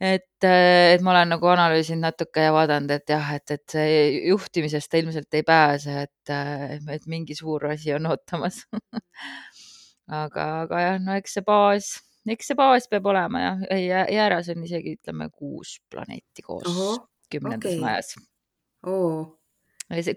et, 0.02 0.46
et 0.46 1.04
ma 1.06 1.14
olen 1.14 1.36
nagu 1.36 1.50
analüüsinud 1.52 2.02
natuke 2.08 2.48
ja 2.48 2.54
vaadanud, 2.56 2.92
et 2.96 3.14
jah, 3.14 3.34
et, 3.38 3.54
et 3.54 3.76
see 3.76 3.98
juhtimisest 4.32 4.98
ilmselt 4.98 5.38
ei 5.38 5.44
pääse, 5.46 6.06
et, 6.08 6.32
et 6.96 7.06
mingi 7.12 7.38
suur 7.38 7.68
asi 7.70 7.94
on 7.94 8.10
ootamas 8.10 8.64
aga, 10.22 10.48
aga 10.64 10.86
jah, 10.86 10.98
no 11.04 11.18
eks 11.20 11.38
see 11.38 11.46
baas, 11.46 11.92
eks 12.36 12.52
see 12.52 12.58
baas 12.58 12.90
peab 12.92 13.12
olema 13.14 13.44
jah, 13.44 13.62
jääras 14.10 14.50
on 14.54 14.66
isegi 14.66 14.98
ütleme 14.98 15.30
kuus 15.30 15.78
planeeti 15.92 16.46
koos 16.46 16.66
Oho, 16.72 16.96
kümnendas 17.32 17.70
okay. 17.70 17.84
majas 17.84 18.16
oh.. 18.90 19.38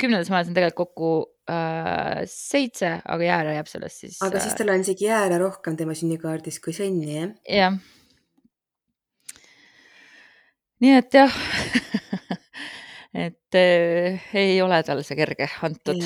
kümnendas 0.01 0.33
majas 0.33 0.49
on 0.49 0.57
tegelikult 0.57 0.95
kokku 0.95 1.11
äh, 1.53 2.23
seitse, 2.31 2.97
aga 3.05 3.29
jäära 3.29 3.59
jääb 3.59 3.69
sellest 3.69 4.07
siis. 4.07 4.17
aga 4.25 4.41
siis 4.41 4.57
äh, 4.57 4.63
tal 4.63 4.73
on 4.79 4.87
isegi 4.87 5.11
jäära 5.11 5.43
rohkem 5.45 5.77
tema 5.77 5.97
sünnikaardis 5.99 6.63
kui 6.65 6.73
sõnni, 6.77 7.19
jah? 7.19 7.37
jah 7.61 7.79
nii 10.85 10.97
et 11.01 11.17
jah 11.17 11.37
et 13.27 13.55
äh, 13.55 14.19
ei 14.35 14.59
ole 14.63 14.83
tal 14.85 15.01
see 15.07 15.17
kerge 15.17 15.47
antud. 15.65 16.03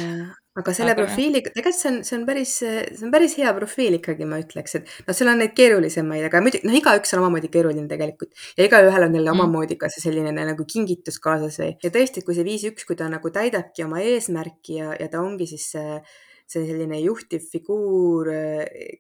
aga 0.58 0.74
selle 0.74 0.92
aga, 0.92 1.04
profiiliga, 1.06 1.52
tegelikult 1.54 1.78
see 1.78 1.90
on, 1.90 1.98
see 2.04 2.16
on 2.18 2.24
päris, 2.28 2.52
see 2.60 3.04
on 3.06 3.12
päris 3.14 3.36
hea 3.38 3.50
profiil 3.54 3.96
ikkagi, 4.00 4.26
ma 4.28 4.40
ütleks, 4.42 4.74
et 4.74 4.88
noh, 5.06 5.16
seal 5.16 5.30
on 5.30 5.38
neid 5.40 5.54
keerulisemaid, 5.56 6.24
aga 6.26 6.42
muidugi 6.44 6.66
noh, 6.66 6.76
igaüks 6.80 7.14
on 7.14 7.22
omamoodi 7.22 7.50
keeruline 7.54 7.86
tegelikult 7.90 8.34
ja 8.58 8.66
igaühel 8.66 9.06
on 9.06 9.14
jälle 9.14 9.30
mm. 9.30 9.36
omamoodi 9.36 9.78
ka 9.80 9.90
see 9.92 10.02
selline 10.04 10.34
nagu 10.36 10.66
kingitus 10.68 11.20
kaasas 11.22 11.60
või 11.62 11.70
ja 11.84 11.92
tõesti, 11.94 12.24
kui 12.26 12.36
see 12.36 12.46
viis 12.46 12.66
üks, 12.68 12.88
kui 12.88 12.98
ta 12.98 13.08
nagu 13.10 13.32
täidabki 13.34 13.86
oma 13.86 14.02
eesmärki 14.02 14.80
ja, 14.82 14.90
ja 14.98 15.08
ta 15.12 15.22
ongi 15.24 15.48
siis 15.48 15.70
see 15.76 16.00
see 16.48 16.64
selline 16.64 16.96
juhtiv 17.02 17.42
figuur, 17.52 18.30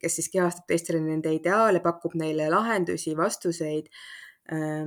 kes 0.02 0.18
siis 0.18 0.26
kehastab 0.28 0.66
teistele 0.68 0.98
nende 1.00 1.32
ideaale, 1.32 1.80
pakub 1.80 2.12
neile 2.20 2.50
lahendusi, 2.52 3.14
vastuseid 3.16 3.88
äh, 4.52 4.84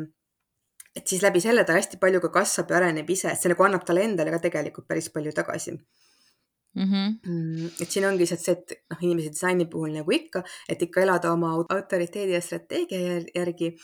et 0.96 1.08
siis 1.08 1.24
läbi 1.24 1.42
selle 1.44 1.64
ta 1.68 1.78
hästi 1.78 2.00
palju 2.02 2.22
ka 2.26 2.32
kasvab 2.40 2.72
ja 2.72 2.80
areneb 2.82 3.10
ise, 3.10 3.32
et 3.32 3.42
see 3.42 3.52
nagu 3.52 3.64
annab 3.68 3.86
talle 3.88 4.06
endale 4.08 4.34
ka 4.34 4.42
tegelikult 4.46 4.88
päris 4.88 5.10
palju 5.14 5.34
tagasi 5.36 5.72
mhm. 5.74 6.86
mm. 6.86 7.18
-hmm. 7.26 7.82
et 7.82 7.92
siin 7.92 8.06
ongi 8.06 8.26
lihtsalt 8.26 8.46
see, 8.46 8.58
et 8.60 8.78
noh, 8.92 9.04
inimese 9.08 9.34
disaini 9.36 9.70
puhul 9.72 9.94
nagu 10.00 10.12
ikka, 10.12 10.44
et 10.70 10.82
ikka 10.82 11.02
elada 11.08 11.34
oma 11.34 11.54
autoriteedi 11.70 12.38
ja 12.38 12.42
strateegia 12.42 13.22
järgi 13.36 13.76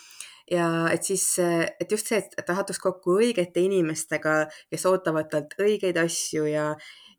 ja 0.50 0.68
et 0.92 1.04
siis, 1.04 1.24
et 1.40 1.90
just 1.90 2.08
see, 2.08 2.20
et 2.20 2.46
ta 2.46 2.56
satuks 2.56 2.80
kokku 2.82 3.18
õigete 3.20 3.62
inimestega, 3.64 4.40
kes 4.72 4.86
ootavad 4.90 5.28
talt 5.32 5.54
õigeid 5.60 5.98
asju 6.00 6.46
ja, 6.48 6.70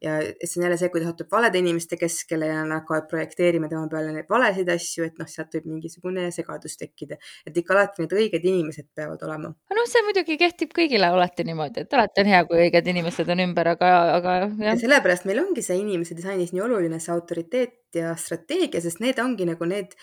ja 0.01 0.19
see 0.43 0.59
on 0.59 0.65
jälle 0.65 0.77
see, 0.79 0.89
kui 0.91 1.01
ta 1.01 1.09
satub 1.09 1.31
valede 1.31 1.59
inimeste 1.61 1.97
keskele 1.99 2.49
ja 2.49 2.61
nad 2.63 2.81
hakkavad 2.81 3.09
projekteerima 3.11 3.69
tema 3.71 3.87
peale 3.91 4.13
neid 4.15 4.29
valesid 4.31 4.69
asju, 4.73 5.07
et 5.09 5.19
noh, 5.21 5.27
sealt 5.29 5.57
võib 5.57 5.67
mingisugune 5.73 6.29
segadus 6.35 6.77
tekkida. 6.79 7.19
et 7.45 7.57
ikka 7.57 7.75
alati 7.75 8.03
need 8.03 8.15
õiged 8.21 8.47
inimesed 8.53 8.89
peavad 8.95 9.25
olema. 9.27 9.51
noh, 9.75 9.89
see 9.89 10.05
muidugi 10.07 10.39
kehtib 10.39 10.73
kõigile 10.75 11.11
alati 11.11 11.45
niimoodi, 11.47 11.85
et 11.85 11.99
alati 11.99 12.23
on 12.23 12.31
hea, 12.33 12.45
kui 12.49 12.63
õiged 12.67 12.93
inimesed 12.93 13.35
on 13.35 13.43
ümber, 13.49 13.73
aga, 13.75 13.91
aga 14.15 14.37
jah. 14.43 14.57
ja 14.71 14.77
sellepärast 14.85 15.27
meil 15.29 15.43
ongi 15.43 15.65
see 15.65 15.77
inimese 15.81 16.17
disainis 16.17 16.55
nii 16.55 16.65
oluline, 16.65 17.01
see 17.03 17.13
autoriteet 17.13 17.99
ja 17.99 18.15
strateegia, 18.17 18.81
sest 18.81 19.03
need 19.03 19.19
ongi 19.21 19.49
nagu 19.49 19.67
need 19.67 19.97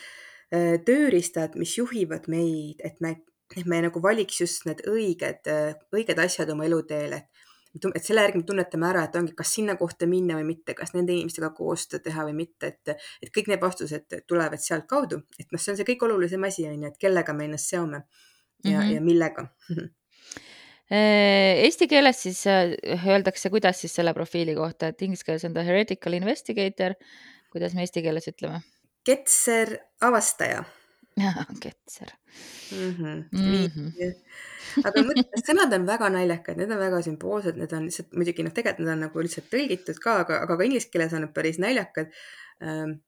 tööriistad, 0.51 1.57
mis 1.59 1.73
juhivad 1.79 2.29
meid, 2.31 2.83
et 2.85 3.01
me, 3.01 3.17
et 3.57 3.67
me 3.67 3.81
nagu 3.83 4.03
valiks 4.03 4.41
just 4.41 4.67
need 4.69 4.83
õiged, 4.87 5.49
äh, 5.51 5.75
õiged 5.95 6.21
asjad 6.23 6.51
oma 6.55 6.69
eluteel, 6.69 7.19
et 7.21 7.45
et 7.77 8.01
selle 8.01 8.23
järgi 8.25 8.41
me 8.41 8.47
tunnetame 8.49 8.87
ära, 8.89 9.03
et 9.05 9.17
ongi, 9.19 9.35
kas 9.37 9.51
sinna 9.53 9.75
kohta 9.77 10.07
minna 10.09 10.39
või 10.39 10.47
mitte, 10.55 10.73
kas 10.73 10.95
nende 10.95 11.13
inimestega 11.13 11.51
koostööd 11.53 12.07
teha 12.07 12.23
või 12.25 12.33
mitte, 12.39 12.71
et, 12.73 13.03
et 13.21 13.29
kõik 13.35 13.51
need 13.53 13.61
vastused 13.61 14.17
tulevad 14.25 14.63
sealtkaudu, 14.63 15.19
et 15.37 15.53
noh, 15.53 15.61
see 15.61 15.75
on 15.75 15.77
see 15.77 15.89
kõige 15.91 16.07
olulisem 16.09 16.47
asi 16.49 16.65
on 16.71 16.87
ju, 16.87 16.89
et 16.89 16.97
kellega 17.03 17.35
me 17.37 17.45
ennast 17.51 17.75
seome 17.75 18.01
ja 18.65 18.79
mm, 18.79 18.81
-hmm. 18.81 18.95
ja 18.95 19.01
millega 19.05 19.45
äh, 20.89 21.65
Eesti 21.67 21.89
keeles 21.93 22.23
siis 22.23 22.47
äh, 22.47 22.73
öeldakse, 23.07 23.51
kuidas 23.51 23.81
siis 23.81 23.95
selle 23.95 24.15
profiili 24.15 24.55
kohta, 24.55 24.89
et 24.89 25.03
inglise 25.03 25.25
keeles 25.25 25.45
on 25.45 25.53
ta 25.53 25.63
heretical 25.63 26.13
investigator. 26.17 26.95
kuidas 27.53 27.75
me 27.75 27.85
eesti 27.85 28.03
keeles 28.03 28.29
ütleme? 28.29 28.61
Ketser 29.07 29.77
avastaja 30.05 30.65
ketser 31.61 32.11
mm. 32.73 32.95
-hmm. 32.95 33.25
Mm 33.33 33.67
-hmm. 33.67 34.15
aga 34.85 35.03
mõtle, 35.03 35.43
sõnad 35.49 35.75
on 35.75 35.87
väga 35.87 36.09
naljakad, 36.09 36.57
need 36.57 36.71
on 36.71 36.79
väga 36.79 37.03
sümboolsed, 37.03 37.57
need 37.57 37.73
on 37.73 37.85
lihtsalt 37.89 38.13
muidugi 38.13 38.45
noh, 38.45 38.53
tegelikult 38.53 38.85
need 38.85 38.93
on 38.93 39.05
nagu 39.07 39.23
lihtsalt 39.25 39.49
tõlgitud 39.55 40.01
ka, 40.03 40.19
aga, 40.25 40.41
aga 40.45 40.57
ka 40.57 40.65
inglise 40.69 40.91
keeles 40.93 41.15
on 41.17 41.25
need 41.25 41.33
päris 41.33 41.59
naljakad. 41.59 42.13
Ähm, 42.63 42.99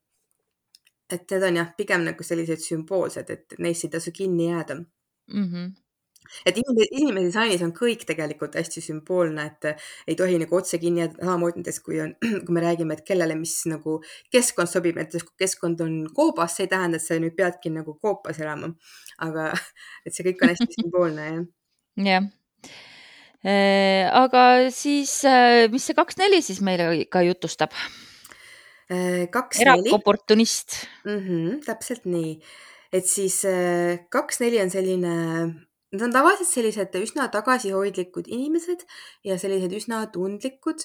et 1.12 1.30
need 1.30 1.42
on 1.50 1.60
jah, 1.60 1.68
pigem 1.76 2.04
nagu 2.04 2.24
sellised 2.24 2.64
sümboolsed, 2.64 3.30
et 3.30 3.54
neist 3.58 3.84
ei 3.84 3.90
tasu 3.90 4.12
kinni 4.12 4.48
jääda 4.50 4.74
mm. 4.74 5.46
-hmm 5.52 5.68
et 6.46 6.56
inimese, 6.60 6.88
inimese 6.90 7.26
disainis 7.30 7.64
on 7.66 7.74
kõik 7.76 8.04
tegelikult 8.08 8.56
hästi 8.58 8.82
sümboolne, 8.84 9.46
et 9.46 9.70
ei 10.08 10.16
tohi 10.18 10.38
nagu 10.42 10.56
otse 10.58 10.80
kinni 10.82 11.04
jääda, 11.04 11.20
samamoodi 11.22 11.62
näiteks 11.62 11.80
kui 11.84 12.00
on, 12.04 12.14
kui 12.44 12.56
me 12.56 12.64
räägime, 12.64 12.98
et 12.98 13.04
kellele, 13.06 13.36
mis 13.38 13.54
nagu 13.70 13.98
keskkond 14.32 14.70
sobib, 14.70 14.98
näiteks 15.00 15.26
kui 15.28 15.44
keskkond 15.44 15.84
on 15.84 16.00
koobas, 16.14 16.56
see 16.56 16.66
ei 16.66 16.72
tähenda, 16.72 17.00
et 17.00 17.04
sa 17.04 17.18
nüüd 17.20 17.36
peadki 17.38 17.72
nagu 17.74 17.96
koopas 18.02 18.40
elama. 18.42 18.72
aga 19.24 19.50
et 20.06 20.14
see 20.14 20.26
kõik 20.26 20.44
on 20.44 20.52
hästi 20.54 20.68
sümboolne, 20.78 21.30
jah. 21.32 21.46
jah 22.08 22.28
äh, 23.44 24.08
aga 24.14 24.70
siis, 24.74 25.20
äh, 25.28 25.66
mis 25.72 25.88
see 25.88 25.96
kaks 25.98 26.18
neli 26.20 26.42
siis 26.44 26.60
meile 26.64 26.90
ka 27.10 27.22
jutustab? 27.26 27.74
Äh, 28.88 29.26
kaks 29.30 29.60
neli. 29.60 29.88
erakoportunist 29.88 30.80
mm. 31.04 31.18
-hmm, 31.18 31.64
täpselt 31.66 32.06
nii, 32.08 32.38
et 32.92 33.06
siis 33.06 33.42
kaks 34.10 34.40
neli 34.40 34.62
on 34.62 34.70
selline 34.70 35.14
Nad 35.94 36.02
on 36.04 36.12
tavaliselt 36.12 36.50
sellised 36.50 36.96
üsna 37.00 37.28
tagasihoidlikud 37.32 38.26
inimesed 38.28 38.84
ja 39.24 39.38
sellised 39.40 39.72
üsna 39.78 40.02
tundlikud. 40.12 40.84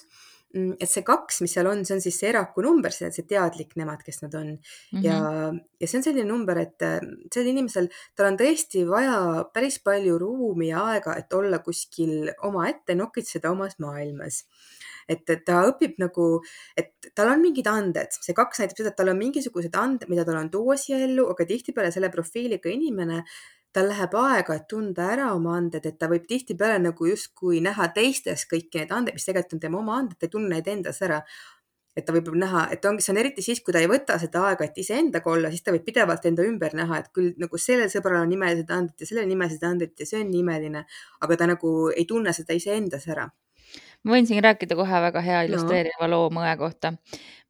Mm, 0.54 0.76
et 0.78 0.86
see 0.86 1.02
kaks, 1.02 1.40
mis 1.42 1.50
seal 1.56 1.66
on, 1.66 1.80
see 1.82 1.96
on 1.96 2.02
siis 2.04 2.14
see 2.20 2.28
eraku 2.30 2.62
number, 2.62 2.92
see, 2.94 3.08
see 3.10 3.26
teadlik 3.26 3.72
nemad, 3.74 4.04
kes 4.06 4.20
nad 4.22 4.36
on 4.38 4.52
mm. 4.52 4.60
-hmm. 4.92 5.02
ja, 5.02 5.16
ja 5.82 5.88
see 5.90 5.98
on 5.98 6.04
selline 6.06 6.28
number, 6.28 6.60
et 6.62 6.82
äh, 6.86 7.00
sellel 7.26 7.50
inimesel, 7.50 7.88
tal 8.14 8.30
on 8.30 8.38
tõesti 8.38 8.84
vaja 8.86 9.16
päris 9.50 9.80
palju 9.82 10.14
ruumi 10.22 10.68
ja 10.70 10.84
aega, 10.92 11.16
et 11.18 11.34
olla 11.34 11.58
kuskil 11.58 12.30
omaette, 12.46 12.94
nokitseda 12.94 13.50
omas 13.50 13.80
maailmas 13.82 14.44
et 15.08 15.26
ta 15.44 15.58
õpib 15.68 15.98
nagu, 16.00 16.28
et 16.76 17.10
tal 17.14 17.32
on 17.34 17.42
mingid 17.42 17.66
anded, 17.68 18.14
see 18.24 18.36
kaks 18.36 18.62
näitab 18.62 18.78
seda, 18.78 18.92
et 18.94 18.96
tal 18.96 19.12
on 19.12 19.18
mingisugused 19.20 19.74
anded, 19.76 20.08
mida 20.08 20.24
tal 20.24 20.38
on 20.40 20.50
tuua 20.54 20.78
siia 20.80 21.02
ellu, 21.04 21.26
aga 21.34 21.46
tihtipeale 21.50 21.92
selle 21.94 22.10
profiiliga 22.14 22.72
inimene 22.72 23.24
tal 23.74 23.88
läheb 23.90 24.14
aega, 24.18 24.54
et 24.54 24.68
tunda 24.70 25.08
ära 25.14 25.32
oma 25.34 25.56
anded, 25.58 25.86
et 25.88 25.98
ta 25.98 26.08
võib 26.10 26.28
tihtipeale 26.30 26.78
nagu 26.82 27.08
justkui 27.10 27.58
näha 27.64 27.88
teistes 27.96 28.46
kõiki 28.50 28.80
neid 28.80 28.94
andeid, 28.94 29.18
mis 29.18 29.26
tegelikult 29.26 29.56
on 29.56 29.64
tema 29.66 29.80
oma 29.80 29.98
anded, 30.02 30.18
ta 30.18 30.28
ei 30.28 30.32
tunne 30.36 30.50
neid 30.54 30.70
endas 30.76 31.02
ära. 31.02 31.24
et 31.94 32.02
ta 32.06 32.10
võib 32.10 32.26
näha, 32.34 32.64
et 32.74 32.86
ongi, 32.90 33.04
see 33.06 33.12
on 33.12 33.18
eriti 33.20 33.42
siis, 33.46 33.60
kui 33.62 33.70
ta 33.74 33.78
ei 33.78 33.86
võta 33.86 34.16
seda 34.18 34.40
aega, 34.48 34.66
et 34.66 34.78
iseendaga 34.82 35.30
olla, 35.30 35.50
siis 35.54 35.62
ta 35.62 35.70
võib 35.70 35.84
pidevalt 35.86 36.24
enda 36.26 36.42
ümber 36.42 36.74
näha, 36.74 36.98
et 36.98 37.12
küll 37.14 37.36
nagu 37.38 37.60
sellel 37.66 37.86
sõbral 37.92 38.24
on 38.24 38.32
nimelised 38.34 38.72
anded 38.74 38.98
ja 38.98 39.06
sellel 39.06 39.28
nimelised 39.30 39.62
anded 39.62 39.94
ja 40.02 40.08
see 40.10 40.24
on 40.24 40.34
imeline, 40.34 40.82
aga 41.22 41.38
ta 41.38 41.46
nagu 41.46 41.70
ei 41.94 42.02
tunne 42.10 42.34
seda 42.34 42.58
iseendas 42.58 43.06
ära 43.14 43.28
ma 44.04 44.16
võin 44.16 44.28
siin 44.28 44.44
rääkida 44.44 44.76
kohe 44.78 45.00
väga 45.08 45.24
hea 45.24 45.46
illustreeriva 45.48 46.06
no. 46.06 46.12
loo 46.16 46.30
Mõe 46.34 46.52
kohta 46.60 46.94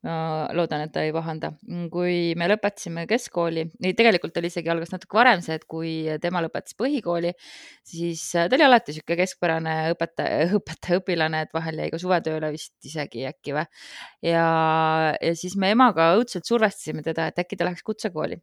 ma 0.04 0.14
loodan, 0.52 0.84
et 0.84 0.92
ta 0.92 1.02
ei 1.04 1.12
pahanda. 1.14 1.50
Kui 1.92 2.34
me 2.38 2.48
lõpetasime 2.50 3.06
keskkooli, 3.08 3.66
tegelikult 3.96 4.36
oli 4.40 4.50
isegi 4.52 4.70
algas 4.72 4.92
natuke 4.92 5.16
varem 5.16 5.40
see, 5.44 5.56
et 5.56 5.64
kui 5.70 5.94
tema 6.22 6.42
lõpetas 6.44 6.76
põhikooli, 6.78 7.32
siis 7.88 8.22
äh, 8.36 8.48
ta 8.50 8.58
oli 8.58 8.66
alati 8.66 8.92
niisugune 8.92 9.18
keskpärane 9.22 9.76
õpetaja, 9.94 10.48
õpetaja, 10.60 11.00
õpilane, 11.00 11.44
et 11.46 11.56
vahel 11.56 11.80
jäi 11.84 11.92
ka 11.94 12.00
suvetööle 12.02 12.52
vist 12.54 12.90
isegi 12.90 13.24
äkki 13.30 13.56
või. 13.56 13.64
ja, 14.28 14.46
ja 15.16 15.36
siis 15.38 15.56
me 15.60 15.72
emaga 15.74 16.12
õudselt 16.18 16.48
survestasime 16.48 17.04
teda, 17.06 17.30
et 17.30 17.40
äkki 17.40 17.56
ta 17.56 17.68
läheks 17.70 17.86
kutsekooli 17.86 18.42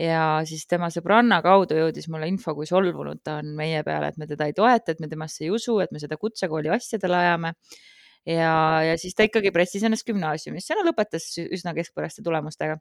ja 0.00 0.22
siis 0.48 0.66
tema 0.68 0.90
sõbranna 0.92 1.40
kaudu 1.44 1.78
jõudis 1.78 2.08
mulle 2.12 2.28
info, 2.30 2.54
kui 2.56 2.68
solvunud 2.68 3.22
ta 3.24 3.38
on 3.42 3.54
meie 3.58 3.82
peale, 3.86 4.12
et 4.12 4.18
me 4.20 4.28
teda 4.28 4.48
ei 4.48 4.56
toeta, 4.56 4.92
et 4.92 5.00
me 5.00 5.08
temasse 5.08 5.44
ei 5.44 5.52
usu, 5.54 5.78
et 5.84 5.92
me 5.92 6.02
seda 6.02 6.18
kutsekooli 6.20 6.72
asjadele 6.76 7.20
ajame. 7.22 7.54
Ja, 8.26 8.82
ja 8.82 8.96
siis 8.98 9.14
ta 9.14 9.26
ikkagi 9.26 9.52
pressis 9.54 9.84
ennast 9.86 10.06
gümnaasiumisse, 10.08 10.74
no 10.74 10.82
lõpetas 10.88 11.30
üsna 11.46 11.72
keskpäraste 11.76 12.24
tulemustega. 12.26 12.80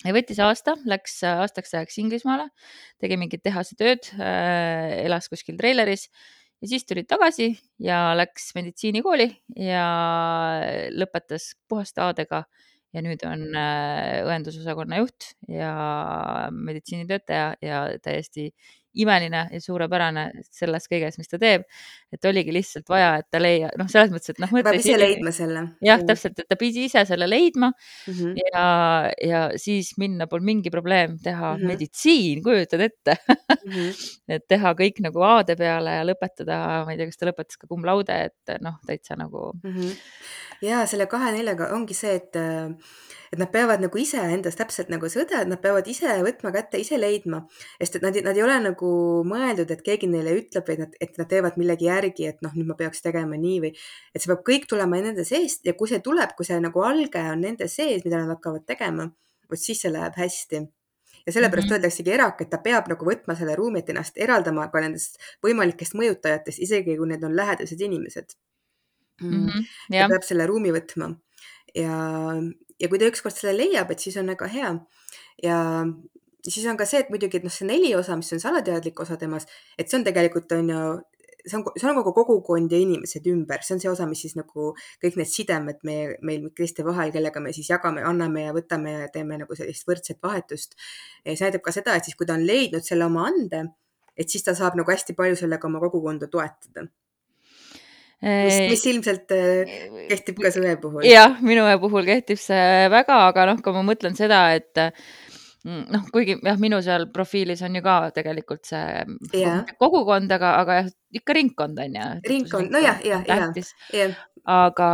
Ja 0.00 0.14
võttis 0.16 0.38
aasta, 0.40 0.74
läks 0.88 1.18
aastaks 1.28 1.74
ajaks 1.76 1.98
Inglismaale, 2.00 2.48
tegi 3.02 3.18
mingit 3.20 3.42
tehase 3.44 3.76
tööd 3.78 4.08
äh,, 4.16 5.04
elas 5.04 5.28
kuskil 5.28 5.58
treileris. 5.60 6.08
Ja 6.60 6.68
siis 6.72 6.84
tuli 6.88 7.04
tagasi 7.08 7.52
ja 7.80 8.10
läks 8.16 8.50
meditsiinikooli 8.56 9.28
ja 9.64 9.84
lõpetas 10.92 11.54
puhaste 11.68 12.02
A-dega 12.04 12.42
ja 12.94 13.02
nüüd 13.04 13.22
on 13.28 13.46
äh, 13.54 14.20
õendusosakonna 14.26 15.00
juht 15.02 15.32
ja 15.48 15.72
meditsiinitöötaja 16.50 17.54
ja 17.64 17.82
täiesti 18.02 18.50
imeline 18.98 19.44
ja 19.52 19.60
suurepärane 19.62 20.24
selles 20.50 20.88
kõiges, 20.90 21.18
mis 21.20 21.30
ta 21.30 21.38
teeb. 21.40 21.66
et 22.10 22.26
oligi 22.26 22.50
lihtsalt 22.50 22.88
vaja, 22.90 23.10
et 23.20 23.26
ta 23.30 23.38
leia-, 23.38 23.70
noh, 23.78 23.86
selles 23.90 24.10
mõttes, 24.10 24.32
et 24.32 24.40
noh. 24.42 24.50
peab 24.50 24.78
ise 24.78 24.96
leidma 24.98 25.32
selle. 25.34 25.62
jah, 25.86 26.02
täpselt, 26.06 26.40
et 26.42 26.48
ta 26.50 26.58
pidi 26.58 26.86
ise 26.88 27.04
selle 27.06 27.28
leidma 27.30 27.70
mm 27.70 28.14
-hmm. 28.14 28.40
ja, 28.42 28.64
ja 29.28 29.42
siis 29.60 29.92
minna 29.98 30.26
pole 30.26 30.44
mingi 30.44 30.70
probleem 30.70 31.18
teha 31.22 31.54
mm 31.54 31.60
-hmm. 31.60 31.66
meditsiin, 31.66 32.42
kujutad 32.42 32.80
ette 32.80 33.16
mm. 33.28 33.70
-hmm. 33.72 34.10
et 34.34 34.48
teha 34.48 34.74
kõik 34.74 35.00
nagu 35.06 35.22
A-de 35.22 35.56
peale 35.56 35.94
ja 36.00 36.04
lõpetada, 36.04 36.58
ma 36.84 36.92
ei 36.92 36.98
tea, 36.98 37.06
kas 37.06 37.16
ta 37.16 37.30
lõpetas 37.30 37.60
ka 37.60 37.70
cum 37.70 37.84
laude, 37.84 38.16
et 38.24 38.58
noh, 38.60 38.80
täitsa 38.86 39.16
nagu 39.16 39.52
mm. 39.62 39.70
-hmm. 39.70 39.96
ja 40.66 40.86
selle 40.86 41.06
kahe-neljaga 41.06 41.70
ongi 41.74 41.94
see, 41.94 42.14
et 42.14 42.36
et 43.30 43.38
nad 43.38 43.50
peavad 43.52 43.82
nagu 43.82 43.98
ise 44.02 44.18
endas 44.34 44.56
täpselt 44.58 44.88
nagu 44.90 45.08
see 45.10 45.22
õde, 45.22 45.38
et 45.44 45.50
nad 45.50 45.60
peavad 45.62 45.86
ise 45.90 46.16
võtma 46.26 46.50
kätte, 46.54 46.80
ise 46.82 46.98
leidma, 46.98 47.44
sest 47.78 48.00
et 48.00 48.06
nad, 48.06 48.16
nad 48.26 48.36
ei 48.38 48.42
ole 48.42 48.56
nagu 48.64 48.90
mõeldud, 49.30 49.70
et 49.70 49.84
keegi 49.86 50.08
neile 50.10 50.34
ütleb, 50.40 50.72
et 50.74 50.82
nad, 50.82 50.96
et 51.06 51.20
nad 51.20 51.30
teevad 51.30 51.58
millegi 51.60 51.86
järgi, 51.86 52.26
et 52.32 52.42
noh, 52.42 52.56
nüüd 52.56 52.72
ma 52.72 52.76
peaks 52.80 53.04
tegema 53.06 53.38
nii 53.38 53.60
või 53.66 53.70
et 53.70 54.18
see 54.18 54.32
peab 54.32 54.42
kõik 54.46 54.66
tulema 54.70 54.98
nende 54.98 55.24
seest 55.28 55.66
ja 55.66 55.76
kui 55.78 55.90
see 55.90 56.02
tuleb, 56.02 56.34
kui 56.38 56.48
see 56.48 56.58
nagu 56.62 56.82
alge 56.86 57.22
on 57.30 57.46
nende 57.46 57.70
sees, 57.70 58.02
mida 58.04 58.18
nad 58.18 58.34
hakkavad 58.34 58.66
tegema, 58.66 59.06
vot 59.50 59.62
siis 59.62 59.82
see 59.84 59.94
läheb 59.94 60.18
hästi 60.18 60.64
ja 61.26 61.32
sellepärast 61.32 61.68
mm 61.68 61.70
-hmm. 61.70 61.78
öeldaksegi 61.78 62.10
erak, 62.10 62.40
et 62.40 62.50
ta 62.50 62.58
peab 62.58 62.88
nagu 62.88 63.06
võtma 63.06 63.36
selle 63.38 63.54
ruumi, 63.54 63.78
et 63.78 63.88
ennast 63.88 64.18
eraldama 64.18 64.66
ka 64.72 64.80
nendest 64.80 65.18
võimalikest 65.46 65.94
mõjutajatest, 65.94 66.58
isegi 66.58 66.96
kui 66.96 67.08
need 67.08 67.22
on 67.24 67.36
lähedased 67.36 67.80
inimesed 67.80 68.34
mm. 69.22 69.46
-hmm. 69.46 69.64
ta 69.92 70.08
peab 70.08 70.22
selle 70.26 70.46
ruumi 70.46 70.72
võtma 70.72 71.14
ja, 71.74 71.96
ja 72.80 72.88
kui 72.88 73.00
ta 73.00 73.10
ükskord 73.10 73.36
selle 73.36 73.56
leiab, 73.58 73.92
et 73.92 74.02
siis 74.02 74.16
on 74.20 74.30
väga 74.32 74.48
hea. 74.50 74.72
ja 75.44 75.60
siis 76.48 76.66
on 76.66 76.78
ka 76.80 76.86
see, 76.88 77.02
et 77.04 77.10
muidugi, 77.12 77.40
et 77.40 77.46
noh, 77.46 77.52
see 77.52 77.68
neli 77.68 77.94
osa, 77.96 78.16
mis 78.16 78.32
on 78.32 78.40
see 78.40 78.50
alateadlik 78.50 79.00
osa 79.04 79.18
temas, 79.20 79.46
et 79.78 79.88
see 79.88 79.98
on 80.00 80.06
tegelikult 80.06 80.52
on 80.56 80.70
ju 80.72 80.84
see 81.46 81.56
on, 81.56 81.64
see 81.76 81.88
on 81.88 81.98
kogu 82.00 82.12
kogukond 82.18 82.72
ja 82.72 82.78
inimesed 82.80 83.26
ümber, 83.32 83.62
see 83.64 83.74
on 83.76 83.82
see 83.82 83.90
osa, 83.90 84.06
mis 84.08 84.22
siis 84.24 84.36
nagu 84.36 84.70
kõik 85.02 85.18
need 85.20 85.30
sidemed 85.30 85.80
meie, 85.88 86.14
meil 86.26 86.48
teiste 86.56 86.84
vahel, 86.86 87.12
kellega 87.14 87.42
me 87.42 87.52
siis 87.56 87.70
jagame, 87.72 88.04
anname 88.06 88.46
ja 88.46 88.54
võtame 88.56 88.96
ja 88.96 89.10
teeme 89.12 89.40
nagu 89.40 89.56
sellist 89.56 89.88
võrdset 89.88 90.20
vahetust. 90.22 90.76
see 91.24 91.40
näitab 91.40 91.64
ka 91.64 91.74
seda, 91.76 91.96
et 91.96 92.08
siis, 92.08 92.16
kui 92.16 92.28
ta 92.28 92.36
on 92.36 92.46
leidnud 92.46 92.84
selle 92.86 93.08
oma 93.08 93.28
ande, 93.30 93.64
et 94.16 94.28
siis 94.28 94.44
ta 94.44 94.56
saab 94.56 94.76
nagu 94.80 94.92
hästi 94.92 95.16
palju 95.16 95.38
sellega 95.40 95.68
oma 95.68 95.80
kogukonda 95.82 96.28
toetada 96.28 96.88
mis, 98.20 98.60
mis 98.68 98.84
ilmselt 98.92 99.32
äh, 99.32 99.74
kehtib 100.10 100.40
ka 100.42 100.52
su 100.52 100.62
õe 100.64 100.76
puhul. 100.80 101.04
jah, 101.08 101.38
minu 101.44 101.64
õe 101.68 101.78
puhul 101.80 102.08
kehtib 102.08 102.40
see 102.40 102.88
väga, 102.92 103.22
aga 103.30 103.46
noh, 103.52 103.60
kui 103.64 103.76
ma 103.76 103.84
mõtlen 103.86 104.16
seda, 104.18 104.42
et 104.56 104.76
mm, 105.64 105.86
noh, 105.94 106.08
kuigi 106.12 106.36
jah, 106.44 106.58
minu 106.60 106.82
seal 106.84 107.08
profiilis 107.14 107.62
on 107.66 107.78
ju 107.78 107.84
ka 107.84 107.96
tegelikult 108.16 108.68
see 108.68 109.06
mitte 109.14 109.78
kogukond, 109.80 110.32
aga, 110.36 110.56
aga 110.64 110.82
jah, 110.82 110.92
ikka 111.20 111.38
ringkond 111.40 111.80
on 111.86 111.96
ju. 112.00 112.10
ringkond, 112.28 112.76
nojah, 112.76 113.00
jah, 113.06 113.24
jah, 113.28 113.72
jah. 113.96 114.14
aga, 114.44 114.90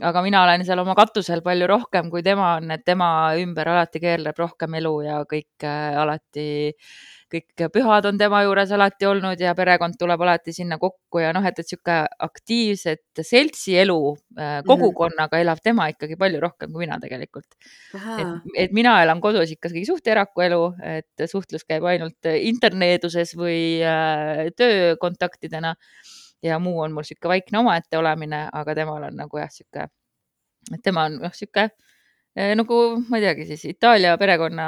aga 0.00 0.24
mina 0.24 0.44
olen 0.46 0.64
seal 0.64 0.80
oma 0.80 0.96
katusel 0.98 1.44
palju 1.44 1.68
rohkem 1.68 2.08
kui 2.12 2.24
tema 2.24 2.56
on, 2.56 2.72
et 2.72 2.86
tema 2.86 3.12
ümber 3.40 3.74
alati 3.74 4.00
keerleb 4.00 4.40
rohkem 4.40 4.80
elu 4.80 4.94
ja 5.10 5.22
kõik 5.28 5.68
äh, 5.68 6.00
alati 6.00 6.48
kõik 7.32 7.64
pühad 7.74 8.06
on 8.08 8.18
tema 8.20 8.42
juures 8.44 8.72
alati 8.74 9.06
olnud 9.08 9.40
ja 9.40 9.54
perekond 9.58 9.96
tuleb 9.98 10.20
alati 10.24 10.54
sinna 10.56 10.78
kokku 10.80 11.22
ja 11.22 11.32
noh, 11.34 11.44
et, 11.48 11.58
et 11.58 11.68
sihuke 11.68 11.98
aktiivset 12.26 13.22
seltsielu 13.28 13.98
äh, 14.38 14.54
kogukonnaga 14.68 15.40
elab 15.42 15.62
tema 15.64 15.88
ikkagi 15.92 16.18
palju 16.20 16.40
rohkem 16.42 16.72
kui 16.72 16.84
mina 16.84 16.98
tegelikult. 17.02 17.48
et, 17.94 18.50
et 18.66 18.74
mina 18.76 18.96
elan 19.02 19.20
kodus 19.24 19.54
ikkagi 19.56 19.84
suht 19.88 20.08
erakuelu, 20.08 20.62
et 20.98 21.26
suhtlus 21.30 21.64
käib 21.68 21.86
ainult 21.88 22.32
interneeduses 22.32 23.36
või 23.38 23.62
äh, 23.84 24.48
töökontaktidena. 24.56 25.76
Ja 26.42 26.56
muu 26.58 26.80
on 26.82 26.90
mul 26.90 27.06
sihuke 27.06 27.30
vaikne 27.30 27.60
omaette 27.60 27.98
olemine, 28.00 28.48
aga 28.50 28.74
temal 28.74 29.04
on 29.06 29.14
nagu 29.14 29.38
jah, 29.38 29.52
et 29.78 30.82
tema 30.82 31.04
on 31.06 31.20
noh, 31.22 31.30
Eh, 31.30 31.91
nagu 32.32 32.76
ma 33.10 33.18
ei 33.18 33.24
teagi 33.26 33.44
siis 33.50 33.64
Itaalia 33.68 34.14
perekonna 34.20 34.66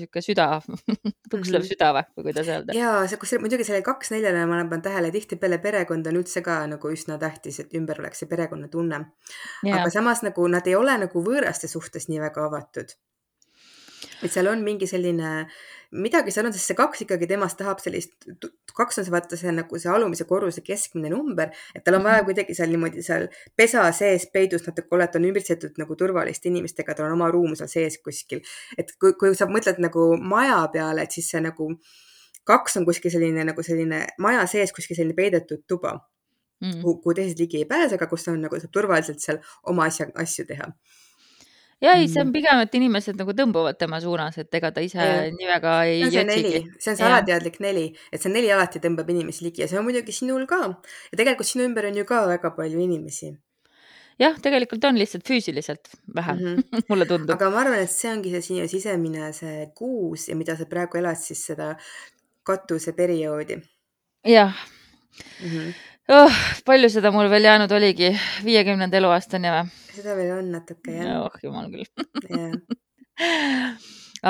sihuke 0.00 0.22
süda 0.24 0.46
tukslev 1.32 1.60
mm 1.60 1.64
-hmm. 1.64 1.68
süda 1.68 1.90
või, 1.92 2.04
või 2.16 2.26
kuidas 2.28 2.48
öelda. 2.48 2.76
ja 2.76 2.92
see, 3.06 3.18
kus 3.20 3.34
muidugi 3.40 3.64
sellele 3.68 3.84
kaks 3.84 4.14
neljale 4.14 4.46
ma 4.46 4.56
olen 4.56 4.70
pannud 4.70 4.86
tähele, 4.88 5.10
tihtipeale 5.10 5.58
perekond 5.58 6.06
on 6.06 6.16
üldse 6.22 6.42
ka 6.42 6.66
nagu 6.66 6.92
üsna 6.92 7.18
tähtis, 7.18 7.60
et 7.60 7.74
ümber 7.74 8.00
oleks 8.00 8.24
see 8.24 8.28
perekonnatunne. 8.28 9.04
aga 9.72 9.90
samas 9.90 10.22
nagu 10.22 10.48
nad 10.48 10.66
ei 10.66 10.74
ole 10.74 10.96
nagu 10.98 11.24
võõraste 11.24 11.68
suhtes 11.68 12.08
nii 12.08 12.20
väga 12.20 12.46
avatud. 12.46 12.96
et 14.22 14.32
seal 14.32 14.46
on 14.46 14.64
mingi 14.64 14.86
selline 14.86 15.46
midagi 15.92 16.32
seal 16.32 16.46
on, 16.48 16.54
sest 16.56 16.70
see 16.70 16.76
kaks 16.78 17.04
ikkagi 17.04 17.28
temast 17.28 17.58
tahab 17.60 17.80
sellist, 17.82 18.14
kaks 18.76 19.00
on 19.00 19.06
see 19.06 19.12
vaata 19.12 19.38
see 19.38 19.52
nagu 19.54 19.80
see 19.80 19.90
alumise 19.92 20.24
korruse 20.28 20.64
keskmine 20.64 21.10
number, 21.12 21.52
et 21.76 21.84
tal 21.84 21.98
on 21.98 22.06
vaja 22.06 22.22
mhm. 22.22 22.28
kuidagi 22.30 22.56
seal 22.56 22.72
niimoodi 22.72 23.04
seal 23.04 23.28
pesa 23.58 23.84
sees 23.96 24.28
peidus 24.32 24.64
natuke 24.68 24.96
olla, 24.96 25.08
et 25.08 25.18
on 25.20 25.28
ümbritsetud 25.28 25.80
nagu 25.80 25.98
turvaliste 25.98 26.48
inimestega, 26.52 26.96
tal 26.96 27.10
on 27.10 27.18
oma 27.18 27.28
ruum 27.34 27.56
seal 27.58 27.70
sees 27.72 27.98
kuskil. 28.04 28.40
et 28.78 28.94
kui, 29.00 29.12
kui 29.20 29.36
sa 29.36 29.48
mõtled 29.50 29.82
nagu 29.84 30.08
maja 30.16 30.62
peale, 30.72 31.04
et 31.04 31.18
siis 31.18 31.28
see 31.34 31.42
nagu 31.44 31.68
kaks 32.48 32.80
on 32.80 32.88
kuskil 32.88 33.12
selline 33.12 33.44
nagu 33.46 33.62
selline 33.62 34.06
maja 34.22 34.46
sees 34.50 34.72
kuskil 34.74 34.98
selline 34.98 35.18
peidetud 35.18 35.62
tuba 35.68 35.94
mm., 36.62 36.80
kuhu 36.82 37.14
teised 37.14 37.38
ligi 37.38 37.62
ei 37.62 37.68
pääse, 37.68 37.98
aga 37.98 38.08
kus 38.10 38.26
on 38.32 38.40
nagu 38.42 38.58
saab 38.60 38.72
turvaliselt 38.74 39.22
seal 39.22 39.42
oma 39.68 39.86
asja, 39.90 40.08
asju 40.24 40.48
teha 40.48 40.72
ja 41.82 41.94
ei, 41.98 42.08
see 42.08 42.22
on 42.22 42.28
mm. 42.28 42.34
pigem, 42.36 42.62
et 42.64 42.74
inimesed 42.78 43.18
nagu 43.18 43.34
tõmbuvad 43.36 43.78
tema 43.80 44.00
suunas, 44.02 44.38
et 44.40 44.58
ega 44.58 44.70
ta 44.74 44.82
ise 44.84 44.98
ja. 44.98 45.22
nii 45.34 45.48
väga 45.50 45.76
ei 45.90 46.02
see 46.04 46.08
on 46.08 46.12
see 46.14 46.26
neli, 46.30 46.64
see 46.78 46.92
on 46.92 46.98
see 46.98 47.08
alateadlik 47.08 47.58
neli, 47.64 47.86
et 48.12 48.22
see 48.22 48.32
neli 48.32 48.52
alati 48.54 48.82
tõmbab 48.82 49.10
inimesi 49.14 49.46
ligi 49.46 49.64
ja 49.64 49.70
see 49.70 49.80
on 49.80 49.88
muidugi 49.88 50.14
sinul 50.14 50.46
ka. 50.50 50.60
ja 51.10 51.18
tegelikult 51.18 51.48
sinu 51.48 51.66
ümber 51.68 51.90
on 51.90 51.98
ju 51.98 52.06
ka 52.08 52.22
väga 52.30 52.52
palju 52.56 52.82
inimesi. 52.86 53.32
jah, 54.22 54.38
tegelikult 54.44 54.84
on 54.90 55.00
lihtsalt 55.00 55.26
füüsiliselt 55.28 55.94
vähe 56.14 56.36
mm, 56.38 56.56
-hmm. 56.56 56.86
mulle 56.90 57.08
tundub. 57.10 57.34
aga 57.36 57.50
ma 57.50 57.64
arvan, 57.66 57.82
et 57.82 57.90
see 57.90 58.12
ongi 58.12 58.34
see 58.36 58.48
sinu 58.50 58.68
sisemine 58.68 59.32
see 59.36 59.66
kuus 59.74 60.28
ja 60.28 60.38
mida 60.38 60.56
sa 60.56 60.68
praegu 60.70 61.02
elad 61.02 61.18
siis 61.18 61.46
seda 61.50 61.74
katuseperioodi. 62.46 63.58
jah 64.24 64.54
mm. 65.42 65.50
-hmm. 65.50 65.72
Oh, 66.10 66.34
palju 66.66 66.88
seda 66.90 67.12
mul 67.14 67.28
veel 67.30 67.44
jäänud 67.46 67.70
oligi, 67.76 68.08
viiekümnenda 68.42 68.98
eluaastani 68.98 69.50
või? 69.54 69.68
seda 69.94 70.16
veel 70.18 70.32
on 70.34 70.48
natuke 70.50 70.96
jah. 70.96 71.20
oh 71.22 71.36
jumal 71.44 71.68
küll 71.70 71.86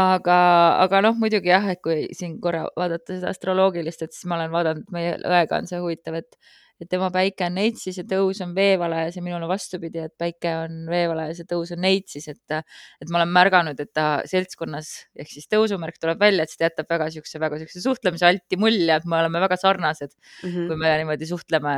aga, 0.02 0.36
aga 0.84 1.00
noh, 1.06 1.16
muidugi 1.16 1.48
jah, 1.48 1.64
et 1.72 1.80
kui 1.84 2.10
siin 2.16 2.36
korra 2.44 2.66
vaadata 2.76 3.16
seda 3.16 3.32
astroloogilist, 3.32 4.04
et 4.04 4.12
siis 4.12 4.28
ma 4.28 4.36
olen 4.36 4.52
vaadanud, 4.52 4.84
meie 4.92 5.16
õega 5.24 5.62
on 5.62 5.70
see 5.70 5.80
huvitav, 5.80 6.20
et 6.20 6.36
et 6.82 6.90
tema 6.90 7.08
päike 7.14 7.46
on 7.46 7.56
Neitsis 7.58 8.00
ja 8.00 8.04
tõus 8.08 8.40
on 8.44 8.54
veevalajas 8.56 9.18
ja 9.18 9.24
minul 9.24 9.44
on 9.44 9.50
vastupidi, 9.50 10.02
et 10.06 10.14
päike 10.18 10.54
on 10.64 10.80
veevalajas 10.90 11.42
ja 11.42 11.48
tõus 11.48 11.74
on 11.76 11.82
Neitsis, 11.84 12.28
et 12.32 12.56
et 12.58 13.10
ma 13.10 13.20
olen 13.20 13.34
märganud, 13.34 13.78
et 13.80 13.92
ta 13.94 14.06
seltskonnas 14.28 14.90
ehk 15.18 15.30
siis 15.32 15.48
tõusumärk 15.52 16.00
tuleb 16.02 16.20
välja, 16.22 16.46
et 16.46 16.56
ta 16.58 16.68
jätab 16.68 16.90
väga 16.90 17.10
siukse, 17.14 17.40
väga 17.42 17.62
siukse 17.62 17.84
suhtlemise 17.84 18.28
alti 18.28 18.58
mulje, 18.60 18.90
et 18.96 19.06
me 19.08 19.20
oleme 19.20 19.42
väga 19.42 19.58
sarnased 19.60 20.12
mm, 20.12 20.48
-hmm. 20.50 20.66
kui 20.68 20.76
me 20.76 20.96
niimoodi 21.02 21.30
suhtleme 21.30 21.74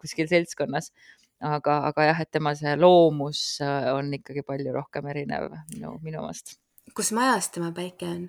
kuskil 0.00 0.28
seltskonnas 0.30 0.92
aga, 1.40 1.78
aga 1.90 2.08
jah, 2.10 2.20
et 2.24 2.30
tema 2.30 2.54
see 2.58 2.74
loomus 2.76 3.60
äh, 3.64 3.92
on 3.94 4.10
ikkagi 4.14 4.42
palju 4.46 4.74
rohkem 4.74 5.06
erinev 5.12 5.50
minu, 5.74 5.98
minu 6.02 6.22
omast. 6.22 6.58
kus 6.94 7.12
majas 7.12 7.50
tema 7.54 7.70
päike 7.76 8.08
on? 8.08 8.28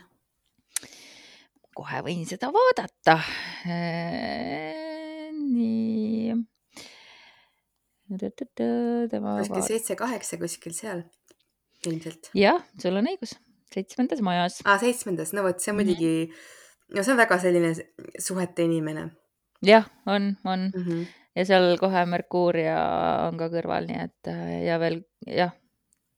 kohe 1.79 2.01
võin 2.03 2.25
seda 2.27 2.49
vaadata. 2.51 3.15
Äh, 3.63 4.88
nii. 5.59 6.35
kuskil 8.09 9.67
seitse-kaheksa 9.67 10.39
kuskil 10.41 10.75
seal 10.77 11.03
ilmselt. 11.87 12.31
jah, 12.37 12.63
sul 12.81 12.99
on 12.99 13.11
õigus, 13.11 13.35
seitsmendas 13.73 14.23
majas. 14.25 14.59
aa, 14.65 14.79
seitsmendas, 14.81 15.33
no 15.37 15.45
vot, 15.45 15.61
see 15.61 15.73
on 15.73 15.79
muidugi 15.81 16.11
mm, 16.11 16.33
-hmm. 16.33 16.97
no 16.97 17.05
see 17.05 17.15
on 17.15 17.21
väga 17.21 17.39
selline 17.45 17.73
suhete 18.19 18.65
inimene. 18.65 19.09
jah, 19.65 19.89
on, 20.05 20.35
on 20.43 20.69
mm. 20.73 20.85
-hmm 20.85 21.07
ja 21.37 21.45
seal 21.45 21.77
kohe 21.79 22.05
Merkuuria 22.09 22.79
on 23.27 23.37
ka 23.39 23.47
kõrval, 23.53 23.87
nii 23.87 24.01
et 24.01 24.31
ja 24.65 24.79
veel 24.81 25.01
jah, 25.27 25.53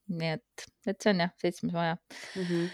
nii 0.10 0.34
et, 0.38 0.65
et 0.88 0.97
see 0.97 1.13
on 1.13 1.25
jah, 1.25 1.36
seitsmes 1.41 1.75
maja 1.75 1.97
mm. 1.97 2.47
-hmm 2.47 2.71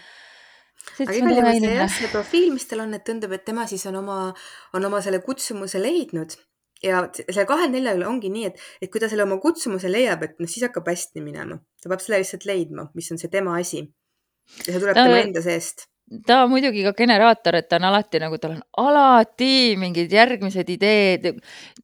aga 0.98 1.14
igal 1.14 1.34
juhul 1.36 1.60
see 1.60 1.74
jah, 1.74 1.90
see 1.92 2.08
profiil, 2.12 2.52
mis 2.54 2.66
tal 2.70 2.80
on, 2.84 2.94
et 2.96 3.04
tundub, 3.04 3.32
et 3.34 3.44
tema 3.44 3.66
siis 3.68 3.84
on 3.90 3.98
oma, 4.00 4.18
on 4.72 4.84
oma 4.88 5.00
selle 5.04 5.20
kutsumuse 5.20 5.80
leidnud 5.82 6.36
ja 6.84 7.02
selle 7.18 7.46
kahel 7.48 7.70
neljal 7.74 8.04
ongi 8.08 8.30
nii, 8.32 8.48
et, 8.50 8.64
et 8.82 8.92
kui 8.92 9.02
ta 9.02 9.10
selle 9.10 9.26
oma 9.26 9.40
kutsumuse 9.42 9.90
leiab, 9.90 10.24
et 10.26 10.40
noh, 10.42 10.50
siis 10.50 10.66
hakkab 10.68 10.88
hästi 10.90 11.22
minema, 11.24 11.58
ta 11.82 11.90
peab 11.92 12.04
selle 12.04 12.22
lihtsalt 12.22 12.48
leidma, 12.48 12.88
mis 12.98 13.10
on 13.14 13.20
see 13.20 13.32
tema 13.32 13.58
asi. 13.58 13.84
ja 14.64 14.72
see 14.72 14.80
tuleb 14.80 14.96
no, 14.96 15.04
tema 15.04 15.22
enda 15.26 15.44
seest 15.44 15.88
ta 16.26 16.42
on 16.44 16.50
muidugi 16.52 16.82
ka 16.86 16.92
generaator, 16.96 17.58
et 17.58 17.68
ta 17.68 17.76
on 17.76 17.86
alati 17.88 18.20
nagu, 18.22 18.38
tal 18.40 18.54
on 18.56 18.62
alati 18.80 19.76
mingid 19.80 20.12
järgmised 20.12 20.70
ideed. 20.72 21.28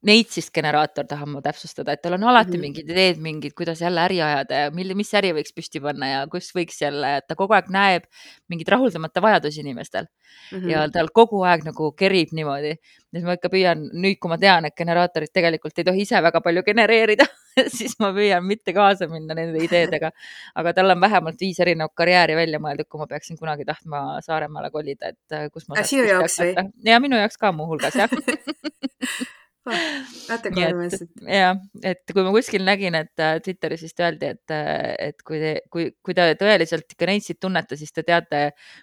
Neitsist 0.05 0.53
generaator 0.55 1.07
tahan 1.09 1.31
ma 1.35 1.43
täpsustada, 1.45 1.95
et 1.95 2.03
tal 2.05 2.17
on 2.17 2.25
alati 2.25 2.53
mm 2.53 2.57
-hmm. 2.57 2.61
mingid 2.61 2.91
ideed, 2.91 3.21
mingid, 3.21 3.55
kuidas 3.57 3.81
jälle 3.81 4.01
äri 4.01 4.21
ajada 4.23 4.55
ja 4.55 4.71
mille, 4.71 4.95
mis 4.95 5.15
äri 5.15 5.33
võiks 5.33 5.53
püsti 5.57 5.81
panna 5.81 6.07
ja 6.07 6.27
kus 6.27 6.53
võiks 6.57 6.81
jälle, 6.81 7.17
et 7.17 7.27
ta 7.29 7.35
kogu 7.35 7.55
aeg 7.55 7.69
näeb 7.69 8.05
mingeid 8.49 8.69
rahuldamata 8.69 9.23
vajadusi 9.23 9.61
inimestel 9.61 10.07
mm. 10.53 10.59
-hmm. 10.59 10.71
ja 10.71 10.89
tal 10.91 11.09
kogu 11.13 11.43
aeg 11.43 11.65
nagu 11.65 11.93
kerib 11.93 12.33
niimoodi. 12.33 12.77
siis 13.15 13.25
ma 13.25 13.33
ikka 13.33 13.49
püüan 13.49 13.89
nüüd, 13.93 14.19
kui 14.19 14.29
ma 14.29 14.39
tean, 14.39 14.65
et 14.65 14.77
generaatorid 14.77 15.33
tegelikult 15.33 15.79
ei 15.79 15.85
tohi 15.85 16.01
ise 16.01 16.23
väga 16.23 16.41
palju 16.41 16.63
genereerida 16.63 17.25
siis 17.77 17.95
ma 18.03 18.11
püüan 18.17 18.45
mitte 18.47 18.75
kaasa 18.77 19.09
minna 19.11 19.37
nende 19.37 19.63
ideedega. 19.65 20.11
aga 20.55 20.75
tal 20.77 20.95
on 20.95 21.01
vähemalt 21.05 21.41
viis 21.41 21.61
erinevat 21.63 21.95
karjääri 21.95 22.37
välja 22.39 22.61
mõeldud, 22.63 22.89
kui 22.89 23.03
ma 23.03 23.09
peaksin 23.11 23.39
kunagi 23.41 23.67
tahtma 23.69 24.05
Saaremaale 24.25 24.73
kolida, 24.75 25.15
et 25.15 25.39
äh, 25.39 25.49
kus 25.55 25.69
ma. 25.69 25.83
sinu 25.87 26.09
jaoks 26.09 26.41
või? 26.43 26.55
ja 26.89 27.01
minu 27.03 27.21
jaoks 27.21 27.41
ka 27.41 27.53
muuhulgas 27.55 27.97
jah 27.99 28.13
vaata 29.65 30.51
kui 30.53 30.65
armas. 30.65 30.97
jah, 31.25 31.57
et 31.87 32.13
kui 32.13 32.25
ma 32.25 32.33
kuskil 32.35 32.65
nägin, 32.67 32.97
et 32.99 33.23
äh, 33.23 33.39
Twitteris 33.45 33.85
vist 33.87 34.01
öeldi, 34.03 34.33
et, 34.35 34.53
äh, 34.53 34.93
et 35.09 35.25
kui 35.25 35.41
te, 35.41 35.53
kui, 35.73 35.87
kui 36.05 36.17
te 36.17 36.27
tõeliselt 36.41 36.93
ikka 36.93 37.09
Neitsit 37.09 37.41
tunnete, 37.41 37.79
siis 37.81 37.95
te 37.95 38.05
teate, 38.05 38.43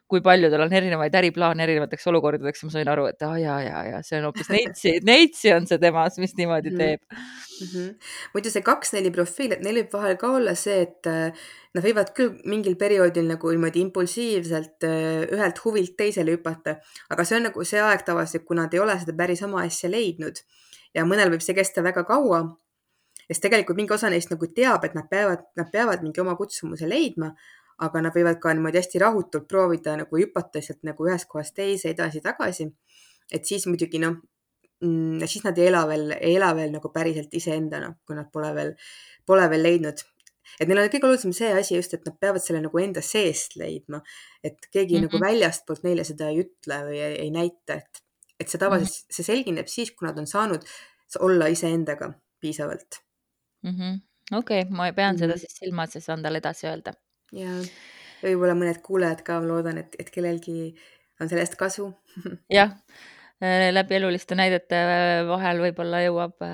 kui 0.10 0.24
palju 0.26 0.50
tal 0.54 0.65
on 0.65 0.74
erinevaid 0.82 1.15
äriplaane 1.22 1.65
erinevateks 1.67 2.08
olukordadeks. 2.12 2.65
ma 2.65 2.74
sain 2.74 2.89
aru, 2.89 3.08
et 3.12 3.28
aa 3.28 3.38
ja, 3.41 3.60
ja, 3.62 3.84
ja 3.91 4.02
see 4.06 4.17
on 4.20 4.30
hoopis 4.30 4.50
Neitsi, 4.56 4.98
Neitsi 5.06 5.54
on 5.54 5.70
see 5.70 5.82
temas, 5.82 6.17
mis 6.22 6.34
niimoodi 6.39 6.74
mhm. 6.74 6.82
teeb 6.82 7.02
mm. 7.12 7.67
-hmm. 7.67 8.13
muidu 8.34 8.54
see 8.54 8.65
kaks-neli 8.65 9.13
profiil, 9.13 9.54
et 9.54 9.62
neil 9.65 9.84
võib 9.84 9.94
vahel 10.00 10.17
ka 10.22 10.32
olla 10.39 10.56
see, 10.58 10.82
et 10.88 11.12
äh, 11.12 11.46
nad 11.78 11.86
võivad 11.86 12.10
küll 12.17 12.41
mingil 12.50 12.76
perioodil 12.76 13.30
nagu 13.30 13.54
niimoodi 13.54 13.86
impulsiivselt 13.86 14.84
ühelt 14.84 15.62
huvilt 15.63 15.94
teisele 15.98 16.34
hüpata, 16.36 16.80
aga 17.13 17.24
see 17.24 17.38
on 17.38 17.48
nagu 17.52 17.63
see 17.67 17.80
aeg 17.80 18.02
tavaliselt, 18.08 18.44
kui 18.50 18.58
nad 18.58 18.74
ei 18.74 18.82
ole 18.82 18.98
seda 19.00 19.15
päris 19.15 19.46
oma 19.46 19.62
asja 19.70 19.91
leidnud 19.94 20.41
ja 20.95 21.06
mõnel 21.08 21.32
võib 21.34 21.43
see 21.45 21.56
kesta 21.58 21.84
väga 21.86 22.04
kaua. 22.08 22.43
sest 23.27 23.41
tegelikult 23.45 23.77
mingi 23.77 23.93
osa 23.93 24.10
neist 24.12 24.32
nagu 24.32 24.47
teab, 24.51 24.84
et 24.84 24.95
nad 24.97 25.08
peavad, 25.10 25.45
nad 25.56 25.69
peavad 25.71 26.01
mingi 26.04 26.19
oma 26.19 26.36
kutsumuse 26.36 26.89
leidma, 26.89 27.30
aga 27.80 28.01
nad 28.04 28.15
võivad 28.15 28.41
ka 28.43 28.51
niimoodi 28.54 28.82
hästi 28.82 28.99
rahutult 28.99 29.47
proovida 29.47 29.95
nagu 29.97 30.19
hüpata 30.19 30.60
lihtsalt 30.60 30.84
nagu 30.84 31.08
ühest 31.08 31.30
kohast 31.32 31.56
teise 31.56 31.93
edasi-tagasi. 31.93 32.71
et 33.32 33.45
siis 33.47 33.65
muidugi 33.67 33.99
noh, 34.04 34.17
mm, 34.84 35.23
siis 35.25 35.45
nad 35.45 35.58
ei 35.58 35.67
ela 35.67 35.86
veel, 35.88 36.12
ei 36.19 36.36
ela 36.36 36.51
veel 36.56 36.71
nagu 36.71 36.91
päriselt 36.91 37.34
iseendana, 37.34 37.93
kui 38.06 38.15
nad 38.15 38.27
pole 38.32 38.51
veel, 38.56 38.73
pole 39.25 39.47
veel 39.49 39.63
leidnud 39.63 40.04
et 40.60 40.67
neil 40.67 40.82
on 40.82 40.91
kõige 40.91 41.08
olulisem 41.08 41.34
see 41.36 41.51
asi 41.56 41.77
just, 41.77 41.93
et 41.95 42.06
nad 42.08 42.17
peavad 42.19 42.43
selle 42.43 42.62
nagu 42.63 42.82
enda 42.82 43.04
seest 43.06 43.56
leidma, 43.60 44.01
et 44.43 44.58
keegi 44.71 44.97
mm 44.97 44.97
-hmm. 44.97 45.08
nagu 45.08 45.17
mhm. 45.17 45.25
väljastpoolt 45.25 45.84
neile 45.88 46.04
seda 46.04 46.30
ei 46.30 46.41
ütle 46.43 46.80
või 46.88 46.99
ei, 46.99 47.15
ei 47.25 47.32
näita, 47.32 47.80
et 47.80 48.04
et 48.41 48.51
see 48.51 48.62
tavaliselt 48.62 48.97
-hmm. 48.97 49.15
see 49.17 49.27
selgineb 49.27 49.69
siis, 49.71 49.93
kui 49.95 50.08
nad 50.08 50.17
on 50.17 50.27
saanud 50.27 50.67
olla 51.27 51.47
iseendaga 51.54 52.12
piisavalt. 52.41 53.01
-hmm.. 53.67 54.01
okei 54.38 54.65
ma 54.69 54.91
pean 54.93 55.15
mm 55.15 55.15
-hmm. 55.15 55.19
seda 55.19 55.38
siis 55.38 55.58
silmas 55.63 55.95
ja 55.95 56.01
saan 56.01 56.23
talle 56.23 56.43
edasi 56.43 56.67
öelda. 56.67 56.93
jaa. 57.32 57.63
Võib-olla 58.21 58.54
mõned 58.54 58.77
kuulajad 58.86 59.23
ka, 59.25 59.39
ma 59.41 59.47
loodan, 59.49 59.77
et, 59.82 59.95
et 59.99 60.10
kellelgi 60.13 60.75
on 61.21 61.30
sellest 61.30 61.56
kasu. 61.58 61.88
Jah, 62.58 62.75
läbi 63.71 63.95
eluliste 63.97 64.36
näidete 64.38 64.82
vahel 65.27 65.62
võib-olla 65.63 66.04
jõuab 66.04 66.45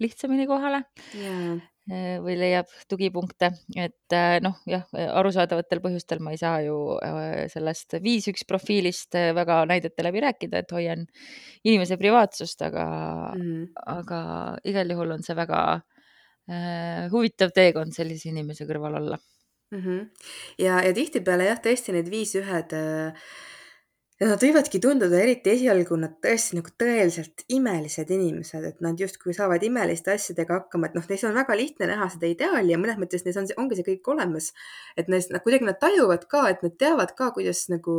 lihtsamini 0.00 0.46
kohale. 0.48 0.80
Äh, 1.20 1.60
või 1.84 2.34
leiab 2.40 2.70
tugipunkte, 2.88 3.50
et 3.76 4.14
äh, 4.16 4.38
noh, 4.40 4.56
jah, 4.68 4.86
arusaadavatel 5.20 5.82
põhjustel 5.84 6.22
ma 6.24 6.32
ei 6.32 6.40
saa 6.40 6.62
ju 6.64 6.76
äh, 6.96 7.44
sellest 7.52 7.98
viis 8.04 8.24
üks 8.30 8.46
profiilist 8.48 9.12
väga 9.36 9.60
näidete 9.68 10.06
läbi 10.06 10.22
rääkida, 10.24 10.62
et 10.64 10.72
hoian 10.72 11.04
inimese 11.64 11.98
privaatsust, 12.00 12.64
aga 12.64 12.86
mm., 13.36 13.66
aga 13.98 14.20
igal 14.64 14.96
juhul 14.96 15.12
on 15.18 15.26
see 15.26 15.36
väga 15.36 15.60
äh, 16.48 17.04
huvitav 17.12 17.52
teekond 17.56 17.92
sellise 17.96 18.30
inimese 18.32 18.64
kõrval 18.68 19.00
olla 19.02 19.20
mm. 19.70 19.80
-hmm. 19.80 20.06
ja, 20.58 20.80
ja 20.80 20.92
tihtipeale 20.96 21.50
jah, 21.50 21.60
tõesti 21.60 21.92
need 21.92 22.08
viis 22.10 22.34
ühed 22.40 22.72
äh, 22.72 23.28
ja 24.20 24.28
nad 24.30 24.42
võivadki 24.42 24.78
tunduda 24.78 25.18
eriti 25.18 25.50
esialgu 25.56 25.96
nad 25.98 26.12
tõesti 26.22 26.54
nagu 26.54 26.70
tõeliselt 26.78 27.42
imelised 27.50 28.10
inimesed, 28.14 28.66
et 28.68 28.84
nad 28.84 29.00
justkui 29.00 29.34
saavad 29.34 29.62
imeliste 29.66 30.12
asjadega 30.14 30.60
hakkama, 30.60 30.86
et 30.88 30.94
noh, 30.94 31.06
neis 31.10 31.24
on 31.26 31.34
väga 31.34 31.56
lihtne 31.58 31.88
näha 31.90 32.06
seda 32.12 32.30
ideaali 32.30 32.70
ja 32.70 32.78
mõnes 32.78 33.00
mõttes 33.00 33.26
neis 33.26 33.38
on, 33.40 33.48
ongi 33.64 33.80
see 33.80 33.88
kõik 33.88 34.12
olemas. 34.14 34.52
et 34.96 35.10
neis, 35.10 35.26
nad 35.34 35.42
kuidagi 35.42 35.66
nad 35.66 35.80
tajuvad 35.82 36.28
ka, 36.30 36.44
et 36.54 36.62
nad 36.62 36.76
teavad 36.78 37.16
ka, 37.18 37.32
kuidas 37.34 37.64
nagu, 37.72 37.96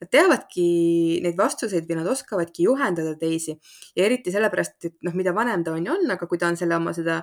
nad 0.00 0.10
teavadki 0.10 1.20
neid 1.26 1.36
vastuseid 1.36 1.84
või 1.90 2.00
nad 2.00 2.08
oskavadki 2.16 2.64
juhendada 2.64 3.14
teisi 3.20 3.58
ja 3.96 4.08
eriti 4.08 4.32
sellepärast, 4.32 4.80
et 4.88 4.96
noh, 5.04 5.12
mida 5.12 5.36
vanem 5.36 5.64
ta 5.64 5.76
on 5.76 5.84
ja 5.84 5.92
on, 5.98 6.08
aga 6.16 6.26
kui 6.26 6.40
ta 6.40 6.48
on 6.48 6.56
selle 6.56 6.80
oma 6.80 6.96
seda 6.96 7.20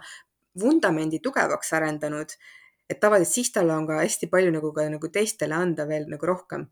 vundamendi 0.61 1.17
tugevaks 1.19 1.73
arendanud, 1.73 2.37
et 2.89 2.99
tavaliselt 3.01 3.41
siis 3.41 3.51
tal 3.51 3.73
on 3.73 3.87
ka 3.89 4.03
hästi 4.03 4.29
palju 4.29 4.53
nagu 4.53 4.69
ka 4.71 4.85
nagu 4.85 5.09
teistele 5.09 5.57
anda 5.57 5.89
veel 5.89 6.05
nagu 6.13 6.29
rohkem 6.29 6.69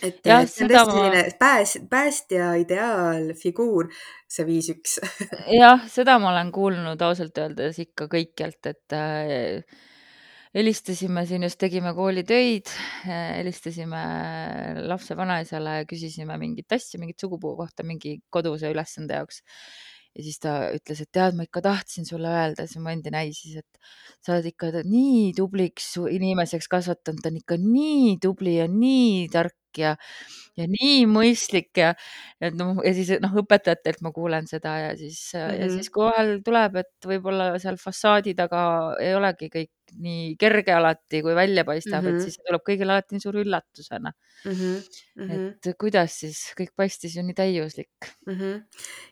et 0.00 0.26
ja, 0.26 0.40
see 0.48 0.66
on 0.66 0.72
tõesti 0.72 0.74
ma... 0.74 0.96
selline 0.96 1.22
pääs, 1.40 1.76
päästja 1.90 2.50
ideaalfiguur, 2.62 3.90
see 4.30 4.48
viis 4.48 4.72
üks. 4.72 4.98
Jah, 5.60 5.84
seda 5.92 6.18
ma 6.22 6.32
olen 6.32 6.52
kuulnud 6.54 7.04
ausalt 7.04 7.38
öeldes 7.42 7.80
ikka 7.82 8.08
kõikjalt, 8.12 8.72
et 8.72 8.96
äh, 8.96 9.82
helistasime 10.56 11.24
siin 11.28 11.46
just, 11.46 11.60
tegime 11.60 11.94
koolitöid, 11.96 12.72
äh, 13.06 13.38
helistasime 13.38 14.02
lapsevanaisale, 14.88 15.82
küsisime 15.90 16.36
mingit 16.40 16.78
asja, 16.78 17.00
mingit 17.02 17.22
sugupuu 17.22 17.56
kohta 17.60 17.86
mingi 17.86 18.20
koduse 18.32 18.72
ülesande 18.72 19.20
jaoks. 19.20 19.42
Ja 20.12 20.20
siis 20.26 20.36
ta 20.44 20.50
ütles, 20.76 20.98
et 21.00 21.08
tead, 21.08 21.32
ma 21.38 21.46
ikka 21.46 21.62
tahtsin 21.64 22.04
sulle 22.04 22.28
öelda, 22.28 22.66
siis 22.68 22.82
ma 22.84 22.92
endi 22.92 23.08
näisis, 23.14 23.62
et 23.62 23.94
sa 24.20 24.34
oled 24.34 24.50
ikka 24.50 24.68
nii 24.84 25.30
tubliks 25.38 25.86
inimeseks 26.04 26.68
kasvatanud, 26.68 27.22
ta 27.24 27.30
on 27.32 27.38
ikka 27.40 27.56
nii 27.62 28.18
tubli 28.20 28.58
ja 28.58 28.66
nii 28.68 29.30
tark 29.32 29.56
ja, 29.78 29.94
ja 30.58 30.66
nii 30.68 31.04
mõistlik 31.10 31.70
ja, 31.80 31.92
et 32.40 32.56
noh, 32.58 32.80
ja 32.84 32.92
siis 32.96 33.14
noh, 33.22 33.36
õpetajatelt 33.42 34.02
ma 34.04 34.12
kuulen 34.14 34.48
seda 34.50 34.76
ja 34.86 34.90
siis 34.98 35.20
mm, 35.34 35.40
-hmm. 35.40 35.60
ja 35.60 35.70
siis 35.76 35.90
kui 35.90 36.04
vahel 36.08 36.34
tuleb, 36.44 36.80
et 36.82 37.08
võib-olla 37.08 37.52
seal 37.62 37.78
fassaadi 37.80 38.34
taga 38.38 38.62
ei 39.00 39.14
olegi 39.14 39.50
kõik 39.52 39.72
nii 40.00 40.36
kerge 40.40 40.72
alati, 40.72 41.20
kui 41.24 41.34
välja 41.36 41.64
paistab 41.64 42.02
mm, 42.02 42.08
-hmm. 42.08 42.16
et 42.16 42.22
siis 42.22 42.38
tuleb 42.40 42.62
kõigile 42.68 42.94
alati 42.94 43.16
nii 43.16 43.24
suure 43.24 43.42
üllatusena 43.42 44.12
mm. 44.44 44.52
-hmm. 44.52 45.48
et 45.50 45.76
kuidas 45.78 46.18
siis 46.22 46.40
kõik 46.58 46.72
paistis 46.76 47.16
ju 47.16 47.22
nii 47.26 47.36
täiuslik 47.36 48.08
mm. 48.26 48.34
-hmm. 48.34 48.62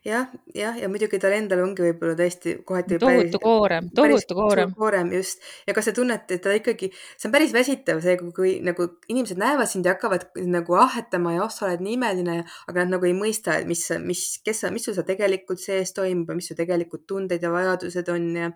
jah, 0.04 0.30
jah, 0.54 0.78
ja 0.80 0.88
muidugi 0.88 1.18
tal 1.18 1.36
endal 1.36 1.64
ongi 1.64 1.84
võib-olla 1.84 2.16
tõesti 2.18 2.56
kohati 2.64 2.98
tohutu 2.98 3.38
koorem, 3.42 3.90
tohutu 3.94 4.34
koorem. 4.34 4.74
koorem 4.74 5.12
just 5.12 5.42
ja 5.66 5.74
kas 5.74 5.90
sa 5.90 5.92
tunned, 5.92 6.30
et 6.30 6.42
ta 6.42 6.54
ikkagi, 6.56 6.90
see 7.16 7.28
on 7.28 7.32
päris 7.32 7.52
väsitav 7.52 8.00
see, 8.02 8.16
kui, 8.16 8.32
kui 8.32 8.54
nagu 8.64 8.88
inimesed 9.08 9.38
näevad 9.40 9.68
sind 9.68 9.86
ja 9.86 9.96
hakkavad 9.96 10.30
nagu 10.46 10.74
ahhetama 10.74 11.34
ja 11.36 11.44
oh, 11.44 11.50
sa 11.52 11.66
oled 11.66 11.84
nii 11.84 11.98
imeline, 11.98 12.44
aga 12.68 12.84
nad 12.84 12.96
nagu 12.96 13.06
ei 13.06 13.16
mõista, 13.16 13.58
et 13.60 13.68
mis, 13.68 13.84
mis, 14.04 14.24
kes 14.44 14.64
sa, 14.64 14.70
mis 14.70 14.84
sul 14.84 14.96
seal 14.96 15.06
tegelikult 15.08 15.60
sees 15.60 15.92
toimub 15.96 16.32
ja 16.32 16.38
mis 16.38 16.48
su 16.50 16.56
tegelikult 16.58 17.06
tunded 17.06 17.42
ja 17.42 17.52
vajadused 17.52 18.08
on 18.08 18.30
ja 18.36 18.50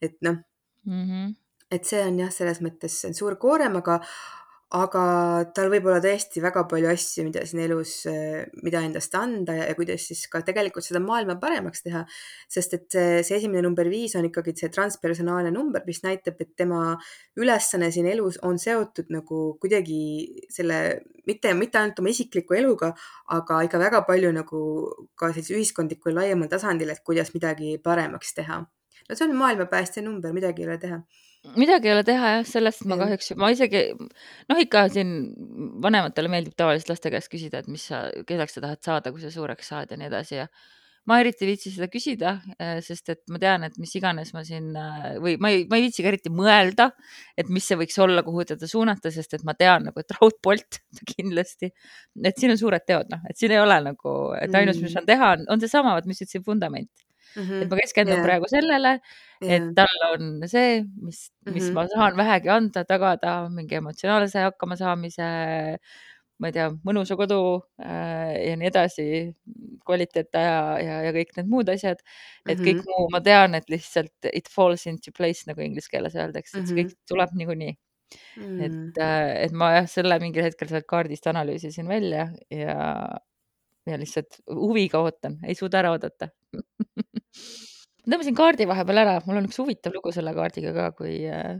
et 0.00 0.16
noh 0.24 0.40
mm 0.86 1.04
-hmm., 1.06 1.34
et 1.70 1.86
see 1.86 2.02
on 2.02 2.18
jah, 2.24 2.30
selles 2.34 2.60
mõttes 2.64 3.00
see 3.00 3.10
on 3.10 3.16
suur 3.16 3.38
koorem, 3.40 3.76
aga 3.80 4.00
aga 4.70 5.02
tal 5.50 5.66
võib 5.72 5.88
olla 5.88 5.98
tõesti 6.02 6.38
väga 6.42 6.62
palju 6.70 6.90
asju, 6.92 7.24
mida 7.26 7.42
siin 7.46 7.64
elus, 7.64 8.04
äh, 8.06 8.44
mida 8.62 8.84
endast 8.86 9.14
anda 9.18 9.56
ja, 9.56 9.64
ja 9.66 9.74
kuidas 9.74 10.04
siis 10.06 10.22
ka 10.30 10.44
tegelikult 10.46 10.86
seda 10.86 11.02
maailma 11.02 11.34
paremaks 11.42 11.82
teha. 11.82 12.04
sest 12.48 12.76
et 12.78 12.86
see, 12.94 13.24
see 13.26 13.36
esimene 13.40 13.64
number 13.66 13.90
viis 13.90 14.14
on 14.14 14.28
ikkagi 14.28 14.54
see 14.54 14.70
transpersonaalne 14.70 15.50
number, 15.50 15.82
mis 15.86 16.04
näitab, 16.06 16.38
et 16.38 16.54
tema 16.56 16.94
ülesanne 17.36 17.90
siin 17.90 18.06
elus 18.06 18.38
on 18.46 18.62
seotud 18.62 19.10
nagu 19.10 19.42
kuidagi 19.60 20.46
selle, 20.54 21.00
mitte, 21.26 21.54
mitte 21.58 21.82
ainult 21.82 21.98
oma 21.98 22.14
isikliku 22.14 22.54
eluga, 22.54 22.94
aga 23.34 23.64
ikka 23.66 23.82
väga 23.82 24.04
palju 24.06 24.30
nagu 24.38 24.60
ka 25.18 25.32
sellise 25.34 25.58
ühiskondlikul 25.58 26.14
laiemal 26.14 26.50
tasandil, 26.52 26.94
et 26.94 27.02
kuidas 27.02 27.34
midagi 27.34 27.78
paremaks 27.82 28.38
teha. 28.38 28.62
No 29.10 29.18
see 29.18 29.26
on 29.26 29.36
maailma 29.38 29.66
päästja 29.70 30.04
number, 30.06 30.32
midagi 30.36 30.64
ei 30.64 30.70
ole 30.70 30.78
teha. 30.82 31.00
Midagi 31.56 31.88
ei 31.88 31.94
ole 31.94 32.02
teha 32.04 32.34
jah, 32.34 32.42
sellest 32.46 32.84
ma 32.88 32.98
kahjuks, 33.00 33.32
ma 33.40 33.48
isegi 33.52 33.86
noh, 33.96 34.58
ikka 34.60 34.84
siin 34.92 35.14
vanematele 35.82 36.28
meeldib 36.32 36.56
tavaliselt 36.58 36.92
laste 36.92 37.12
käest 37.12 37.32
küsida, 37.32 37.62
et 37.62 37.70
mis 37.72 37.86
sa, 37.90 38.04
kelleks 38.28 38.58
sa 38.58 38.66
tahad 38.66 38.84
saada, 38.84 39.12
kui 39.14 39.24
sa 39.24 39.32
suureks 39.32 39.72
saad 39.72 39.90
ja 39.90 39.98
nii 40.00 40.10
edasi 40.10 40.36
ja 40.42 40.50
ma 41.08 41.16
eriti 41.22 41.46
ei 41.46 41.50
viitsi 41.54 41.72
seda 41.72 41.88
küsida, 41.90 42.34
eh, 42.60 42.78
sest 42.84 43.08
et 43.14 43.22
ma 43.32 43.40
tean, 43.40 43.64
et 43.66 43.76
mis 43.80 43.92
iganes 43.96 44.34
ma 44.36 44.44
siin 44.46 44.68
eh, 44.76 45.16
või 45.22 45.38
ma 45.40 45.50
ei, 45.54 45.64
ma 45.70 45.78
ei 45.78 45.86
viitsi 45.86 46.04
ka 46.04 46.12
eriti 46.12 46.32
mõelda, 46.34 46.90
et 47.40 47.48
mis 47.50 47.66
see 47.66 47.78
võiks 47.80 47.96
olla, 48.04 48.22
kuhu 48.26 48.44
teda 48.52 48.68
suunata, 48.68 49.12
sest 49.14 49.38
et 49.38 49.46
ma 49.48 49.56
tean 49.58 49.88
nagu, 49.88 50.04
et 50.04 50.16
raudpolt 50.18 50.82
kindlasti, 51.14 51.72
et 52.20 52.36
siin 52.36 52.52
on 52.52 52.60
suured 52.60 52.84
teod, 52.86 53.08
noh, 53.14 53.24
et 53.32 53.40
siin 53.40 53.56
ei 53.56 53.62
ole 53.62 53.80
nagu, 53.88 54.16
et 54.38 54.52
ainus, 54.52 54.76
mis 54.76 54.90
mm. 54.90 54.98
saan 54.98 55.08
teha, 55.08 55.32
on, 55.38 55.48
on 55.56 55.64
seesama, 55.64 55.96
mis 56.04 56.20
ütlesin, 56.20 56.44
vundament 56.46 56.92
mm. 57.36 57.42
-hmm. 57.42 57.62
et 57.62 57.72
ma 57.72 57.80
keskendun 57.80 58.16
yeah. 58.18 58.26
praegu 58.26 58.50
sellele, 58.50 58.92
et 59.40 59.48
yeah. 59.48 59.66
tal 59.76 60.06
on 60.12 60.30
see, 60.50 60.84
mis, 61.00 61.26
mis 61.46 61.64
mm 61.64 61.68
-hmm. 61.68 61.74
ma 61.74 61.86
saan 61.94 62.16
vähegi 62.20 62.52
anda, 62.54 62.84
tagada 62.84 63.34
mingi 63.48 63.80
emotsionaalse 63.80 64.46
hakkamasaamise, 64.46 65.28
ma 66.40 66.48
ei 66.48 66.56
tea, 66.56 66.70
mõnusa 66.88 67.16
kodu 67.20 67.40
äh, 67.84 68.32
ja 68.48 68.56
nii 68.56 68.70
edasi, 68.70 69.06
kvaliteetaja 69.84 70.56
ja, 70.80 70.96
ja 71.06 71.12
kõik 71.12 71.36
need 71.36 71.52
muud 71.52 71.68
asjad. 71.68 72.00
et 72.48 72.58
mm 72.58 72.64
-hmm. 72.64 72.66
kõik 72.66 72.82
muu, 72.88 73.08
ma 73.12 73.20
tean, 73.20 73.54
et 73.54 73.68
lihtsalt 73.68 74.32
it 74.32 74.48
falls 74.48 74.86
into 74.86 75.12
place 75.12 75.44
nagu 75.46 75.60
inglise 75.60 75.88
keeles 75.92 76.16
öeldakse, 76.16 76.58
et 76.58 76.66
see 76.66 76.82
kõik 76.82 76.92
mhm. 76.94 77.06
tuleb 77.08 77.36
niikuinii 77.36 77.74
mm.. 78.36 78.60
et, 78.60 78.98
äh, 78.98 79.44
et 79.46 79.52
ma 79.52 79.72
jah, 79.76 79.88
selle 79.90 80.18
mingil 80.22 80.46
hetkel 80.46 80.70
sealt 80.70 80.88
kaardist 80.90 81.26
analüüsisin 81.30 81.88
välja 81.90 82.28
ja, 82.50 82.76
ja 83.88 83.98
lihtsalt 84.00 84.40
huviga 84.50 85.00
ootan, 85.04 85.38
ei 85.46 85.56
suuda 85.58 85.80
ära 85.80 85.94
oodata 85.94 86.30
tõmbasin 88.10 88.36
kaardi 88.36 88.66
vahepeal 88.68 89.02
ära, 89.04 89.18
mul 89.26 89.40
on 89.40 89.48
üks 89.48 89.60
huvitav 89.60 89.94
lugu 89.96 90.12
selle 90.14 90.34
kaardiga 90.36 90.74
ka, 90.76 90.90
kui, 90.98 91.14
äh, 91.30 91.56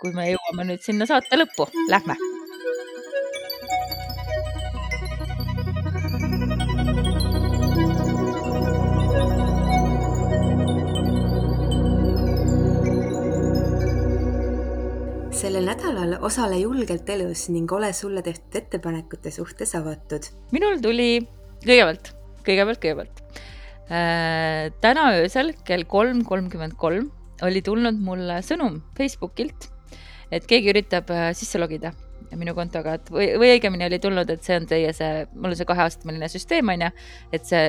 kui 0.00 0.12
me 0.16 0.30
jõuame 0.32 0.70
nüüd 0.72 0.84
sinna 0.84 1.08
saate 1.10 1.38
lõppu, 1.38 1.68
lähme. 1.92 2.16
Sellel 15.40 15.64
nädalal 15.64 16.18
osale 16.20 16.58
julgelt 16.60 17.08
elus 17.08 17.48
ning 17.48 17.72
ole 17.72 17.92
sulle 17.96 18.22
tehtud 18.22 18.60
ettepanekute 18.60 19.30
suhtes 19.30 19.74
avatud. 19.74 20.28
minul 20.52 20.82
tuli 20.84 21.12
kõigepealt, 21.64 22.12
kõigepealt, 22.44 22.82
kõigepealt 22.82 23.24
Äh, 23.90 24.70
täna 24.78 25.08
öösel 25.18 25.48
kell 25.66 25.82
kolm 25.90 26.20
kolmkümmend 26.22 26.76
kolm 26.78 27.08
oli 27.42 27.58
tulnud 27.66 27.96
mulle 27.98 28.36
sõnum 28.46 28.76
Facebookilt, 28.94 29.66
et 30.30 30.46
keegi 30.46 30.70
üritab 30.70 31.10
äh, 31.10 31.32
sisse 31.34 31.58
logida 31.58 31.90
minu 32.38 32.54
kontoga, 32.54 32.94
et 33.00 33.10
või, 33.10 33.32
või 33.42 33.56
õigemini 33.56 33.88
oli 33.88 33.98
tulnud, 33.98 34.30
et 34.30 34.46
see 34.46 34.60
on 34.60 34.68
teie 34.70 34.92
see, 34.94 35.24
mul 35.34 35.50
on 35.50 35.58
see 35.58 35.66
kaheastmeline 35.66 36.28
süsteem, 36.30 36.70
on 36.70 36.84
ju, 36.86 36.90
et 37.34 37.48
see, 37.48 37.64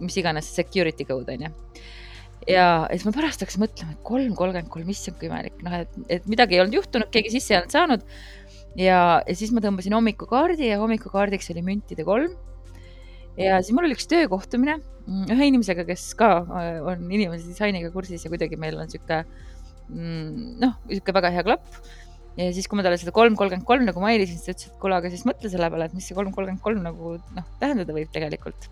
mis 0.00 0.16
iganes 0.16 0.48
security 0.56 1.04
code 1.04 1.36
on 1.36 1.44
ju. 1.44 1.52
Ja 2.48 2.66
siis 2.92 3.04
ma 3.06 3.12
pärast 3.14 3.42
hakkasin 3.44 3.62
mõtlema, 3.64 3.94
et 3.94 4.02
kolm 4.06 4.34
kolmkümmend 4.38 4.72
kolm, 4.72 4.90
issand 4.92 5.18
kui 5.20 5.28
imelik, 5.28 5.56
noh, 5.64 5.78
et, 5.84 5.96
et 6.18 6.28
midagi 6.30 6.56
ei 6.56 6.62
olnud 6.64 6.78
juhtunud, 6.78 7.10
keegi 7.12 7.34
sisse 7.36 7.54
ei 7.54 7.60
olnud 7.60 7.74
saanud. 7.74 8.04
ja, 8.78 9.00
ja 9.20 9.34
siis 9.36 9.52
ma 9.52 9.62
tõmbasin 9.64 9.96
hommikukaardi 9.96 10.70
ja 10.70 10.78
hommikukaardiks 10.80 11.52
oli 11.54 11.64
müntide 11.66 12.06
kolm 12.08 12.36
ja 13.38 13.60
siis 13.62 13.74
mul 13.76 13.86
oli 13.88 13.96
üks 13.96 14.08
töökohtumine 14.10 14.78
mm, 14.78 15.28
ühe 15.34 15.50
inimesega, 15.52 15.84
kes 15.88 16.10
ka 16.18 16.32
äh, 16.42 16.72
on 16.82 17.06
inimese 17.06 17.46
disainiga 17.50 17.92
kursis 17.94 18.24
ja 18.24 18.32
kuidagi 18.32 18.58
meil 18.60 18.78
on 18.80 18.90
sihuke 18.90 19.22
mm, 19.92 20.58
noh, 20.64 20.76
sihuke 20.88 21.14
väga 21.16 21.32
hea 21.36 21.46
klapp. 21.46 21.80
ja 22.38 22.50
siis, 22.54 22.68
kui 22.70 22.78
ma 22.78 22.86
talle 22.86 22.98
seda 23.00 23.14
kolm 23.14 23.36
kolmkümmend 23.38 23.68
kolm 23.68 23.86
nagu 23.88 24.02
mailisin, 24.02 24.38
siis 24.38 24.46
ta 24.46 24.56
ütles, 24.56 24.72
et 24.72 24.82
kuule, 24.82 24.98
aga 24.98 25.12
siis 25.12 25.24
mõtle 25.28 25.52
selle 25.52 25.70
peale, 25.74 25.90
et 25.90 25.96
mis 25.96 26.08
see 26.08 26.16
kolm 26.18 26.32
kolmkümmend 26.34 26.64
kolm 26.64 26.84
nagu 26.86 27.16
noh, 27.36 27.56
tähendada 27.62 27.94
võib 27.96 28.10
tegelikult 28.14 28.70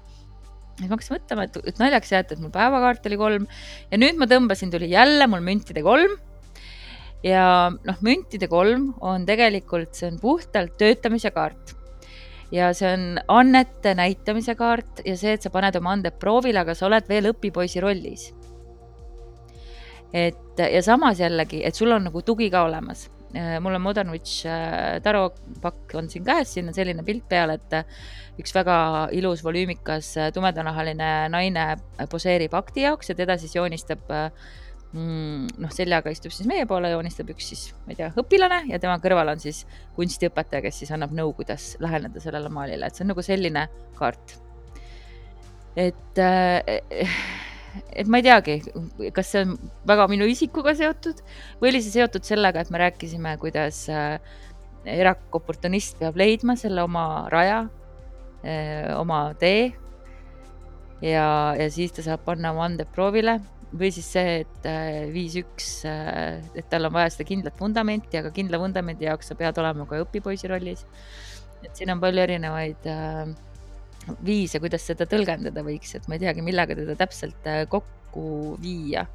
siis 0.76 0.88
ma 0.88 0.94
hakkasin 0.96 1.16
mõtlema, 1.16 1.46
et, 1.48 1.58
et 1.72 1.80
naljakas 1.80 2.12
jah, 2.12 2.24
et 2.24 2.42
mul 2.42 2.52
päevakaart 2.54 3.08
oli 3.08 3.20
kolm 3.20 3.46
ja 3.90 4.00
nüüd 4.00 4.20
ma 4.20 4.28
tõmbasin, 4.30 4.72
tuli 4.72 4.90
jälle 4.92 5.28
mul 5.30 5.44
müntide 5.44 5.84
kolm 5.86 6.16
ja 7.24 7.46
noh, 7.72 8.04
müntide 8.04 8.48
kolm 8.52 8.90
on 9.00 9.24
tegelikult, 9.28 9.94
see 9.96 10.10
on 10.10 10.20
puhtalt 10.20 10.76
töötamise 10.80 11.32
kaart 11.34 11.76
ja 12.54 12.70
see 12.76 12.92
on 12.92 13.06
annete 13.28 13.94
näitamise 13.98 14.54
kaart 14.58 15.02
ja 15.06 15.16
see, 15.18 15.34
et 15.36 15.42
sa 15.42 15.50
paned 15.54 15.76
oma 15.80 15.96
anded 15.96 16.18
proovile, 16.20 16.62
aga 16.62 16.76
sa 16.76 16.86
oled 16.90 17.08
veel 17.08 17.32
õpipoisi 17.32 17.82
rollis. 17.82 18.30
et 20.12 20.60
ja 20.60 20.82
samas 20.82 21.20
jällegi, 21.20 21.60
et 21.64 21.74
sul 21.74 21.92
on 21.92 22.06
nagu 22.08 22.22
tugi 22.22 22.48
ka 22.50 22.62
olemas. 22.64 23.10
Mul 23.60 23.78
on 23.78 23.84
Modern 23.84 24.12
Witch 24.14 24.46
äh, 24.50 24.98
taropakk 25.04 25.96
on 25.98 26.10
siin 26.12 26.26
käes, 26.26 26.54
siin 26.54 26.70
on 26.70 26.76
selline 26.76 27.04
pilt 27.06 27.26
peal, 27.28 27.54
et 27.56 27.74
äh, 27.76 28.04
üks 28.40 28.54
väga 28.56 28.76
ilus 29.16 29.44
volüümikas 29.46 30.12
äh, 30.20 30.30
tumedanahaline 30.36 31.10
naine 31.32 31.66
poseerib 32.12 32.54
akti 32.58 32.86
jaoks 32.86 33.12
ja 33.12 33.18
teda 33.18 33.38
siis 33.40 33.56
joonistab 33.58 34.08
äh, 34.12 34.30
Mm, 34.96 35.50
noh, 35.60 35.72
seljaga 35.74 36.12
istub 36.14 36.32
siis 36.32 36.46
meie 36.48 36.64
poole, 36.68 36.88
joonistab 36.92 37.28
üks 37.34 37.50
siis, 37.50 37.62
ma 37.84 37.92
ei 37.92 37.98
tea, 37.98 38.06
õpilane 38.22 38.62
ja 38.70 38.78
tema 38.80 38.94
kõrval 39.02 39.32
on 39.34 39.42
siis 39.42 39.64
kunstiõpetaja, 39.96 40.62
kes 40.64 40.78
siis 40.80 40.92
annab 40.94 41.12
nõu, 41.16 41.34
kuidas 41.36 41.72
läheneda 41.82 42.22
sellele 42.22 42.48
maalile, 42.54 42.86
et 42.86 42.96
see 42.96 43.04
on 43.04 43.10
nagu 43.12 43.24
selline 43.26 43.66
kaart. 43.98 44.36
et, 45.76 46.20
äh, 46.22 46.62
et 47.92 48.08
ma 48.10 48.20
ei 48.20 48.26
teagi, 48.26 48.58
kas 49.14 49.32
see 49.32 49.44
on 49.46 49.56
väga 49.88 50.08
minu 50.12 50.28
isikuga 50.30 50.74
seotud 50.78 51.22
või 51.60 51.72
oli 51.72 51.82
see 51.84 51.96
seotud 51.98 52.26
sellega, 52.26 52.62
et 52.62 52.72
me 52.74 52.82
rääkisime, 52.82 53.36
kuidas 53.42 53.84
äh, 53.92 54.18
erakoportunist 54.86 55.98
peab 56.00 56.18
leidma 56.20 56.56
selle 56.58 56.84
oma 56.86 57.26
raja, 57.32 57.64
äh, 58.44 58.92
oma 58.98 59.28
tee 59.40 59.72
ja, 61.02 61.28
ja 61.58 61.68
siis 61.72 61.94
ta 61.96 62.04
saab 62.06 62.24
panna 62.26 62.54
oma 62.54 62.66
anded 62.70 62.90
proovile 62.94 63.40
või 63.76 63.90
siis 63.92 64.08
see, 64.14 64.42
et 64.44 64.68
äh, 64.68 65.06
viis 65.12 65.34
üks, 65.40 65.80
äh, 65.88 66.38
et 66.56 66.68
tal 66.70 66.88
on 66.88 66.94
vaja 66.94 67.10
seda 67.12 67.26
kindlat 67.28 67.58
vundamenti, 67.60 68.18
aga 68.20 68.30
kindla 68.34 68.60
vundamendi 68.62 69.08
jaoks 69.08 69.32
sa 69.32 69.36
pead 69.38 69.58
olema 69.60 69.88
ka 69.88 70.00
õpipoisi 70.04 70.50
rollis. 70.50 70.86
et 71.64 71.74
siin 71.74 71.90
on 71.90 72.00
palju 72.00 72.22
erinevaid 72.22 72.86
äh, 72.90 73.26
viise, 74.24 74.60
kuidas 74.62 74.86
seda 74.86 75.06
tõlgendada 75.10 75.64
võiks, 75.66 75.94
et 75.96 76.08
ma 76.08 76.16
ei 76.16 76.22
teagi, 76.22 76.44
millega 76.46 76.76
teda 76.78 76.96
täpselt 76.98 77.48
kokku 77.72 78.56
viia. 78.62 79.06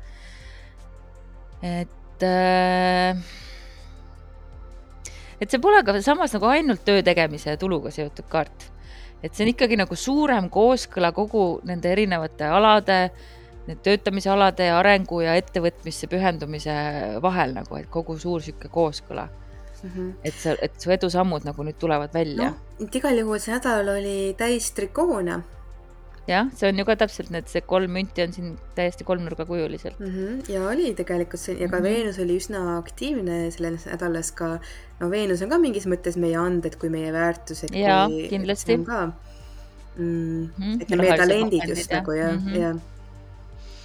et 1.61 2.23
et 5.41 5.49
see 5.49 5.61
pole 5.61 5.81
ka 5.85 5.95
samas 6.01 6.33
nagu 6.35 6.45
ainult 6.49 6.83
töö 6.85 7.01
tegemise 7.05 7.53
ja 7.53 7.57
tuluga 7.57 7.91
seotud 7.91 8.27
kaart. 8.29 8.71
et 9.23 9.33
see 9.33 9.45
on 9.45 9.53
ikkagi 9.53 9.77
nagu 9.77 9.95
suurem 9.95 10.49
kooskõla 10.49 11.11
kogu 11.13 11.61
nende 11.65 11.91
erinevate 11.91 12.45
alade 12.45 12.99
äh, 13.03 13.29
töötamisalade 13.83 14.69
arengu 14.73 15.21
ja 15.21 15.35
ettevõtmisse 15.39 16.09
pühendumise 16.09 16.73
vahel 17.21 17.53
nagu, 17.55 17.77
et 17.77 17.89
kogu 17.91 18.17
suur 18.19 18.41
sihuke 18.43 18.71
kooskõla 18.71 19.27
mm. 19.83 19.89
-hmm. 19.89 20.11
et 20.23 20.33
sa, 20.33 20.55
et 20.61 20.75
su 20.81 20.91
edusammud 20.91 21.47
nagu 21.47 21.63
nüüd 21.63 21.79
tulevad 21.79 22.13
välja 22.13 22.51
no,. 22.51 22.85
et 22.85 22.95
igal 22.95 23.17
juhul 23.17 23.39
see 23.39 23.55
nädal 23.55 23.89
oli 23.95 24.35
täis 24.37 24.71
trikoone. 24.77 25.41
jah, 26.27 26.51
see 26.55 26.69
on 26.69 26.79
ju 26.79 26.85
ka 26.85 26.95
täpselt 26.95 27.31
need, 27.33 27.47
see 27.47 27.61
kolm 27.61 27.91
münti 27.97 28.23
on 28.23 28.33
siin 28.33 28.53
täiesti 28.75 29.03
kolmnurgakujuliselt 29.03 29.99
mm. 29.99 30.13
-hmm. 30.15 30.53
ja 30.53 30.67
oli 30.67 30.93
tegelikult 30.95 31.41
see 31.41 31.57
ja 31.57 31.67
ka 31.67 31.79
mm 31.79 31.83
-hmm. 31.83 31.89
Veenus 31.89 32.19
oli 32.19 32.37
üsna 32.37 32.77
aktiivne 32.77 33.51
selles 33.51 33.85
nädalas 33.85 34.31
ka. 34.31 34.59
no 34.99 35.09
Veenus 35.09 35.41
on 35.41 35.49
ka 35.49 35.57
mingis 35.57 35.87
mõttes 35.87 36.17
meie 36.17 36.37
anded 36.37 36.75
kui 36.75 36.89
meie 36.89 37.13
väärtused. 37.13 37.75
jaa, 37.75 38.07
kindlasti. 38.29 38.77
mm, 39.97 40.49
-hmm. 40.59 40.81
et 40.81 40.89
meie 40.89 41.17
talendid 41.17 41.69
just 41.69 41.91
nagu 41.91 42.11
jah 42.11 42.33
mm, 42.33 42.47
-hmm. 42.47 42.57
jah 42.61 42.75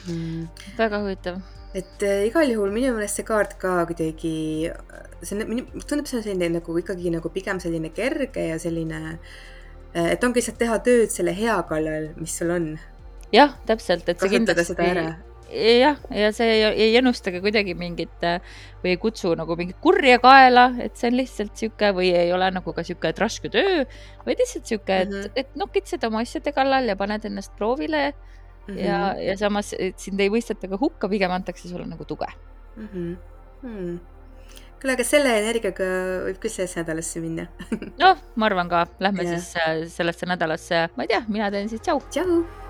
mm.. 0.09 0.49
väga 0.79 1.01
huvitav. 1.03 1.41
Et 1.77 2.07
äh, 2.07 2.25
igal 2.31 2.49
juhul 2.51 2.73
minu 2.75 2.95
meelest 2.97 3.21
see 3.21 3.27
kaart 3.29 3.57
ka 3.61 3.77
kuidagi, 3.89 4.35
see 5.23 5.37
on, 5.37 5.63
tundub, 5.85 6.09
see 6.09 6.21
on 6.21 6.25
selline 6.25 6.51
nagu 6.59 6.81
ikkagi 6.81 7.13
nagu 7.15 7.33
pigem 7.35 7.61
selline 7.63 7.93
kerge 7.97 8.49
ja 8.51 8.59
selline, 8.63 9.19
äh, 9.93 10.11
et 10.15 10.25
ongi 10.25 10.41
lihtsalt 10.41 10.61
teha 10.63 10.81
tööd 10.87 11.13
selle 11.13 11.37
hea 11.37 11.57
kallal, 11.69 12.11
mis 12.21 12.37
sul 12.41 12.53
on. 12.57 12.75
jah, 13.35 13.57
täpselt, 13.69 14.09
et 14.09 14.21
see 14.23 14.37
kindlasti 14.39 14.77
jah, 15.47 15.99
ja 16.11 16.31
see 16.35 16.49
ei, 16.57 16.63
ei 16.89 16.97
ennusta 16.99 17.31
ka 17.35 17.41
kuidagi 17.45 17.77
mingit 17.79 18.25
äh, 18.27 18.41
või 18.83 18.95
ei 18.95 19.01
kutsu 19.03 19.35
nagu 19.39 19.57
mingit 19.59 19.79
kurja 19.83 20.19
kaela, 20.23 20.69
et 20.83 20.97
see 20.99 21.11
on 21.11 21.19
lihtsalt 21.21 21.55
sihuke 21.59 21.93
või 21.97 22.11
ei 22.17 22.33
ole 22.35 22.49
nagu 22.55 22.75
ka 22.75 22.85
sihuke, 22.87 23.13
et 23.13 23.21
raske 23.23 23.51
töö, 23.53 23.85
vaid 24.27 24.43
lihtsalt 24.43 24.73
et 24.73 25.11
mm, 25.11 25.13
-hmm. 25.13 25.37
et 25.37 25.55
nokitsed 25.59 26.09
oma 26.09 26.25
asjade 26.25 26.55
kallal 26.57 26.89
ja 26.91 26.97
paned 26.99 27.29
ennast 27.29 27.55
proovile 27.59 28.09
mm 28.67 28.75
-hmm. 28.75 28.85
ja, 28.85 29.15
ja 29.31 29.37
samas, 29.37 29.75
sind 29.97 30.21
ei 30.21 30.31
mõisteta 30.33 30.69
ka 30.69 30.79
hukka, 30.81 31.09
pigem 31.09 31.31
antakse 31.31 31.69
sulle 31.69 31.87
nagu 31.87 32.05
tuge 32.05 32.29
mm. 32.77 32.89
-hmm. 32.93 33.17
Hmm. 33.63 33.99
kuule, 34.81 34.93
aga 34.93 35.05
selle 35.05 35.39
energiaga 35.39 35.89
võib 36.27 36.39
küll 36.39 36.51
sellesse 36.53 36.81
nädalasse 36.81 37.21
minna 37.21 37.49
noh, 38.03 38.17
ma 38.37 38.47
arvan 38.47 38.69
ka, 38.69 38.87
lähme 39.01 39.23
yeah. 39.25 39.41
siis 39.41 39.57
äh, 39.57 39.89
sellesse 39.89 40.27
nädalasse, 40.27 40.89
ma 40.97 41.03
ei 41.03 41.09
tea, 41.09 41.25
mina 41.29 41.51
teen 41.51 41.69
siis 41.69 41.81
tšau. 41.81 42.01
tšau. 42.11 42.66